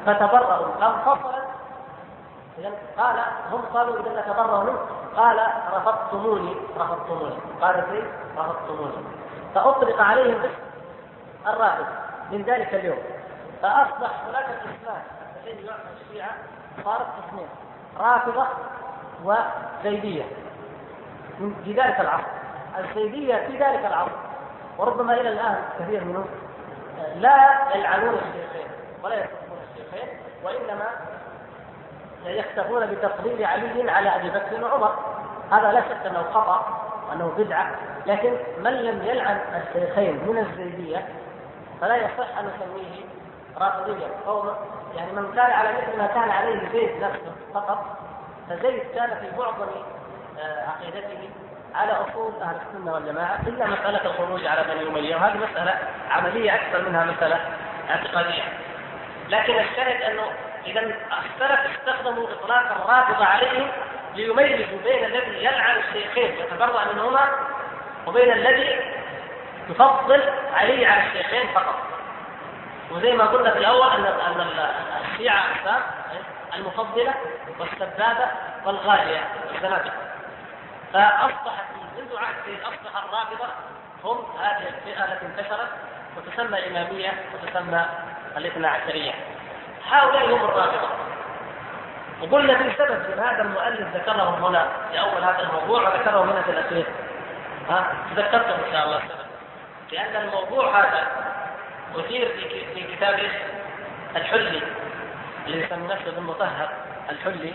فتبرأوا. 0.07 0.67
انفصلت 0.83 1.45
إذا 2.59 2.71
قال 2.99 3.17
هم 3.53 3.61
قالوا 3.75 4.01
إذا 4.01 4.21
نتبرأ 4.21 4.65
منه. 4.65 4.79
قال 5.17 5.41
رفضتموني 5.73 6.57
رفضتموني. 6.79 7.35
قال 7.61 7.85
زيد 7.91 8.05
رفضتموني. 8.39 9.07
فأطلق 9.55 10.03
عليهم 10.03 10.39
اسم 10.41 10.65
الرافض 11.47 11.87
من 12.31 12.43
ذلك 12.43 12.75
اليوم. 12.75 12.99
فأصبح 13.63 14.11
هناك 14.29 14.45
الإسلام 14.45 15.03
الذي 15.45 15.67
يعمل 15.67 15.81
الشيعة 16.01 16.31
صارت 16.85 17.07
قسمين 17.07 17.47
رافضة 17.99 18.47
وزيدية. 19.25 20.25
في 21.65 21.73
ذلك 21.73 22.01
العصر. 22.01 22.25
الزيدية 22.79 23.37
في 23.37 23.53
ذلك 23.53 23.85
العصر. 23.85 24.11
وربما 24.79 25.15
إلى 25.21 25.29
الآن 25.29 25.57
كثير 25.79 26.05
منهم 26.05 26.27
لا 27.17 27.59
يلعنون 27.75 28.15
الشيخين 28.15 28.67
ولا 29.03 29.15
يسبون 29.15 29.59
الشيخين 29.73 30.09
وإنما 30.45 30.87
يكتفون 32.27 32.87
بتفضيل 32.87 33.45
علي 33.45 33.91
على 33.91 34.17
أبي 34.17 34.31
بكر 34.31 34.65
وعمر. 34.65 34.95
هذا 35.51 35.73
لا 35.73 35.81
شك 35.81 36.07
أنه 36.07 36.23
خطأ 36.23 36.81
وأنه 37.09 37.33
بدعة 37.39 37.71
لكن 38.07 38.37
من 38.59 38.73
لم 38.73 39.03
يلعن 39.03 39.41
الشيخين 39.63 40.29
من 40.29 40.39
الزيدية 40.39 41.09
فلا 41.81 41.97
يصح 41.97 42.39
أن 42.39 42.45
نسميه 42.47 43.05
رافضيا 43.59 44.09
أو 44.27 44.45
يعني 44.97 45.13
من 45.13 45.33
كان 45.35 45.51
على 45.51 45.69
مثل 45.73 45.99
ما 45.99 46.07
كان 46.07 46.31
عليه 46.31 46.69
زيد 46.73 47.03
نفسه 47.03 47.33
فقط 47.55 47.85
فزيد 48.49 48.83
كان 48.95 49.09
في 49.09 49.37
معظم 49.39 49.69
آه، 50.39 50.69
عقيدته 50.69 51.31
على 51.75 51.93
أصول 51.93 52.33
أهل 52.43 52.57
السنة 52.57 52.93
والجماعة 52.93 53.41
إلا 53.47 53.67
مسألة 53.67 54.07
الخروج 54.07 54.47
على 54.47 54.65
بني 54.65 54.89
اميه 54.89 55.17
وهذه 55.17 55.37
مسألة 55.37 55.79
عملية 56.11 56.55
أكثر 56.55 56.89
منها 56.89 57.05
مسألة 57.05 57.41
اعتقادية. 57.91 58.43
لكن 59.29 59.53
الشاهد 59.53 60.03
أنه 60.03 60.23
إذا 60.67 60.81
السلف 60.81 61.61
استخدموا 61.79 62.29
اطلاق 62.33 62.83
الرافضه 62.83 63.25
عليهم 63.25 63.69
ليميزوا 64.15 64.79
بين 64.85 65.05
الذي 65.05 65.45
يلعن 65.45 65.77
الشيخين 65.79 66.37
يتبرأ 66.39 66.93
منهما 66.93 67.29
وبين 68.07 68.33
الذي 68.33 68.81
يفضل 69.71 70.23
علي 70.55 70.87
على 70.87 71.03
الشيخين 71.07 71.49
فقط. 71.55 71.94
وزي 72.91 73.13
ما 73.13 73.25
قلنا 73.25 73.51
في 73.51 73.59
الأول 73.59 73.89
أن 73.89 74.05
أن 74.07 74.47
الشيعة 75.13 75.39
اقسام 75.39 75.83
المفضلة 76.55 77.15
والسبابة 77.61 78.27
والغالية 78.65 79.21
والزنادقه 79.53 79.93
فأصبحت 80.93 81.65
منذ 81.99 82.17
عهد 82.17 82.61
أصبح 82.63 83.05
الرافضة 83.05 83.49
هم 84.05 84.25
هذه 84.41 84.69
الفئة 84.69 85.05
التي 85.05 85.27
انتشرت 85.27 85.69
وتسمى 86.17 86.59
الاماميه 86.59 87.13
وتسمى 87.35 87.85
الاثنا 88.37 88.69
عشرية. 88.69 89.13
هؤلاء 89.91 90.27
هم 90.27 90.45
الرافضة. 90.45 90.89
وقلنا 92.23 92.59
في 92.59 92.73
سبب 92.79 93.19
هذا 93.21 93.43
المؤلف 93.43 93.97
ذكره 93.97 94.49
هنا 94.49 94.69
في 94.91 95.01
أول 95.01 95.25
هذا 95.25 95.43
الموضوع 95.43 95.83
وذكره 95.83 96.25
هنا 96.25 96.43
في 96.43 96.51
الأخير. 96.51 96.87
ها؟ 97.71 97.95
تذكرتم 98.17 98.65
إن 98.67 98.73
شاء 98.73 98.85
الله 98.85 98.97
السبب 98.97 99.25
لأن 99.93 100.17
الموضوع 100.17 100.81
هذا 100.81 101.07
أثير 101.99 102.29
في 102.29 102.65
في 102.75 102.97
كتاب 102.97 103.21
الحلي 104.17 104.63
اللي 105.47 105.65
يسمى 105.65 105.87
نفسه 105.95 106.11
بالمطهر 106.11 106.69
الحلي 107.11 107.53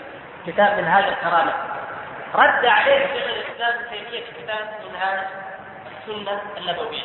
كتاب 0.48 0.78
من 0.78 0.84
هذا 0.84 1.08
الكرامة. 1.08 1.54
رد 2.36 2.66
عليه 2.66 3.08
شيخ 3.08 3.26
الإسلام 3.26 3.74
ابن 3.80 3.90
تيمية 3.90 4.26
في 4.26 4.44
كتاب 4.44 4.68
منهاج 4.90 5.20
السنة 5.92 6.42
النبوية 6.58 7.02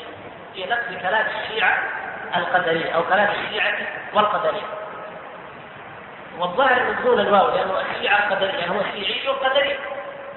في 0.54 0.64
نقد 0.64 0.98
كلام 1.02 1.26
الشيعة 1.26 1.78
القدرية 2.36 2.92
أو 2.92 3.02
كلام 3.02 3.28
الشيعة 3.30 3.74
والقدرية. 4.14 4.66
والظاهر 6.38 6.82
من 6.82 7.02
دون 7.02 7.20
الواو 7.20 7.56
لأنه 7.56 7.80
الشيعة 7.80 8.18
القدرية 8.18 8.58
يعني 8.58 8.70
هو 8.78 8.82
شيعي 8.82 9.28
قدري 9.28 9.78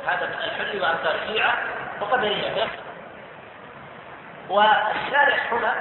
هذا 0.08 0.30
الحلي 0.46 0.82
وأمثال 0.82 1.16
الشيعة 1.24 1.54
وقدرية. 2.02 2.68
والشارح 4.50 5.54
هنا 5.54 5.76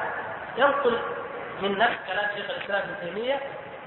ينقل 0.57 0.99
من 1.63 1.79
نفس 1.79 1.97
كلام 2.07 2.27
شيخ 2.37 2.51
الإسلام 2.51 2.83
ابن 2.83 2.95
تيمية 3.01 3.41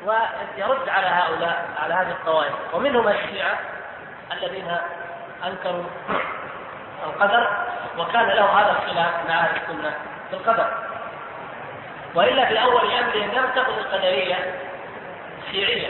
ويرد 0.05 0.89
على 0.89 1.07
هؤلاء 1.07 1.65
على 1.84 1.93
هذه 1.93 2.11
الطوائف. 2.11 2.53
ومنهم 2.74 3.07
الشيعة 3.07 3.59
الذين 4.32 4.78
أنكروا 5.45 5.84
القدر 7.05 7.47
وكان 7.97 8.28
لهم 8.28 8.57
هذا 8.57 8.72
الخلاف 8.72 9.13
مع 9.30 9.39
أهل 9.39 9.55
السنة 9.55 9.93
في 10.30 10.36
القدر. 10.36 10.74
وإلا 12.15 12.45
في 12.45 12.63
أول 12.63 12.91
امرهم 12.91 13.32
لم 13.32 13.49
تكن 13.55 13.74
القدرية 13.74 14.36
شيعية. 15.51 15.88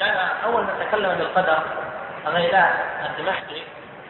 كان 0.00 0.28
أول 0.44 0.62
من 0.62 0.86
تكلم 0.88 1.14
بالقدر 1.14 1.58
غيلان 2.26 2.74
الدمشقي. 3.06 3.62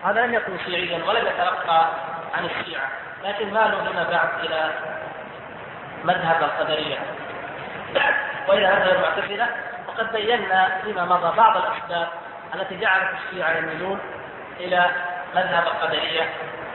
هذا 0.05 0.26
لم 0.26 0.34
يكن 0.34 0.59
شيعيا 0.66 1.05
ولم 1.05 1.26
يتلقى 1.26 1.86
عن 2.34 2.45
الشيعة. 2.45 2.88
لكن 3.24 3.53
مالوا 3.55 3.84
فيما 3.84 4.03
بعد 4.11 4.28
إلى 4.45 4.70
مذهب 6.05 6.43
القدرية. 6.43 6.99
وإلى 8.49 8.67
مذهب 8.67 8.97
المعتزلة 8.97 9.49
وقد 9.89 10.13
بينا 10.13 10.79
فيما 10.85 11.05
مضى 11.05 11.37
بعض 11.37 11.57
الاسباب 11.57 12.09
التي 12.55 12.77
جعلت 12.77 13.09
الشيعة 13.25 13.51
يميلون 13.51 14.01
إلى 14.61 14.91
مذهب 15.35 15.67
القدرية 15.67 16.31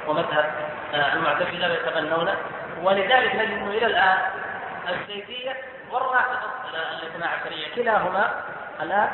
ومذهب 0.08 0.52
آه، 0.94 1.14
المعتزلة 1.14 1.70
ويتبنونه. 1.70 2.36
ولذلك 2.84 3.36
نجد 3.36 3.52
إنه 3.52 3.72
إلى 3.72 3.86
الآن 3.86 4.18
الزيدية 4.90 5.56
والرافضه 5.92 6.50
الاثنا 7.02 7.28
عشريه 7.28 7.76
كلاهما 7.76 8.44
الان 8.82 9.10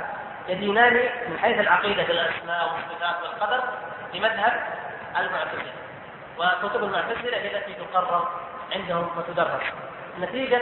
يدينان 0.48 0.94
من 1.30 1.40
حيث 1.42 1.60
العقيدة 1.60 2.04
في 2.04 2.12
الاسماء 2.12 2.74
والصفات 2.74 3.16
والقدر 3.24 3.64
بمذهب 4.14 4.54
المعتزلة. 5.20 5.74
وكتب 6.38 6.84
المعتزلة 6.84 7.38
هي 7.38 7.58
التي 7.58 7.74
تقرر 7.74 8.28
عندهم 8.76 9.10
وتدرس. 9.18 9.64
نتيجة 10.20 10.62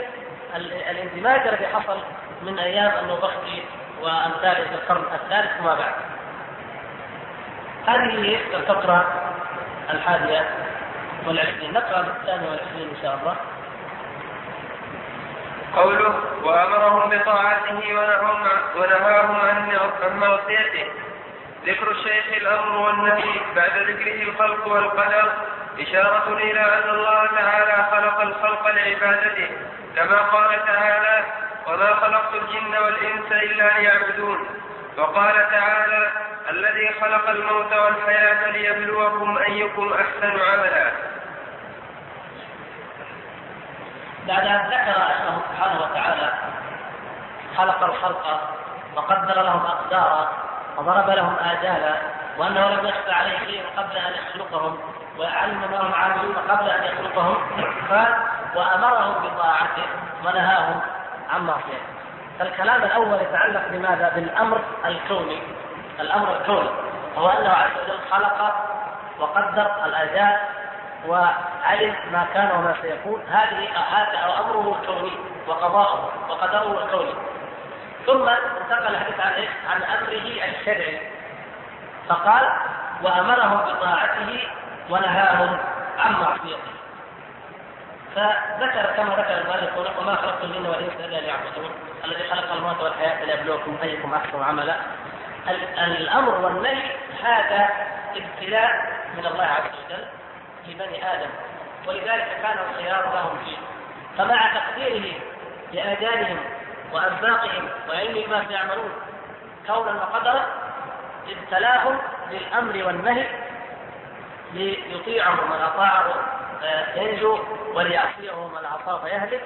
الاندماج 0.90 1.48
الذي 1.48 1.66
حصل 1.66 1.98
من 2.42 2.58
أيام 2.58 2.92
النوبختي 3.04 3.62
وامثاله 4.02 4.64
في 4.64 4.74
القرن 4.74 5.04
الثالث 5.14 5.60
وما 5.60 5.74
بعد. 5.74 5.94
هذه 7.86 8.24
هي 8.24 8.56
الفقره 8.56 9.06
الحادية 9.90 10.48
والعشرين. 11.26 11.72
نقرأ 11.72 12.00
الثانية 12.00 12.50
والعشرين 12.50 12.88
إن 12.96 13.02
شاء 13.02 13.18
الله. 13.20 13.36
قوله 15.76 16.14
وأمرهم 16.42 17.10
بطاعته 17.10 17.94
ونهاهم 17.94 18.46
ونهاهم 18.76 19.40
عن 19.40 20.18
معصيته 20.18 20.86
ذكر 21.66 21.90
الشيخ 21.90 22.24
الأمر 22.36 22.76
والنهي 22.76 23.40
بعد 23.56 23.78
ذكره 23.78 24.22
الخلق 24.22 24.68
والقدر 24.68 25.32
إشارة 25.80 26.36
إلى 26.36 26.60
أن 26.60 26.90
الله 26.90 27.26
تعالى 27.26 27.86
خلق 27.90 28.20
الخلق 28.20 28.66
لعبادته 28.66 29.50
كما 29.96 30.18
قال 30.18 30.66
تعالى 30.66 31.24
وما 31.66 31.94
خلقت 31.94 32.34
الجن 32.34 32.76
والإنس 32.78 33.32
إلا 33.32 33.78
ليعبدون 33.78 34.38
وقال 34.98 35.34
تعالى 35.50 36.10
الذي 36.50 36.90
خلق 37.00 37.28
الموت 37.28 37.72
والحياة 37.72 38.50
ليبلوكم 38.50 39.38
أيكم 39.38 39.92
أحسن 39.92 40.40
عملا 40.40 40.92
بعد 44.28 44.46
أن 44.46 44.66
ذكر 44.66 44.96
أنه 45.02 45.42
سبحانه 45.48 45.80
وتعالى 45.80 46.32
خلق 47.56 47.82
الخلق 47.84 48.40
وقدر 48.96 49.42
لهم 49.42 49.66
أقدارا 49.66 50.32
وضرب 50.76 51.10
لهم 51.10 51.36
آجالا 51.38 51.94
وأنه 52.38 52.68
لم 52.68 52.86
يخفى 52.86 53.12
عليه 53.12 53.38
شيء 53.38 53.62
قبل 53.76 53.96
أن 53.96 54.12
يخلقهم 54.12 54.78
وعلم 55.18 55.60
ما 55.70 55.80
هم 55.80 55.94
عاملون 55.94 56.34
قبل 56.36 56.70
أن 56.70 56.84
يخلقهم 56.84 57.36
قال 57.90 58.14
وأمرهم 58.54 59.14
بطاعته 59.22 59.86
ونهاهم 60.24 60.80
عن 61.30 61.46
معصيته 61.46 61.92
فالكلام 62.38 62.82
الأول 62.82 63.20
يتعلق 63.20 63.68
بماذا؟ 63.70 64.12
بالأمر 64.14 64.60
الكوني. 64.84 65.42
الأمر 66.00 66.36
الكوني. 66.36 66.70
هو 67.16 67.28
أنه 67.28 67.50
عز 67.50 67.70
وجل 67.84 67.98
خلق 68.10 68.54
وقدر 69.20 69.84
الآجال 69.84 70.38
وعلم 71.06 71.94
ما 72.12 72.26
كان 72.34 72.50
وما 72.50 72.74
سيكون. 72.82 73.22
هذه 73.30 73.68
هذا 73.92 74.40
أمره 74.40 74.78
الكوني 74.80 75.12
وقضاؤه 75.46 76.12
وقدره 76.28 76.84
الكوني. 76.84 77.14
ثم 78.06 78.28
انتقل 78.28 78.94
الحديث 78.94 79.20
عن؟ 79.20 79.32
عن 79.70 79.82
أمره 79.82 80.44
الشرعي. 80.44 81.00
فقال 82.08 82.52
وأمرهم 83.02 83.58
بطاعته 83.58 84.48
ونهاهم 84.90 85.58
عن 85.98 86.12
معصيته. 86.12 86.72
فذكر 88.14 88.92
كما 88.96 89.14
ذكر 89.14 89.38
المؤلف 89.38 89.98
وما 89.98 90.14
خلقت 90.16 90.44
الجن 90.44 90.66
والإنس 90.66 90.92
إلا 91.00 91.16
ليعبدون 91.16 91.70
الذي 92.04 92.28
خلق 92.30 92.52
الموت 92.52 92.80
والحياة 92.80 93.24
ليبلوكم 93.24 93.76
أيكم 93.82 94.14
أحسن 94.14 94.42
عملا. 94.42 94.76
الأمر 95.78 96.34
والنهي 96.34 96.90
هذا 97.24 97.68
ابتلاء 98.16 98.70
من 99.16 99.26
الله 99.26 99.44
عز 99.44 99.70
وجل 99.86 100.04
لبني 100.68 101.14
آدم. 101.14 101.30
ولذلك 101.86 102.26
كان 102.42 102.56
الخيار 102.70 103.14
لهم 103.14 103.38
فيه. 103.44 103.56
فمع 104.18 104.54
تقديره 104.54 105.12
لاجالهم 105.72 106.38
وارزاقهم 106.92 107.68
وعلم 107.88 108.30
ما 108.30 108.44
سيعملون 108.48 108.92
كونا 109.66 109.92
وقدرا 109.92 110.46
ابتلاهم 111.28 111.98
بالامر 112.30 112.86
والنهي 112.86 113.26
ليطيعه 114.52 115.34
من 115.34 115.62
اطاعه 115.62 116.14
ينجو 116.94 117.38
وليعصيه 117.74 118.48
من 118.48 118.66
عصاه 118.66 119.04
فيهلك. 119.04 119.40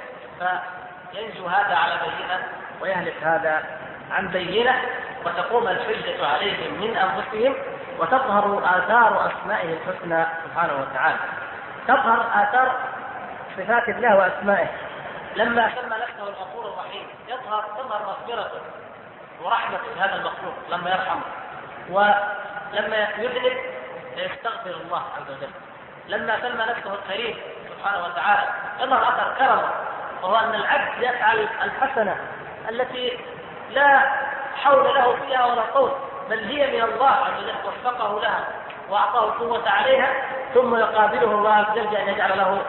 فينجو 1.12 1.46
هذا 1.46 1.74
على 1.74 1.94
بينة 2.00 2.48
ويهلك 2.80 3.22
هذا 3.22 3.64
عن 4.10 4.28
بينة 4.28 4.82
وتقوم 5.24 5.68
الحجة 5.68 6.26
عليهم 6.26 6.80
من 6.80 6.96
أنفسهم 6.96 7.54
وتظهر 7.98 8.58
آثار 8.64 9.32
أسمائه 9.32 9.72
الحسنى 9.72 10.26
سبحانه 10.44 10.80
وتعالى. 10.80 11.18
تظهر 11.88 12.20
آثار 12.34 12.76
صفات 13.56 13.88
الله 13.88 14.16
وأسمائه. 14.16 14.68
لما 15.36 15.70
سمى 15.74 15.96
نفسه 15.96 16.28
الغفور 16.28 16.72
الرحيم 16.72 17.06
يظهر 17.28 17.64
تظهر 17.78 18.02
مغفرته 18.06 18.60
ورحمته 19.42 19.94
لهذا 19.96 20.14
المخلوق 20.14 20.54
لما 20.70 20.90
يرحمه. 20.90 21.22
ولما 21.90 23.08
يذنب 23.18 23.75
يستغفر 24.22 24.70
الله 24.70 25.02
عز 25.16 25.30
وجل. 25.36 25.50
لما 26.08 26.40
سمى 26.40 26.64
نفسه 26.64 26.94
الكريم 26.94 27.36
سبحانه 27.68 28.04
وتعالى 28.04 28.48
يظهر 28.80 29.02
أثر 29.08 29.34
كرمه 29.38 29.70
وهو 30.22 30.36
أن 30.36 30.54
العبد 30.54 31.02
يفعل 31.02 31.48
الحسنة 31.62 32.16
التي 32.70 33.18
لا 33.70 34.12
حول 34.62 34.94
له 34.94 35.16
فيها 35.16 35.44
ولا 35.46 35.62
قوت 35.62 35.96
بل 36.30 36.38
هي 36.44 36.66
من 36.76 36.82
الله 36.92 37.10
عز 37.10 37.42
وجل 37.42 37.54
وفقه 37.64 38.20
لها 38.20 38.44
وأعطاه 38.90 39.24
القوة 39.24 39.70
عليها 39.70 40.08
ثم 40.54 40.76
يقابله 40.76 41.30
الله 41.30 41.52
عز 41.52 41.70
وجل 41.70 41.86
بأن 41.86 42.08
يجعل 42.08 42.38
له 42.38 42.62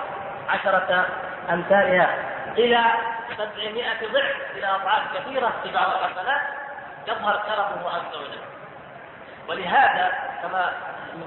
عشرة 0.50 1.06
أمثالها 1.50 2.16
إلى 2.58 2.84
سبعمائة 3.38 4.12
ضعف 4.14 4.36
إلى 4.56 4.68
أضعاف 4.68 5.18
كثيرة 5.18 5.54
في 5.64 5.72
بعض 5.72 5.88
الحسنات 5.90 6.42
يظهر 7.08 7.42
كرمه 7.48 7.90
عز 7.90 8.16
وجل. 8.16 8.40
ولهذا 9.50 10.12
كما 10.42 10.72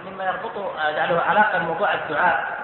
مما 0.06 0.24
يربط 0.24 0.56
له 0.56 1.22
علاقة 1.28 1.58
بموضوع 1.58 1.94
الدعاء. 1.94 2.60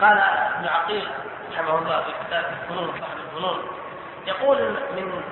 قال 0.00 0.18
ابن 0.18 0.68
عقيل 0.68 1.08
رحمه 1.52 1.78
الله 1.78 2.02
في 2.02 2.10
كتاب 2.26 2.44
الفنون 2.62 2.88
صاحب 3.00 3.18
الفنون 3.26 3.68
يقول 4.26 4.58
من 4.70 5.22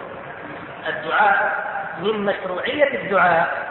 الدعاء 0.89 1.65
من 1.99 2.25
مشروعية 2.25 2.95
الدعاء 3.05 3.69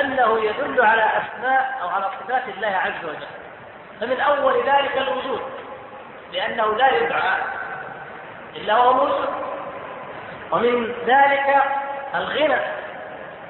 أنه 0.00 0.44
يدل 0.44 0.84
على 0.84 1.02
أسماء 1.02 1.78
أو 1.82 1.88
على 1.88 2.10
صفات 2.20 2.42
الله 2.48 2.76
عز 2.76 3.04
وجل. 3.04 3.26
فمن 4.00 4.20
أول 4.20 4.54
ذلك 4.54 4.96
الوجود 4.96 5.42
لأنه 6.32 6.76
لا 6.76 6.96
يدعى 6.96 7.38
إلا 8.56 8.76
وهو 8.76 8.92
موجود. 8.92 9.28
ومن 10.50 10.94
ذلك 11.06 11.62
الغنى 12.14 12.60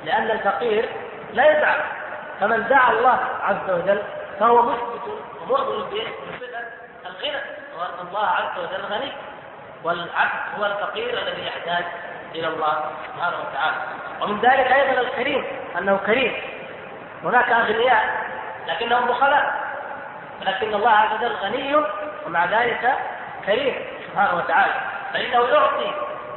لأن 0.04 0.30
الفقير 0.30 0.88
لا 1.32 1.58
يدعى. 1.58 1.80
فمن 2.41 2.68
دعا 2.68 2.91
الله 2.91 3.18
عز 3.43 3.70
وجل 3.70 4.03
فهو 4.41 4.62
مثبت 4.62 5.03
ومؤمن 5.43 5.84
بصفة 5.84 6.59
الغنى 7.07 7.41
وأن 7.78 8.07
الله 8.09 8.26
عز 8.26 8.59
وجل 8.59 8.84
غني 8.84 9.12
والعبد 9.84 10.59
هو 10.59 10.66
الفقير 10.66 11.18
الذي 11.18 11.47
يحتاج 11.47 11.84
إلى 12.34 12.49
الله 12.49 12.91
سبحانه 13.07 13.37
وتعالى. 13.37 13.76
ومن 14.20 14.41
ذلك 14.41 14.72
أيضا 14.72 15.01
الكريم 15.01 15.45
أنه 15.78 15.97
كريم. 16.07 16.37
هناك 17.24 17.51
أغنياء 17.51 18.26
لكنهم 18.66 19.07
بخلاء 19.07 19.66
ولكن 20.41 20.74
الله 20.74 20.91
عز 20.91 21.12
وجل 21.14 21.37
غني 21.37 21.76
ومع 22.26 22.45
ذلك 22.45 22.99
كريم 23.47 23.74
سبحانه 24.07 24.37
وتعالى. 24.37 24.74
فإنه 25.12 25.45
يعطي 25.49 25.95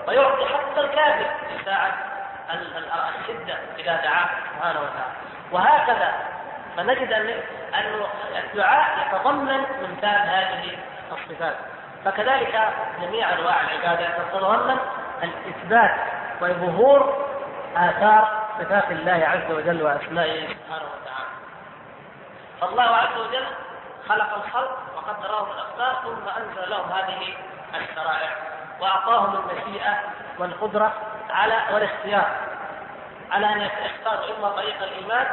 ويعطي 0.07 0.45
حتى 0.45 0.79
الكافر 0.81 1.25
في 1.49 1.65
ساعة 1.65 1.93
الشدة 3.19 3.57
إذا 3.79 3.95
دعاه 3.95 4.29
سبحانه 4.55 4.79
وتعالى. 4.79 5.28
وهكذا. 5.51 6.13
فنجد 6.77 7.13
أن 7.13 7.41
الدعاء 8.43 9.07
يتضمن 9.07 9.61
مثال 9.61 10.29
هذه 10.29 10.77
الصفات 11.11 11.55
فكذلك 12.05 12.73
جميع 13.01 13.33
أنواع 13.33 13.61
العبادة 13.61 14.09
تتضمن 14.17 14.77
الإثبات 15.23 15.95
وظهور 16.41 17.27
آثار 17.75 18.47
صفات 18.59 18.91
الله 18.91 19.27
عز 19.27 19.51
وجل 19.51 19.83
وأسمائه 19.83 20.47
سبحانه 20.47 20.85
وتعالى. 20.85 21.29
فالله 22.61 22.95
عز 22.95 23.17
وجل 23.17 23.45
خلق 24.09 24.45
الخلق 24.45 24.77
وقدر 24.95 25.31
لهم 25.31 25.47
الأسباب 25.51 25.95
ثم 26.03 26.41
أنزل 26.41 26.69
لهم 26.69 26.91
هذه 26.91 27.33
الشرائع 27.75 28.29
وأعطاهم 28.81 29.35
المشيئة 29.35 29.99
والقدرة 30.39 30.93
على 31.29 31.55
والاختيار. 31.73 32.48
على 33.31 33.45
أن 33.45 33.61
يختاروا 33.61 34.37
إما 34.37 34.49
طريق 34.49 34.83
الإيمان 34.83 35.27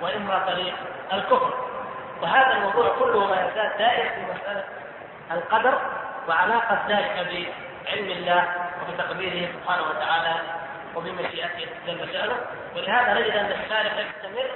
وإما 0.00 0.38
طريق 0.46 0.74
الكفر. 1.12 1.54
وهذا 2.22 2.52
الموضوع 2.56 2.88
كله 2.98 3.26
ما 3.26 3.34
يزال 3.34 3.78
دائر 3.78 4.08
في 4.08 4.20
مسألة 4.20 4.64
القدر 5.32 5.78
وعلاقة 6.28 6.78
ذلك 6.88 7.14
بعلم 7.86 8.10
الله 8.10 8.44
وبتقديره 8.82 9.52
سبحانه 9.52 9.82
وتعالى 9.82 10.34
وبمشيئته 10.94 11.68
جل 11.86 12.12
شأنه. 12.12 12.36
ولهذا 12.76 13.14
نجد 13.14 13.30
أن 13.30 13.52
الشارع 13.64 13.92
يستمر 14.00 14.50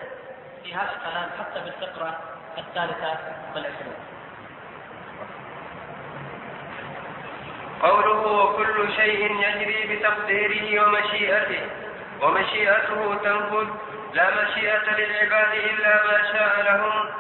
في 0.64 0.74
هذا 0.74 0.90
الكلام 0.96 1.28
حتى 1.40 1.60
في 1.60 1.68
الفقرة 1.68 2.18
الثالثة 2.58 3.18
والعشرين 3.54 3.94
قوله 7.82 8.26
وكل 8.26 8.92
شيء 8.96 9.32
يجري 9.32 9.96
بتقديره 9.96 10.86
ومشيئته. 10.86 11.60
ومشيئته 12.22 13.14
تنفذ. 13.24 13.66
لا 14.12 14.26
مشيئة 14.30 14.96
للعباد 14.98 15.54
إلا 15.54 16.06
ما 16.06 16.32
شاء 16.32 16.62
لهم. 16.62 17.10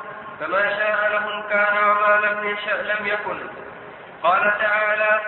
فما 0.40 0.62
شاء 0.76 1.08
لهم 1.12 1.42
كان 1.48 1.78
وما 1.78 2.20
لم 2.26 2.48
يشأ 2.48 2.82
لم 2.82 3.06
يكن. 3.06 3.38
قال 4.22 4.52
تعالى 4.60 5.20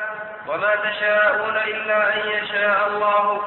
وما 0.47 0.75
تشاءون 0.75 1.57
إلا 1.57 2.15
أن 2.15 2.29
يشاء 2.29 2.87
الله. 2.89 3.43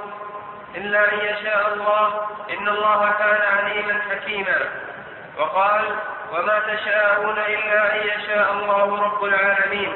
إلا 0.76 1.14
أن 1.14 1.20
يشاء 1.20 1.74
الله. 1.74 2.28
إن 2.50 2.68
الله 2.68 3.12
كان 3.20 3.42
عليما 3.58 4.02
حكيما. 4.10 4.60
وقال 5.38 5.82
وما 6.32 6.60
تشاءون 6.60 7.38
إلا 7.38 7.96
أن 7.96 8.08
يشاء 8.08 8.54
الله 8.54 9.04
رب 9.04 9.24
العالمين. 9.24 9.94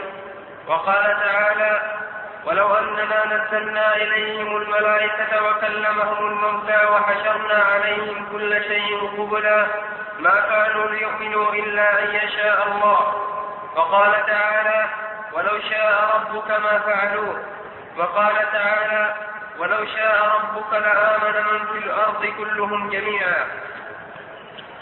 وقال 0.68 1.04
تعالى 1.04 1.82
ولو 2.48 2.76
أننا 2.76 3.26
نزلنا 3.26 3.96
إليهم 3.96 4.58
الملائكة 4.58 5.44
وكلمهم 5.44 6.28
الموتى 6.28 6.86
وحشرنا 6.86 7.64
عليهم 7.64 8.30
كل 8.32 8.64
شيء 8.64 9.12
قبلا 9.18 9.68
ما 10.20 10.40
كانوا 10.50 10.88
ليؤمنوا 10.88 11.54
إلا 11.54 12.04
أن 12.04 12.16
يشاء 12.16 12.68
الله. 12.68 13.00
وقال 13.76 14.26
تعالى 14.26 14.86
ولو 15.34 15.60
شاء 15.70 16.16
ربك 16.16 16.50
ما 16.52 16.80
فعلوه. 16.80 17.44
وقال 17.98 18.36
تعالى 18.52 19.16
ولو 19.60 19.86
شاء 19.86 20.30
ربك 20.36 20.74
لآمن 20.74 21.36
من 21.52 21.68
في 21.68 21.78
الأرض 21.86 22.26
كلهم 22.26 22.90
جميعا. 22.90 23.46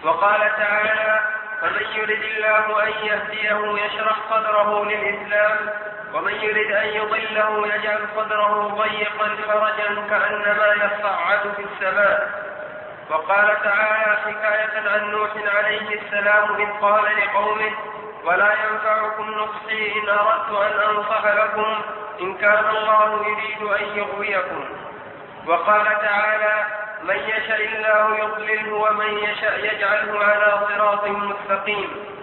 وقال 0.03 0.39
تعالى 0.57 1.19
فمن 1.61 1.85
يرد 1.95 2.23
الله 2.23 2.83
أن 2.83 2.91
يهديه 3.03 3.85
يشرح 3.85 4.15
صدره 4.29 4.85
للإسلام 4.85 5.57
ومن 6.15 6.33
يرد 6.33 6.71
أن 6.71 6.87
يضله 6.87 7.75
يجعل 7.75 8.07
صدره 8.15 8.67
ضيقا 8.67 9.27
حرجا 9.47 10.07
كأنما 10.09 10.67
يصعد 10.73 11.53
في 11.55 11.63
السماء. 11.63 12.45
وقال 13.09 13.47
تعالى 13.63 14.17
حكاية 14.25 14.89
عن 14.89 15.11
نوح 15.11 15.29
عليه 15.55 16.01
السلام 16.01 16.55
إذ 16.55 16.69
قال 16.81 17.03
لقومه 17.03 17.71
ولا 18.23 18.53
ينفعكم 18.53 19.31
نصحي 19.31 19.93
إن 19.99 20.09
أردت 20.09 20.49
أن 20.49 20.79
أنصح 20.89 21.25
لكم 21.25 21.81
إن 22.21 22.37
كان 22.37 22.63
الله 22.69 23.27
يريد 23.27 23.61
أن 23.61 23.97
يغويكم. 23.97 24.65
وقال 25.47 25.85
تعالى 25.85 26.65
من 27.03 27.15
يشاء 27.15 27.65
الله 27.65 28.17
يضلله 28.17 28.73
ومن 28.73 29.17
يشاء 29.17 29.59
يجعله 29.59 30.25
على 30.25 30.59
صراط 30.67 31.07
مستقيم. 31.07 32.14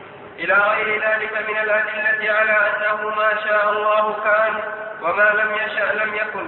إلى 0.43 0.55
غير 0.55 1.03
ذلك 1.03 1.51
من 1.51 1.59
الأدلة 1.59 2.33
على 2.33 2.53
أنه 2.53 3.09
ما 3.09 3.31
شاء 3.45 3.71
الله 3.71 4.17
كان 4.25 4.55
وما 5.03 5.31
لم 5.31 5.55
يشاء 5.55 5.95
لم 5.95 6.15
يكن. 6.15 6.47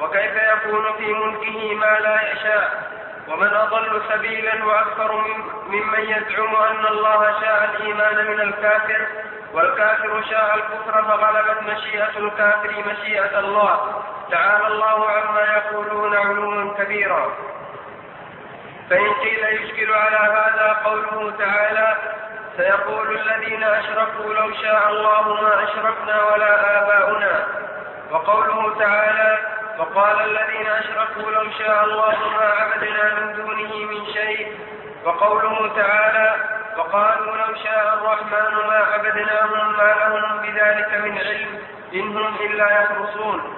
وكيف 0.00 0.34
يكون 0.34 0.92
في 0.98 1.12
ملكه 1.12 1.74
ما 1.74 1.98
لا 2.00 2.32
يشاء؟ 2.32 2.90
ومن 3.28 3.54
أضل 3.54 4.02
سبيلا 4.08 4.64
وأكثر 4.64 5.24
ممن 5.68 6.00
يزعم 6.00 6.56
أن 6.56 6.86
الله 6.86 7.40
شاء 7.40 7.70
الإيمان 7.74 8.26
من 8.26 8.40
الكافر 8.40 9.06
والكافر 9.52 10.22
شاء 10.30 10.54
الكفر 10.54 11.02
فغلبت 11.02 11.62
مشيئة 11.62 12.18
الكافر 12.18 12.74
مشيئة 12.86 13.38
الله. 13.38 14.02
تعالى 14.30 14.66
الله 14.66 15.10
عما 15.10 15.40
يقولون 15.40 16.16
علوا 16.16 16.74
كبيرا. 16.78 17.32
فإن 18.90 19.12
قيل 19.12 19.44
يشكل 19.44 19.94
على 19.94 20.16
هذا 20.16 20.76
قوله 20.84 21.32
تعالى 21.38 21.96
سيقول 22.60 23.20
الذين 23.20 23.64
أشركوا 23.64 24.34
لو 24.34 24.52
شاء 24.62 24.88
الله 24.88 25.34
ما 25.42 25.64
أشركنا 25.64 26.24
ولا 26.24 26.82
آباؤنا. 26.82 27.46
وقوله 28.10 28.78
تعالى 28.78 29.38
وقال 29.78 30.20
الذين 30.20 30.66
أشركوا 30.66 31.30
لو 31.30 31.50
شاء 31.58 31.84
الله 31.84 32.16
ما 32.36 32.46
عبدنا 32.60 33.14
من 33.14 33.34
دونه 33.36 33.74
من 33.74 34.12
شيء. 34.12 34.58
وقوله 35.04 35.72
تعالى 35.76 36.34
وقالوا 36.76 37.36
لو 37.36 37.54
شاء 37.64 37.94
الرحمن 37.94 38.68
ما 38.68 38.86
عبدناهم 38.92 39.76
ما 39.76 39.94
لهم 40.00 40.38
بذلك 40.42 40.94
من 40.94 41.18
علم 41.18 41.58
إن 41.94 42.16
هم 42.16 42.34
إلا 42.40 42.82
يخرصون. 42.82 43.56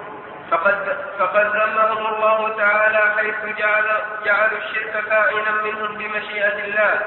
فقد 0.51 0.97
فقد 1.19 1.45
ذمهم 1.45 2.05
الله 2.13 2.55
تعالى 2.57 3.01
حيث 3.17 3.57
جعل 3.57 3.85
جعلوا 4.25 4.57
الشرك 4.57 5.03
كائنا 5.09 5.51
منهم 5.51 5.97
بمشيئة 5.97 6.59
الله. 6.65 7.01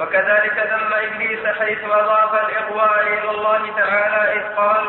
وكذلك 0.00 0.58
ذم 0.58 0.92
إبليس 0.92 1.46
حيث 1.58 1.84
أضاف 1.84 2.34
الإغواء 2.34 3.02
إلى 3.02 3.30
الله 3.30 3.74
تعالى 3.76 4.32
إذ 4.32 4.56
قال 4.56 4.84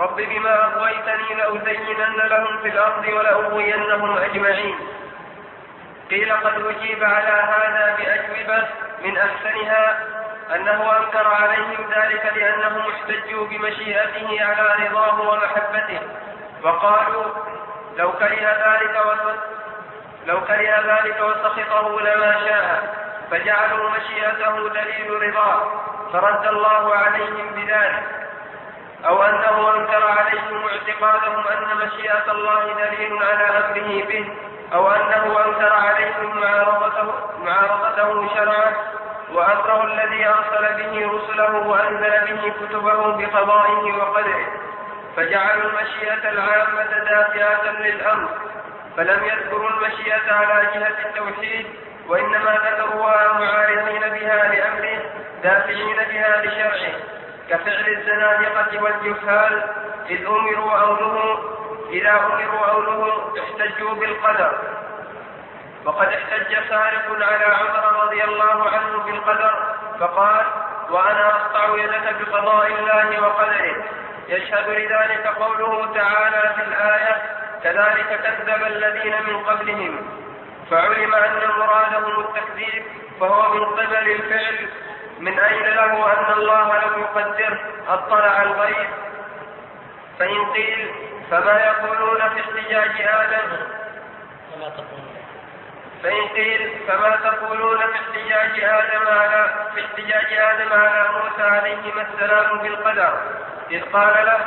رب 0.00 0.16
بما 0.16 0.64
أغويتني 0.64 1.34
لأزينن 1.34 2.16
لهم 2.16 2.58
في 2.62 2.68
الأرض 2.68 3.08
ولأغوينهم 3.08 4.18
أجمعين. 4.18 4.78
قيل 6.10 6.32
قد 6.32 6.66
أجيب 6.66 7.04
على 7.04 7.42
هذا 7.52 7.96
بأجوبة 7.98 8.68
من 9.04 9.18
أحسنها 9.18 9.98
أنه 10.54 10.96
أنكر 10.98 11.26
عليهم 11.26 11.90
ذلك 11.96 12.32
لأنهم 12.36 12.82
احتجوا 12.90 13.46
بمشيئته 13.46 14.44
على 14.44 14.86
رضاه 14.86 15.20
ومحبته 15.20 16.00
وقالوا 16.62 17.24
لو 17.96 18.12
كره 18.12 18.56
ذلك 18.66 18.96
لو 20.26 20.40
كره 20.40 20.80
ذلك 20.86 21.20
وسخطه 21.20 22.00
لما 22.00 22.32
شاء. 22.48 23.02
فجعلوا 23.32 23.90
مشيئته 23.90 24.68
دليل 24.68 25.22
رضاه 25.22 25.60
فرد 26.12 26.46
الله 26.46 26.94
عليهم 26.94 27.46
بذلك. 27.56 28.02
أو 29.06 29.22
أنه 29.22 29.74
أنكر 29.74 30.04
عليهم 30.08 30.68
اعتقادهم 30.68 31.44
أن 31.48 31.76
مشيئة 31.86 32.32
الله 32.32 32.72
دليل 32.72 33.22
على 33.22 33.44
أمره 33.58 34.04
به 34.04 34.32
أو 34.74 34.90
أنه 34.90 35.44
أنكر 35.46 35.72
عليهم 35.72 36.40
معارضته, 36.40 37.14
معارضته 37.44 38.34
شرعه 38.34 38.72
وأمره 39.32 39.84
الذي 39.84 40.26
أرسل 40.26 40.74
به 40.74 41.10
رسله 41.16 41.56
وأنزل 41.68 42.34
به 42.34 42.52
كتبه 42.60 43.16
بقضائه 43.16 43.96
وقدره. 43.98 44.46
فجعلوا 45.16 45.70
المشيئة 45.70 46.30
العامة 46.30 46.84
دافعة 46.84 47.72
للأمر 47.80 48.28
فلم 48.96 49.24
يذكروا 49.24 49.70
المشيئة 49.70 50.32
على 50.32 50.66
جهة 50.74 51.08
التوحيد 51.08 51.66
وإنما 52.08 52.58
ذكروها 52.64 53.32
معارضين 53.32 54.00
بها 54.00 54.54
لأمره 54.54 55.02
دافعين 55.42 55.96
بها 55.96 56.42
لشرعه 56.44 56.92
كفعل 57.50 57.88
الزنادقة 57.88 58.82
والجهال 58.82 59.62
إذ 60.10 60.26
أمروا 60.26 60.72
أو 60.72 60.96
إذا 61.90 62.10
أمروا 62.10 62.66
أو 62.66 63.08
احتجوا 63.38 63.94
بالقدر. 63.94 64.58
وقد 65.84 66.08
احتج 66.08 66.68
سارق 66.68 67.06
على 67.10 67.44
عمر 67.44 68.04
رضي 68.04 68.24
الله 68.24 68.70
عنه 68.70 68.98
بالقدر 69.06 69.54
فقال 70.00 70.44
وأنا 70.90 71.28
أقطع 71.28 71.78
يدك 71.78 72.14
بقضاء 72.20 72.66
الله 72.66 73.22
وقدره. 73.22 73.84
يشهد 74.28 74.68
لذلك 74.68 75.26
قوله 75.26 75.94
تعالى 75.94 76.54
في 76.56 76.62
الآية 76.62 77.22
كذلك 77.64 78.20
كذب 78.22 78.66
الذين 78.66 79.14
من 79.26 79.44
قبلهم. 79.44 80.22
فعلم 80.70 81.14
أن 81.14 81.48
مرادهم 81.58 82.20
التكذيب 82.20 82.84
فهو 83.20 83.54
من 83.54 83.64
قبل 83.64 84.10
الفعل. 84.10 84.68
من 85.18 85.38
أين 85.38 85.62
له 85.62 86.12
أن 86.12 86.32
الله 86.32 86.78
لم 86.78 87.00
يقدره 87.00 87.58
أطلع 87.88 88.42
الغيب. 88.42 88.88
فإن 90.18 90.44
قيل 90.52 90.90
فما 91.30 91.60
يقولون 91.60 92.28
في 92.28 92.40
احتجاج 92.40 93.00
آدم؟ 93.00 93.56
كما 94.54 94.68
تقول 94.68 95.02
فإن 96.02 96.28
قيل 96.28 96.70
فما 96.88 97.16
تقولون 97.16 97.78
في 97.78 97.94
احتجاج 97.94 98.64
آدم 98.64 99.08
على 99.08 99.50
في 99.74 99.84
احتجاج 99.84 100.32
آدم 100.32 100.72
على 100.72 101.08
موسى 101.08 101.42
عليهما 101.42 102.06
السلام 102.14 102.58
بالقدر؟ 102.58 103.18
إذ 103.70 103.82
قال 103.92 104.26
له 104.26 104.38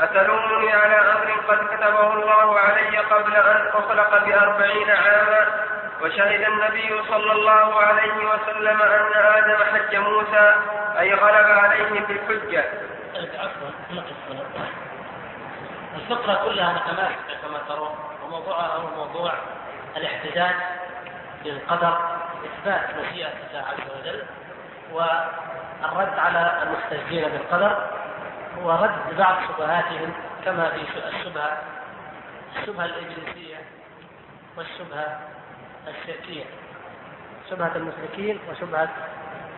أتلومني 0.00 0.72
على 0.72 0.96
أمر 0.96 1.32
قد 1.48 1.58
كتبه 1.66 2.12
الله 2.12 2.58
علي 2.58 2.98
قبل 2.98 3.36
أن 3.36 3.66
أخلق 3.74 4.24
بأربعين 4.24 4.90
عاما؟ 4.90 5.46
وشهد 6.02 6.40
النبي 6.40 7.02
صلى 7.08 7.32
الله 7.32 7.80
عليه 7.80 8.14
وسلم 8.14 8.82
أن 8.82 9.12
آدم 9.14 9.56
حج 9.64 9.96
موسى 9.96 10.54
أي 10.98 11.14
غلب 11.14 11.50
عليه 11.58 12.00
بالحجة 12.00 12.64
الفقرة 15.96 16.44
كلها 16.44 16.72
متماسكة 16.72 17.42
كما 17.42 17.58
ترون 17.68 17.94
وموضوعها 18.24 18.76
هو 18.76 19.04
موضوع 19.06 19.32
الاحتجاج 19.96 20.54
بالقدر 21.44 21.98
إثبات 22.44 22.80
مشيئة 23.00 23.28
الله 23.28 23.60
عز 23.68 24.00
وجل 24.00 24.22
والرد 24.92 26.18
على 26.18 26.62
المستجدين 26.62 27.28
بالقدر 27.28 27.76
ورد 28.62 29.16
بعض 29.18 29.36
شبهاتهم 29.48 30.12
كما 30.44 30.70
في 30.70 30.82
الشبهة 31.08 31.58
الشبهة 32.56 32.84
الإبليسية 32.84 33.56
والشبهة 34.56 35.20
الشركية. 35.88 36.44
شبهة 37.50 37.76
المشركين 37.76 38.38
وشبهة 38.50 38.88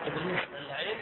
إبليس 0.07 0.39
اللعين 0.57 0.97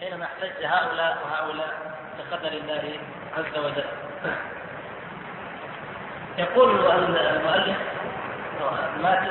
حينما 0.00 0.24
احتج 0.24 0.64
هؤلاء 0.64 1.18
وهؤلاء 1.24 1.98
بقدر 2.18 2.52
الله 2.52 2.98
عز 3.36 3.58
وجل. 3.58 3.84
يقول 6.38 6.92
المؤلف 6.92 7.78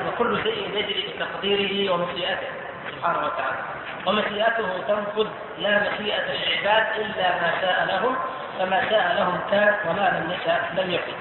وكل 0.08 0.44
شيء 0.44 0.76
يجري 0.76 1.14
بتقديره 1.16 1.94
ومشيئته. 1.94 2.48
سبحانه 2.96 3.20
وتعالى. 3.26 3.58
ومشيئته 4.06 4.70
تنفذ 4.88 5.28
لا 5.58 5.80
مشيئة 5.80 6.24
للعباد 6.32 6.86
إلا 7.00 7.30
ما 7.42 7.52
شاء 7.62 7.86
لهم 7.86 8.16
فما 8.60 8.90
شاء 8.90 9.16
لهم 9.18 9.40
كان 9.52 9.76
وما 9.88 10.10
لم 10.10 10.32
يشاء 10.32 10.74
لم 10.78 10.92
يكن. 10.92 11.14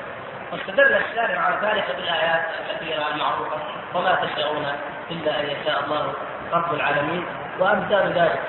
واستدل 0.52 0.92
الشارع 0.96 1.40
على 1.40 1.56
ذلك 1.62 1.96
بالآيات 1.96 2.44
الكثيرة 2.60 3.04
المعروفة 3.14 3.56
وما 3.94 4.14
تشاءون 4.14 4.66
إلا 5.10 5.40
أن 5.40 5.46
يشاء 5.46 5.84
الله 5.84 6.12
رب 6.52 6.74
العالمين. 6.74 7.26
وأمثال 7.58 8.12
ذلك 8.12 8.40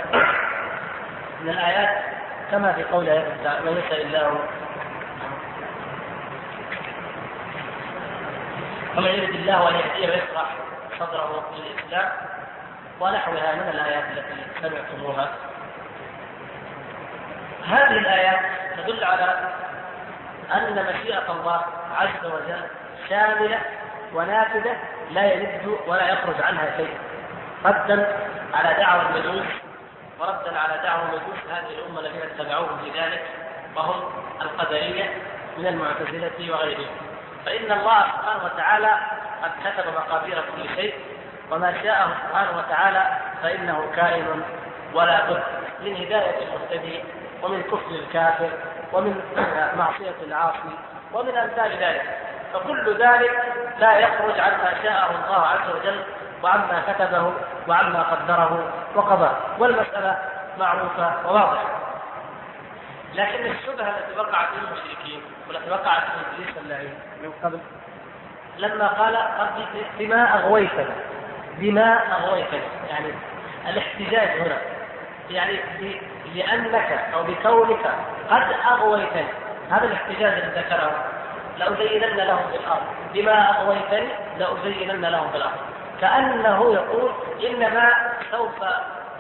من 1.41 1.49
الآيات 1.49 2.03
كما 2.51 2.73
في 2.73 2.83
قوله 2.83 3.13
يشاء 3.77 4.01
الله 4.05 4.39
ومن 8.97 9.07
يرد 9.07 9.29
الله 9.29 9.69
أن 9.69 9.75
يهديه 9.75 10.07
ويشرح 10.09 10.55
صدره 10.99 11.45
للاسلام 11.55 12.11
ونحوها 12.99 13.55
من 13.55 13.69
الآيات 13.69 14.03
التي 14.03 14.61
سمعتموها؟ 14.61 15.29
هذه 17.67 17.97
الآيات 17.97 18.39
تدل 18.77 19.03
على 19.03 19.53
أن 20.53 20.85
مشيئة 20.85 21.31
الله 21.31 21.61
عز 21.97 22.25
وجل 22.25 22.61
شاملة 23.09 23.59
ونافذة 24.13 24.75
لا 25.11 25.33
يلد 25.33 25.77
ولا 25.87 26.09
يخرج 26.09 26.41
عنها 26.41 26.77
شيء. 26.77 26.97
ردا 27.65 28.17
على 28.53 28.73
دعوى 28.73 29.01
المجوس 29.01 29.47
وردا 30.19 30.59
على 30.59 30.81
دعوى 30.83 31.01
المجوس 31.01 31.39
هذه 31.51 31.79
الأمة 31.79 31.99
الذين 31.99 32.21
اتبعوهم 32.21 32.77
في 32.77 32.99
ذلك 32.99 33.23
وهم 33.75 34.03
القدرية 34.41 35.13
من 35.57 35.67
المعتزلة 35.67 36.53
وغيرهم. 36.53 36.95
فإن 37.45 37.71
الله 37.71 38.01
سبحانه 38.01 38.45
وتعالى 38.45 38.97
قد 39.43 39.51
كتب 39.65 39.93
مقادير 39.93 40.43
كل 40.55 40.75
شيء 40.75 40.93
وما 41.51 41.83
شاءه 41.83 42.09
سبحانه 42.27 42.57
وتعالى 42.57 43.03
فإنه 43.43 43.91
كائن 43.95 44.43
ولا 44.93 45.29
بد 45.31 45.43
من 45.81 45.95
هداية 45.95 46.35
المهتدي 46.47 47.03
ومن 47.43 47.63
كفر 47.63 47.91
الكافر 47.91 48.49
ومن 48.93 49.21
معصية 49.77 50.15
العاصي 50.27 50.77
ومن 51.13 51.37
أمثال 51.37 51.71
ذلك. 51.79 52.17
فكل 52.53 52.97
ذلك 53.03 53.43
لا 53.79 53.99
يخرج 53.99 54.39
عما 54.39 54.73
شاءه 54.83 55.09
الله 55.11 55.45
عز 55.45 55.75
وجل 55.75 56.03
وعما 56.43 56.81
كتبه 56.87 57.33
وعما 57.67 58.03
قدره 58.03 58.73
وقضاه 58.95 59.35
والمسألة 59.59 60.17
معروفة 60.59 61.13
وواضحة. 61.25 61.69
لكن 63.13 63.51
الشبهة 63.51 63.89
التي 63.89 64.19
وقعت 64.19 64.47
في 64.47 64.65
المشركين 64.65 65.21
والتي 65.47 65.71
وقعت 65.71 66.01
في 66.03 66.35
إبليس 66.35 66.57
اللعين 66.57 66.99
من 67.23 67.31
قبل 67.43 67.59
لما 68.57 68.87
قال 68.87 69.17
ربي 69.39 69.65
بما 69.99 70.39
اغويتني 70.39 70.85
بما 71.57 72.13
اغويتني 72.13 72.61
يعني 72.89 73.13
الاحتجاج 73.69 74.41
هنا. 74.41 74.57
يعني 75.29 75.59
لانك 76.35 76.99
أو 77.13 77.23
بكونك 77.23 77.85
قد 78.29 78.55
أغويتني. 78.71 79.27
هذا 79.71 79.83
الاحتجاج 79.83 80.33
الذي 80.33 80.59
ذكره. 80.59 81.05
لأزينن 81.57 82.17
لهم 82.17 82.51
في 82.51 82.57
الأرض. 82.57 82.83
بما 83.13 83.61
أغويتني 83.61 84.07
لأزينن 84.37 85.05
لهم 85.05 85.31
في 85.31 85.37
الأرض. 85.37 85.59
كأنه 86.01 86.73
يقول 86.73 87.11
إنما 87.49 87.93
سوف 88.31 88.63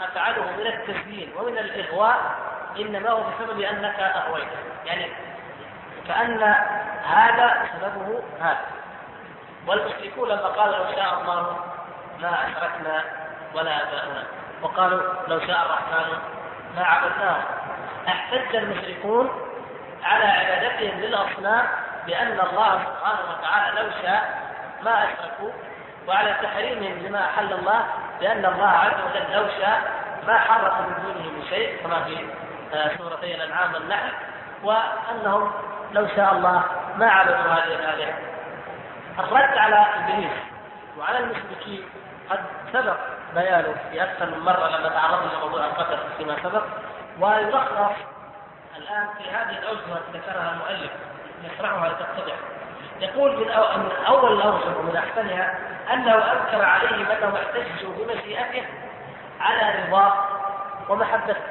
أفعله 0.01 0.43
من 0.57 0.67
التزيين 0.67 1.31
ومن 1.39 1.57
الإغواء 1.57 2.17
إنما 2.79 3.09
هو 3.09 3.21
بسبب 3.21 3.59
أنك 3.59 3.99
أغويتني. 3.99 4.67
يعني 4.85 5.07
كأن 6.07 6.43
هذا 7.05 7.65
سببه 7.73 8.23
هذا. 8.41 8.65
والمشركون 9.67 10.29
لما 10.29 10.47
قالوا 10.47 10.77
لو 10.77 10.95
شاء 10.95 11.21
الله 11.21 11.57
ما 12.21 12.47
أشركنا 12.47 13.03
ولا 13.53 13.71
آباؤنا. 13.83 14.23
وقالوا 14.61 15.01
لو 15.27 15.39
شاء 15.39 15.65
الرحمن 15.65 16.19
ما 16.75 16.83
عبدناه. 16.83 17.37
أحتج 18.07 18.55
المشركون 18.55 19.29
على 20.03 20.23
عبادتهم 20.23 20.99
للأصنام 20.99 21.65
بأن 22.05 22.39
الله 22.39 22.83
سبحانه 22.85 23.19
وتعالى 23.31 23.81
لو 23.81 23.89
شاء 24.01 24.47
ما 24.83 25.03
أشركوا 25.03 25.51
وعلى 26.07 26.35
تحريمهم 26.43 27.05
لما 27.05 27.25
أحل 27.25 27.53
الله 27.53 27.85
بأن 28.19 28.45
الله 28.45 28.67
عز 28.67 28.93
وجل 29.05 29.33
لو 29.33 29.47
شاء 29.61 29.81
ما 30.27 30.39
حرم 30.39 30.85
من 30.87 31.03
دونه 31.03 31.31
من 31.31 31.43
شيء 31.49 31.83
كما 31.83 32.03
في 32.03 32.17
آه، 32.73 32.97
سورتي 32.97 33.35
الأنعام 33.35 33.73
والنحل 33.73 34.11
وأنهم 34.63 35.51
لو 35.91 36.07
شاء 36.15 36.33
الله 36.33 36.63
ما 36.95 37.09
عبدوا 37.09 37.35
هذه 37.35 37.75
الآلهة. 37.75 38.17
الرد 39.19 39.57
على 39.57 39.85
إبليس 39.95 40.31
وعلى 40.97 41.19
المشركين 41.19 41.89
قد 42.29 42.39
سبق 42.73 42.97
بيانه. 43.35 43.75
في 43.91 44.03
أكثر 44.03 44.25
من 44.25 44.39
مرة 44.39 44.67
لما 44.67 44.89
تعرضنا 44.89 45.33
لموضوع 45.37 45.65
القدر 45.65 45.99
فيما 46.17 46.35
سبق. 46.43 46.63
ويلخص 47.19 47.95
الآن 48.77 49.07
في 49.17 49.29
هذه 49.29 49.59
الأوجه 49.59 49.79
التي 49.79 50.17
ذكرها 50.17 50.51
المؤلف 50.53 50.91
نشرحها 51.43 51.89
لتتضح 51.89 52.35
يقول 52.99 53.37
من, 53.37 53.51
أو 53.51 53.77
من 53.77 53.91
أول 54.07 54.33
الأوجه 54.33 54.77
ومن 54.79 54.95
أحسنها 54.95 55.57
أنه 55.93 56.15
أنكر 56.15 56.65
عليهم 56.65 57.05
أنهم 57.11 57.35
احتجوا 57.35 57.93
بمشيئته 57.97 58.65
على 59.39 59.83
رضاه 59.87 60.13
ومحبته. 60.89 61.41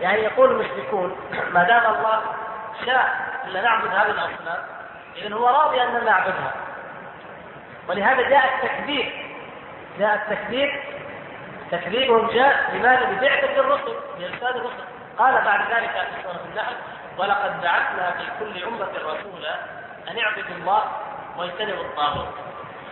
يعني 0.00 0.20
يقول 0.20 0.50
المشركون 0.50 1.16
ما 1.52 1.64
دام 1.64 1.94
الله 1.94 2.22
شاء 2.86 3.30
أن 3.44 3.62
نعبد 3.62 3.88
هذه 3.88 4.10
الأصنام 4.10 4.64
إذا 5.16 5.34
هو 5.34 5.48
راضي 5.48 5.82
أن 5.82 6.04
نعبدها. 6.04 6.52
ولهذا 7.88 8.28
جاء 8.28 8.54
التكذيب 8.54 9.12
جاء 10.00 10.14
التكذيب 10.14 10.70
تكذيبهم 11.70 12.30
جاء 12.30 12.70
لماذا؟ 12.74 13.04
ببعثة 13.04 13.60
الرسل 13.60 13.94
بإرسال 14.18 14.56
الرسل. 14.56 14.84
قال 15.18 15.44
بعد 15.44 15.60
ذلك 15.60 15.90
في 15.90 16.22
سورة 16.22 16.40
النحل 16.50 16.74
ولقد 17.18 17.60
بعثنا 17.60 18.10
في 18.10 18.24
كل 18.38 18.64
أمة 18.64 18.92
رسولا 18.96 19.54
أن 20.10 20.18
اعبدوا 20.18 20.56
الله 20.56 20.82
واجتنبوا 21.36 21.84
الطاغوت. 21.84 22.34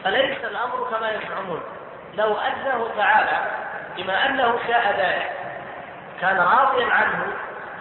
فليس 0.04 0.44
الأمر 0.44 0.88
كما 0.90 1.10
يزعمون؟ 1.10 1.62
لو 2.14 2.36
أنه 2.36 2.88
تعالى 2.96 3.38
بما 3.96 4.26
أنه 4.26 4.58
شاء 4.66 5.00
ذلك 5.00 5.32
كان 6.20 6.36
راضيا 6.36 6.86
عنه 6.86 7.26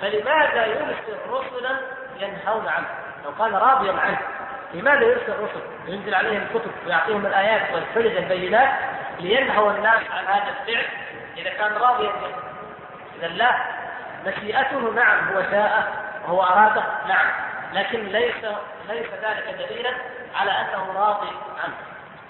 فلماذا 0.02 0.66
يرسل 0.66 1.18
رسلا 1.30 1.78
ينهون 2.20 2.68
عنه؟ 2.68 2.88
لو 3.26 3.32
كان 3.40 3.56
راضيا 3.56 3.94
عنه 3.94 4.20
لماذا 4.74 5.02
يرسل 5.02 5.32
الرسل 5.32 5.62
وينزل 5.88 6.16
عليهم 6.16 6.42
الكتب 6.42 6.72
ويعطيهم 6.86 7.26
الآيات 7.26 7.62
والحجج 7.74 8.18
البينات؟ 8.18 8.70
لينهوا 9.20 9.72
الناس 9.72 10.02
عن 10.12 10.26
هذا 10.26 10.56
الفعل 10.60 10.86
إذا 11.38 11.50
كان 11.50 11.74
راضيا 11.74 12.12
به 12.12 12.36
اذا 13.18 13.28
لا 13.28 13.56
مشيئته 14.26 14.94
نعم 14.94 15.28
هو 15.28 15.42
شاء 15.42 15.94
وهو 16.24 16.44
أراده 16.44 16.84
نعم. 17.08 17.32
لكن 17.74 18.08
ليس 18.08 18.46
ليس 18.90 19.08
ذلك 19.24 19.56
دليلا 19.70 19.94
على 20.36 20.52
أنه 20.52 21.00
راضي 21.00 21.32
عنه. 21.64 21.76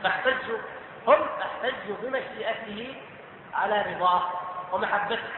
فاحتجوا 0.04 0.58
هم 1.08 1.28
احتجوا 1.42 1.96
بمشيئته 2.04 2.96
على 3.54 3.82
رضاه 3.82 4.22
ومحبته. 4.72 5.30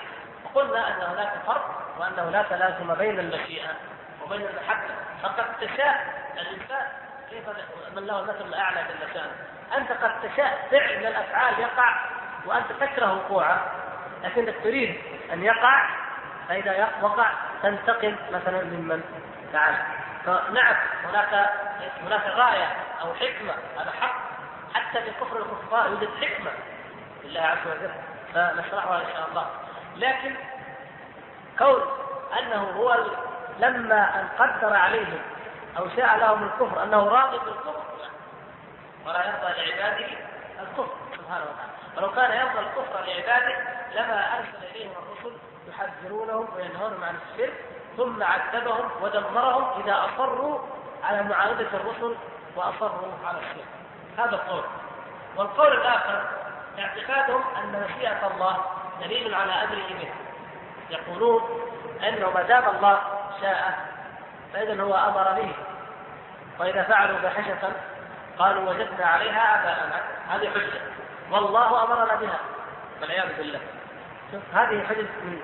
وقلنا 0.45 0.87
أن 0.87 1.01
هناك 1.01 1.33
فرق 1.47 1.95
وأنه 1.99 2.29
لا 2.29 2.41
تلازم 2.41 2.93
بين 2.93 3.19
المشيئة 3.19 3.69
وبين 4.23 4.41
المحبة. 4.41 4.93
فقد 5.23 5.45
تشاء 5.61 6.23
الإنسان 6.33 6.87
كيف 7.29 7.43
من 7.95 8.07
له 8.07 8.19
المثل 8.19 8.45
الاعلى 8.45 8.77
جل 8.77 9.13
شانه 9.13 9.58
أنت 9.77 9.91
قد 9.91 10.11
تشاء 10.21 10.67
فعل 10.71 10.99
من 10.99 11.05
الأفعال 11.05 11.59
يقع 11.59 11.95
وأنت 12.45 12.71
تكره 12.79 13.13
وقوعه 13.13 13.61
لكنك 14.23 14.55
تريد 14.63 15.01
أن 15.33 15.43
يقع 15.43 15.89
فإذا 16.49 16.89
وقع 17.01 17.31
تنتقم 17.63 18.15
مثلا 18.31 18.63
ممن 18.63 19.03
فعل. 19.53 19.75
فنعم 20.25 20.75
هناك 21.09 21.49
هناك 22.05 22.21
غاية 22.27 22.67
أو 23.01 23.13
حكمة 23.13 23.53
هذا 23.79 23.91
حق. 24.01 24.15
حتى 24.73 25.01
في 25.01 25.11
كفر 25.11 25.37
الكفار 25.37 25.87
يوجد 25.89 26.09
حكمة 26.21 26.51
لله 27.23 27.41
عز 27.41 27.67
وجل 27.67 27.91
فنشرحها 28.33 29.01
إن 29.01 29.13
شاء 29.13 29.29
الله. 29.29 29.47
لكن 29.95 30.35
كون 31.59 31.81
أنه 32.39 32.61
هو 32.61 32.97
لما 33.59 34.19
أن 34.19 34.27
قدر 34.39 34.75
عليهم 34.75 35.19
أو 35.77 35.89
شاء 35.89 36.17
لهم 36.17 36.43
الكفر 36.43 36.83
أنه 36.83 37.07
راضي 37.07 37.37
بالكفر 37.37 37.88
ولا 39.05 39.25
يرضى 39.25 39.61
لعباده 39.61 40.07
الكفر 40.59 40.95
سبحانه 41.17 41.43
وتعالى. 41.43 41.71
ولو 41.97 42.11
كان 42.11 42.31
يرضى 42.31 42.59
الكفر 42.59 43.05
لعباده 43.05 43.55
لما 43.95 44.37
أرسل 44.37 44.75
إليهم 44.75 44.91
الرسل 44.91 45.37
يحذرونهم 45.67 46.47
وينهونهم 46.55 47.03
عن 47.03 47.15
الشرك 47.15 47.53
ثم 47.97 48.23
عذبهم 48.23 48.89
ودمرهم 49.01 49.81
إذا 49.81 50.05
أصروا 50.05 50.59
على 51.03 51.23
معاندة 51.23 51.67
الرسل 51.73 52.15
واصروا 52.55 53.11
على 53.25 53.37
الشرك. 53.37 53.67
هذا 54.17 54.35
القول. 54.35 54.63
والقول 55.37 55.73
الآخر 55.73 56.29
اعتقادهم 56.79 57.43
أن 57.57 57.87
مشيئة 57.89 58.27
الله 58.27 58.57
دليل 59.01 59.35
على 59.35 59.51
أمره 59.51 59.87
به. 59.99 60.13
يقولون 60.89 61.41
أنه 62.07 62.29
ما 62.29 62.41
دام 62.41 62.75
الله 62.75 63.01
شاء 63.41 63.79
فاذا 64.53 64.83
هو 64.83 64.95
أمر 64.95 65.41
به. 65.41 65.53
وإذا 66.59 66.83
فعلوا 66.83 67.19
فاحشة 67.19 67.71
قالوا 68.39 68.69
وجدنا 68.69 69.05
عليها 69.05 69.55
آباءنا. 69.55 70.01
هذه 70.29 70.49
حجة. 70.49 70.81
والله 71.31 71.83
أمرنا 71.83 72.15
بها. 72.15 72.39
والعياذ 73.01 73.37
بالله. 73.37 73.59
شوف 74.31 74.41
هذه 74.53 74.87
حجج 74.87 75.05
من 75.23 75.41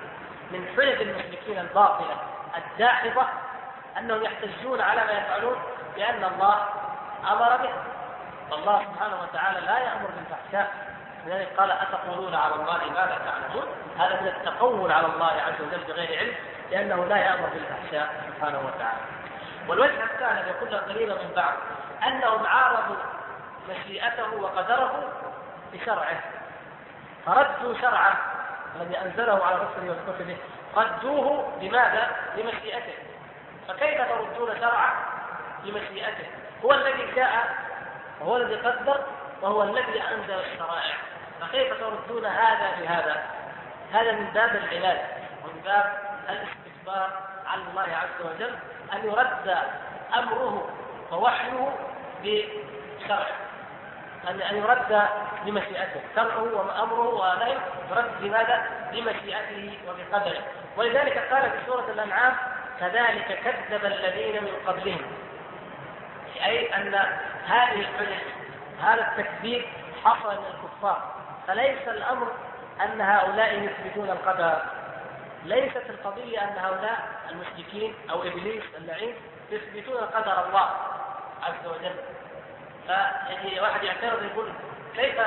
من 0.50 0.68
حجج 0.76 1.00
المشركين 1.00 1.58
الباطلة. 1.58 2.16
الداحضة 2.56 3.26
أنهم 3.98 4.22
يحتجون 4.22 4.80
على 4.80 5.04
ما 5.04 5.12
يفعلون 5.12 5.56
بأن 5.96 6.24
الله 6.24 6.68
أمر 7.32 7.56
به 7.56 7.72
والله 8.50 8.84
سبحانه 8.84 9.22
وتعالى 9.22 9.60
لا 9.60 9.78
يأمر 9.78 10.08
بالفحشاء. 10.16 10.74
لذلك 11.26 11.48
قال 11.58 11.70
أتقولون 11.70 12.34
على 12.34 12.54
الله 12.54 12.78
ما 12.78 13.06
لا 13.06 13.18
تعلمون 13.18 13.66
هذا 13.98 14.20
من 14.20 14.28
التقول 14.28 14.92
على 14.92 15.06
الله 15.06 15.26
عز 15.26 15.60
وجل 15.60 15.84
بغير 15.88 16.18
علم 16.18 16.34
لأنه 16.70 17.04
لا 17.04 17.16
يأمر 17.16 17.48
بالفحشاء 17.48 18.24
سبحانه 18.26 18.58
وتعالى. 18.58 19.00
والوجه 19.68 20.04
الثاني 20.04 20.50
يكون 20.50 20.74
قريبا 20.74 21.14
من 21.14 21.32
بعض. 21.36 21.54
أنهم 22.06 22.46
عارضوا 22.46 22.96
مشيئته 23.68 24.34
وقدره 24.34 25.04
بشرعه 25.72 26.20
فردوا 27.26 27.74
شرعه 27.80 28.16
الذي 28.76 28.98
أنزله 28.98 29.44
على 29.44 29.56
رسله 29.56 29.96
وكتبه 30.08 30.36
ردوه 30.76 31.52
لماذا؟ 31.60 32.16
لمشيئته 32.36 32.94
فكيف 33.68 34.00
تردون 34.00 34.60
شرعه 34.60 34.94
لمشيئته؟ 35.64 36.26
هو 36.64 36.72
الذي 36.72 37.12
جاء 37.16 37.56
وهو 38.20 38.36
الذي 38.36 38.54
قدر 38.54 39.00
وهو 39.42 39.62
الذي 39.62 40.02
أنزل 40.02 40.34
الشرائع 40.34 40.94
فكيف 41.40 41.80
تردون 41.80 42.26
هذا 42.26 42.80
بهذا؟ 42.80 43.22
هذا 43.92 44.12
من 44.12 44.30
باب 44.34 44.56
العلاج 44.56 44.98
ومن 45.44 45.60
باب 45.64 45.92
الاستكبار 46.28 47.10
على 47.46 47.62
الله 47.70 47.82
عز 47.82 48.26
وجل 48.26 48.54
أن 48.92 49.04
يرد 49.04 49.58
أمره 50.18 50.68
ووحيه 51.12 51.74
بشرعه. 52.24 53.26
ان 54.28 54.42
أن 54.42 54.56
يرد 54.56 55.02
بمشيئته 55.44 56.00
شرعه 56.16 56.42
وأمره 56.42 57.14
ونهيه 57.14 57.58
يرد 57.90 58.10
لماذا؟ 58.20 58.66
بمشيئته 58.92 59.78
وبقدره. 59.88 60.42
ولذلك 60.76 61.18
قال 61.18 61.50
في 61.50 61.56
سورة 61.66 61.90
الأنعام 61.90 62.32
كذلك 62.80 63.40
كذب 63.44 63.84
الذين 63.84 64.44
من 64.44 64.52
قبلهم. 64.66 65.00
أي 66.44 66.74
أن 66.76 66.94
هذه 67.46 67.86
هذا 68.82 69.08
التكذيب 69.10 69.64
حصل 70.04 70.30
من 70.30 70.46
الكفار. 70.54 71.14
فليس 71.46 71.88
الأمر 71.88 72.32
أن 72.84 73.00
هؤلاء 73.00 73.54
يثبتون 73.54 74.10
القدر. 74.10 74.62
ليست 75.44 75.90
القضية 75.90 76.38
أن 76.38 76.58
هؤلاء 76.58 77.08
المشركين 77.30 77.94
أو 78.10 78.22
إبليس 78.22 78.64
اللعين 78.78 79.14
يثبتون 79.50 79.96
قدر 79.96 80.46
الله 80.46 80.70
عز 81.42 81.66
وجل. 81.66 81.94
فيجي 82.86 83.60
واحد 83.60 83.82
يعترض 83.82 84.22
يقول 84.22 84.52
كيف 84.96 85.20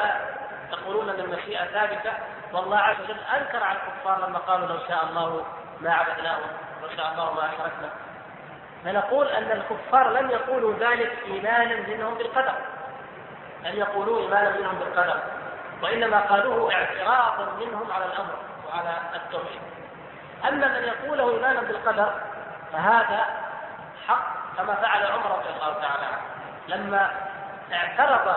تقولون 0.72 1.10
أن 1.10 1.20
المشيئة 1.20 1.66
ثابتة؟ 1.66 2.12
والله 2.54 2.78
عز 2.78 3.02
وجل 3.04 3.18
أنكر 3.38 3.64
على 3.64 3.78
الكفار 3.78 4.28
لما 4.28 4.40
قالوا 4.40 4.68
لو 4.68 4.80
شاء 4.88 5.06
الله 5.06 5.46
ما 5.82 5.94
عبدناه 5.94 6.38
ولو 6.82 6.96
شاء 6.98 7.12
الله 7.12 7.34
ما 7.34 7.46
أشركنا. 7.46 7.90
فنقول 8.86 9.28
أن 9.28 9.52
الكفار 9.52 10.10
لم 10.10 10.30
يقولوا 10.30 10.74
ذلك 10.80 11.18
إيمانا 11.26 11.76
منهم 11.76 12.14
بالقدر. 12.14 12.54
لم 13.64 13.76
يقولوا 13.76 14.20
إيمانا 14.22 14.58
منهم 14.58 14.80
بالقدر. 14.80 15.20
وإنما 15.82 16.20
قالوه 16.20 16.74
اعتراضا 16.74 17.52
منهم 17.60 17.92
على 17.92 18.06
الأمر 18.06 18.34
وعلى 18.68 18.98
التوحيد. 19.16 19.62
أما 20.48 20.68
من 20.68 20.84
يقوله 20.84 21.36
إيمانا 21.36 21.62
بالقدر 21.62 22.14
فهذا 22.74 23.49
حق 24.10 24.58
كما 24.58 24.76
فعل 24.76 25.06
عمر 25.06 25.38
رضي 25.38 25.50
الله 25.50 25.74
تعالى 25.74 26.06
عنه. 26.06 26.22
لما 26.68 27.12
اعترض 27.74 28.36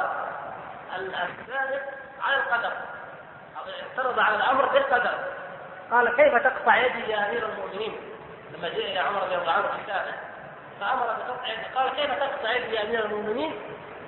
السابق 0.97 1.83
على 2.23 2.37
القدر 2.37 2.73
اعترض 3.83 4.19
على 4.19 4.37
الأمر 4.37 4.67
بالقدر 4.67 5.15
قال 5.91 6.17
كيف 6.17 6.35
تقطع 6.35 6.77
يدي 6.77 7.11
يا 7.11 7.29
أمير 7.29 7.49
المؤمنين؟ 7.49 7.97
لما 8.53 8.69
جاء 8.69 8.91
إلى 8.91 8.99
عمر 8.99 9.23
رضي 9.23 9.35
الله 9.35 9.53
عنه 9.53 9.63
فأمر 10.81 11.07
بقطع 11.07 11.47
يدي 11.47 11.63
قال 11.75 11.91
كيف 11.91 12.11
تقطع 12.11 12.53
يدي 12.53 12.75
يا 12.75 12.83
أمير 12.83 13.05
المؤمنين؟ 13.05 13.61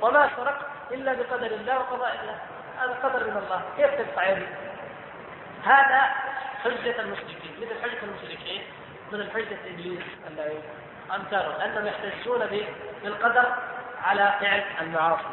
وما 0.02 0.30
سرقت 0.36 0.66
إلا 0.90 1.12
بقدر 1.12 1.46
الله 1.46 1.78
وقضاء 1.78 2.18
الله. 2.22 2.38
هذا 2.80 2.98
قدر 3.02 3.24
من 3.24 3.36
الله. 3.36 3.62
كيف 3.76 4.08
تقطع 4.08 4.28
يدي؟ 4.28 4.46
هذا 5.64 6.00
حجة 6.64 7.00
المشركين. 7.00 7.56
مثل 7.60 7.82
حجة 7.82 8.02
المشركين 8.02 8.62
مثل 9.12 9.30
حجة 9.30 9.58
إبليس 9.66 10.02
الذي 10.30 10.62
امثالهم 11.10 11.60
أنهم 11.60 11.86
يحتجون 11.86 12.46
بالقدر 13.02 13.44
على 14.04 14.34
فعل 14.40 14.64
المعاصي. 14.80 15.24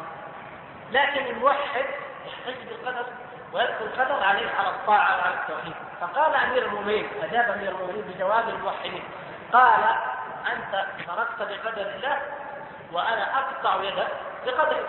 لكن 0.92 1.26
الموحد 1.26 1.84
يحتج 2.26 2.68
بالقدر 2.68 3.06
ويدخل 3.52 3.84
القدر 3.84 4.24
عليه 4.24 4.50
على 4.58 4.68
الطاعة 4.68 5.16
وعلى 5.18 5.34
التوحيد. 5.34 5.74
فقال 6.00 6.34
أمير 6.34 6.66
المؤمنين 6.66 7.08
أجاب 7.22 7.50
أمير 7.50 7.68
المؤمنين 7.68 8.02
بجواب 8.02 8.48
الموحدين. 8.48 9.04
قال 9.52 9.84
أنت 10.52 10.86
سرقت 11.06 11.38
بقدر 11.38 11.82
الله 11.82 12.18
وأنا 12.92 13.38
أقطع 13.38 13.82
يدك 13.82 14.08
بقدر 14.46 14.84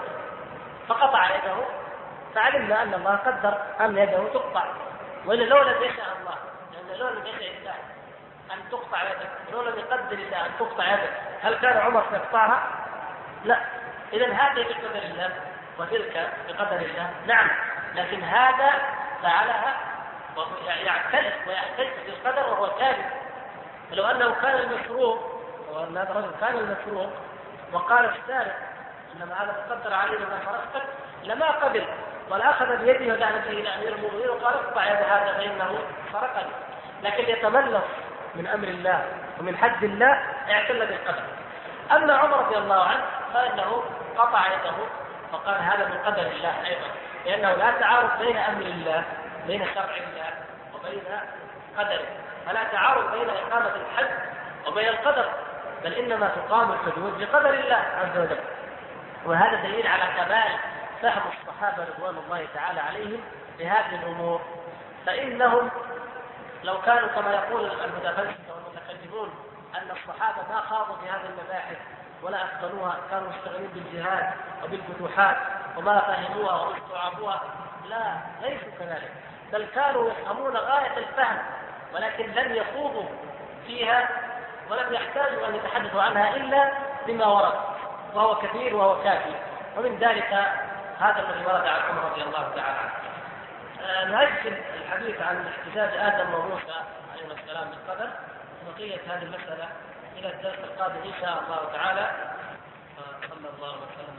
فقطع 0.88 1.36
يده. 1.36 1.56
فعلمنا 2.36 2.84
أن 2.84 2.94
الله 2.94 3.16
قدر 3.16 3.58
أن 3.80 3.98
يده 3.98 4.34
تقطع. 4.34 4.64
والا 5.26 5.44
لو 5.44 5.64
لم 5.64 5.84
يشاء 5.84 6.18
الله 6.20 6.36
لأن 6.74 7.00
لو 7.00 7.10
لم 7.10 7.26
يشاء 7.28 7.54
الله. 7.60 7.76
أن 8.54 8.70
تقطع 8.72 9.04
يدك. 9.04 9.30
ولو 9.50 9.62
لم 9.62 9.80
يقدر 9.80 10.18
الله 10.18 10.46
أن 10.46 10.52
تقطع 10.60 10.94
يدك. 10.94 11.14
هل 11.42 11.56
كان 11.56 11.78
عمر 11.78 12.04
سيقطعها؟ 12.12 12.64
لا. 13.46 13.60
اذا 14.14 14.26
هذه 14.26 14.64
بقدر 14.64 15.04
الله 15.04 15.30
وتلك 15.80 16.30
بقدر 16.48 16.76
الله. 16.76 17.10
نعم. 17.28 17.50
لكن 17.96 18.24
هذا 18.24 18.72
فعلها 19.24 19.76
يعترف 20.84 21.48
ويحتج 21.48 21.88
بالقدر 22.06 22.50
وهو 22.50 22.70
كاذب. 22.80 23.06
فلو 23.92 24.06
أنه 24.06 24.36
كان 24.42 24.56
المشروع 24.60 25.20
وان 25.72 25.98
هذا 25.98 26.12
الرجل 26.12 26.32
كان 26.42 26.58
المشروع 26.58 27.10
وقال 27.74 28.06
السارق 28.06 28.56
إنما 29.16 29.44
هذا 29.44 29.66
تقدر 29.70 29.94
عليه 29.94 30.20
ما 30.20 30.40
فرقتك 30.46 30.88
لما 31.24 31.52
قبل. 31.52 31.86
ولا 32.30 32.50
أخذ 32.50 32.78
بيده 32.78 33.14
ودعا 33.14 33.30
إلى 33.30 33.76
أمير 33.76 33.96
المؤمنين 33.96 34.30
وقال 34.30 34.54
اقطع 34.54 34.86
يد 34.86 34.98
هذا 34.98 35.34
فإنه 35.38 35.80
سرقني 36.12 36.52
لكن 37.04 37.24
يتملص 37.30 37.84
من 38.36 38.48
أمر 38.48 38.68
الله 38.68 39.06
ومن 39.40 39.58
حد 39.58 39.84
الله 39.84 40.20
اعتل 40.50 40.80
بالقدر. 40.80 41.24
أما 41.92 42.14
عمر 42.14 42.38
رضي 42.38 42.58
الله 42.58 42.84
عنه 42.84 43.04
فانه 43.34 43.84
قطع 44.18 44.48
يده 44.48 44.76
فقال 45.32 45.62
هذا 45.62 45.88
من 45.88 45.98
قدر 46.06 46.22
الله 46.22 46.66
أيضا 46.66 46.88
لأنه 47.26 47.54
لا 47.54 47.72
تعارض 47.80 48.20
بين 48.20 48.38
أمر 48.38 48.62
الله 48.62 49.04
بين 49.48 49.66
شرع 49.76 49.84
الله 49.84 50.32
وبين 50.76 51.02
قدره 51.78 52.06
فلا 52.46 52.64
تعارض 52.64 53.12
بين 53.12 53.30
إقامة 53.30 53.72
الحد 53.76 54.10
وبين 54.68 54.88
القدر 54.88 55.30
بل 55.84 55.94
إنما 55.94 56.28
تقام 56.28 56.72
الحدود 56.72 57.20
بقدر 57.20 57.50
الله 57.50 57.76
عز 57.76 58.18
وجل. 58.18 58.40
وهذا 59.26 59.56
دليل 59.56 59.88
على 59.88 60.04
كمال 60.18 60.52
فهم 61.02 61.22
الصحابة 61.32 61.84
رضوان 61.84 62.16
الله 62.26 62.48
تعالى 62.54 62.80
عليهم 62.80 63.22
لهذه 63.60 63.96
الأمور. 64.04 64.42
فإنهم 65.06 65.70
لو 66.64 66.82
كانوا 66.82 67.08
كما 67.08 67.34
يقول 67.34 67.66
المتفلسفة 67.66 68.54
والمتكلمون 68.56 69.30
أن 69.76 69.92
الصحابة 69.92 70.54
ما 70.54 70.62
خاضوا 70.62 70.96
في 70.96 71.10
هذه 71.10 71.26
المباحث 71.26 71.78
ولا 72.24 72.38
اتقنوها 72.46 72.98
كانوا 73.12 73.30
مشتغلين 73.30 73.68
بالجهاد 73.68 74.34
وبالفتوحات 74.64 75.38
وما 75.78 76.00
فهموها 76.00 76.62
واستوعبوها. 76.62 77.42
لا 77.90 78.18
ليسوا 78.42 78.70
كذلك. 78.80 79.12
بل 79.54 79.66
كانوا 79.76 80.10
يفهمون 80.10 80.58
غاية 80.58 80.98
الفهم 80.98 81.38
ولكن 81.94 82.32
لم 82.32 82.56
يخوضوا 82.56 83.06
فيها 83.68 84.10
ولم 84.72 84.94
يحتاجوا 84.94 85.48
أن 85.48 85.56
يتحدثوا 85.56 86.02
عنها 86.02 86.36
إلا 86.36 86.72
بما 87.08 87.26
ورد 87.26 87.54
وهو 88.14 88.36
كثير 88.36 88.76
وهو 88.76 89.04
كافي. 89.04 89.36
ومن 89.78 89.98
ذلك 89.98 90.34
هذا 91.00 91.30
الذي 91.30 91.46
ورد 91.46 91.68
عن 91.68 91.82
عمر 91.90 92.12
رضي 92.12 92.22
الله 92.22 92.52
تعالى 92.56 92.78
عنه. 92.80 93.03
آه، 93.84 94.06
نأجل 94.06 94.58
الحديث 94.82 95.22
عن 95.22 95.48
احتجاج 95.48 95.98
آدم 95.98 96.34
وموسى 96.34 96.76
عليهما 97.14 97.34
السلام 97.34 97.70
بالقدر 97.70 98.10
بقية 98.68 99.02
هذه 99.08 99.24
المسألة 99.24 99.68
إلى 100.18 100.34
الدرس 100.34 100.60
القادم 100.64 100.96
إن 100.96 101.14
شاء 101.22 101.44
الله 101.44 101.72
تعالى. 101.74 102.34
صلى 103.30 103.50
الله 103.58 103.72
وسلم. 103.72 104.13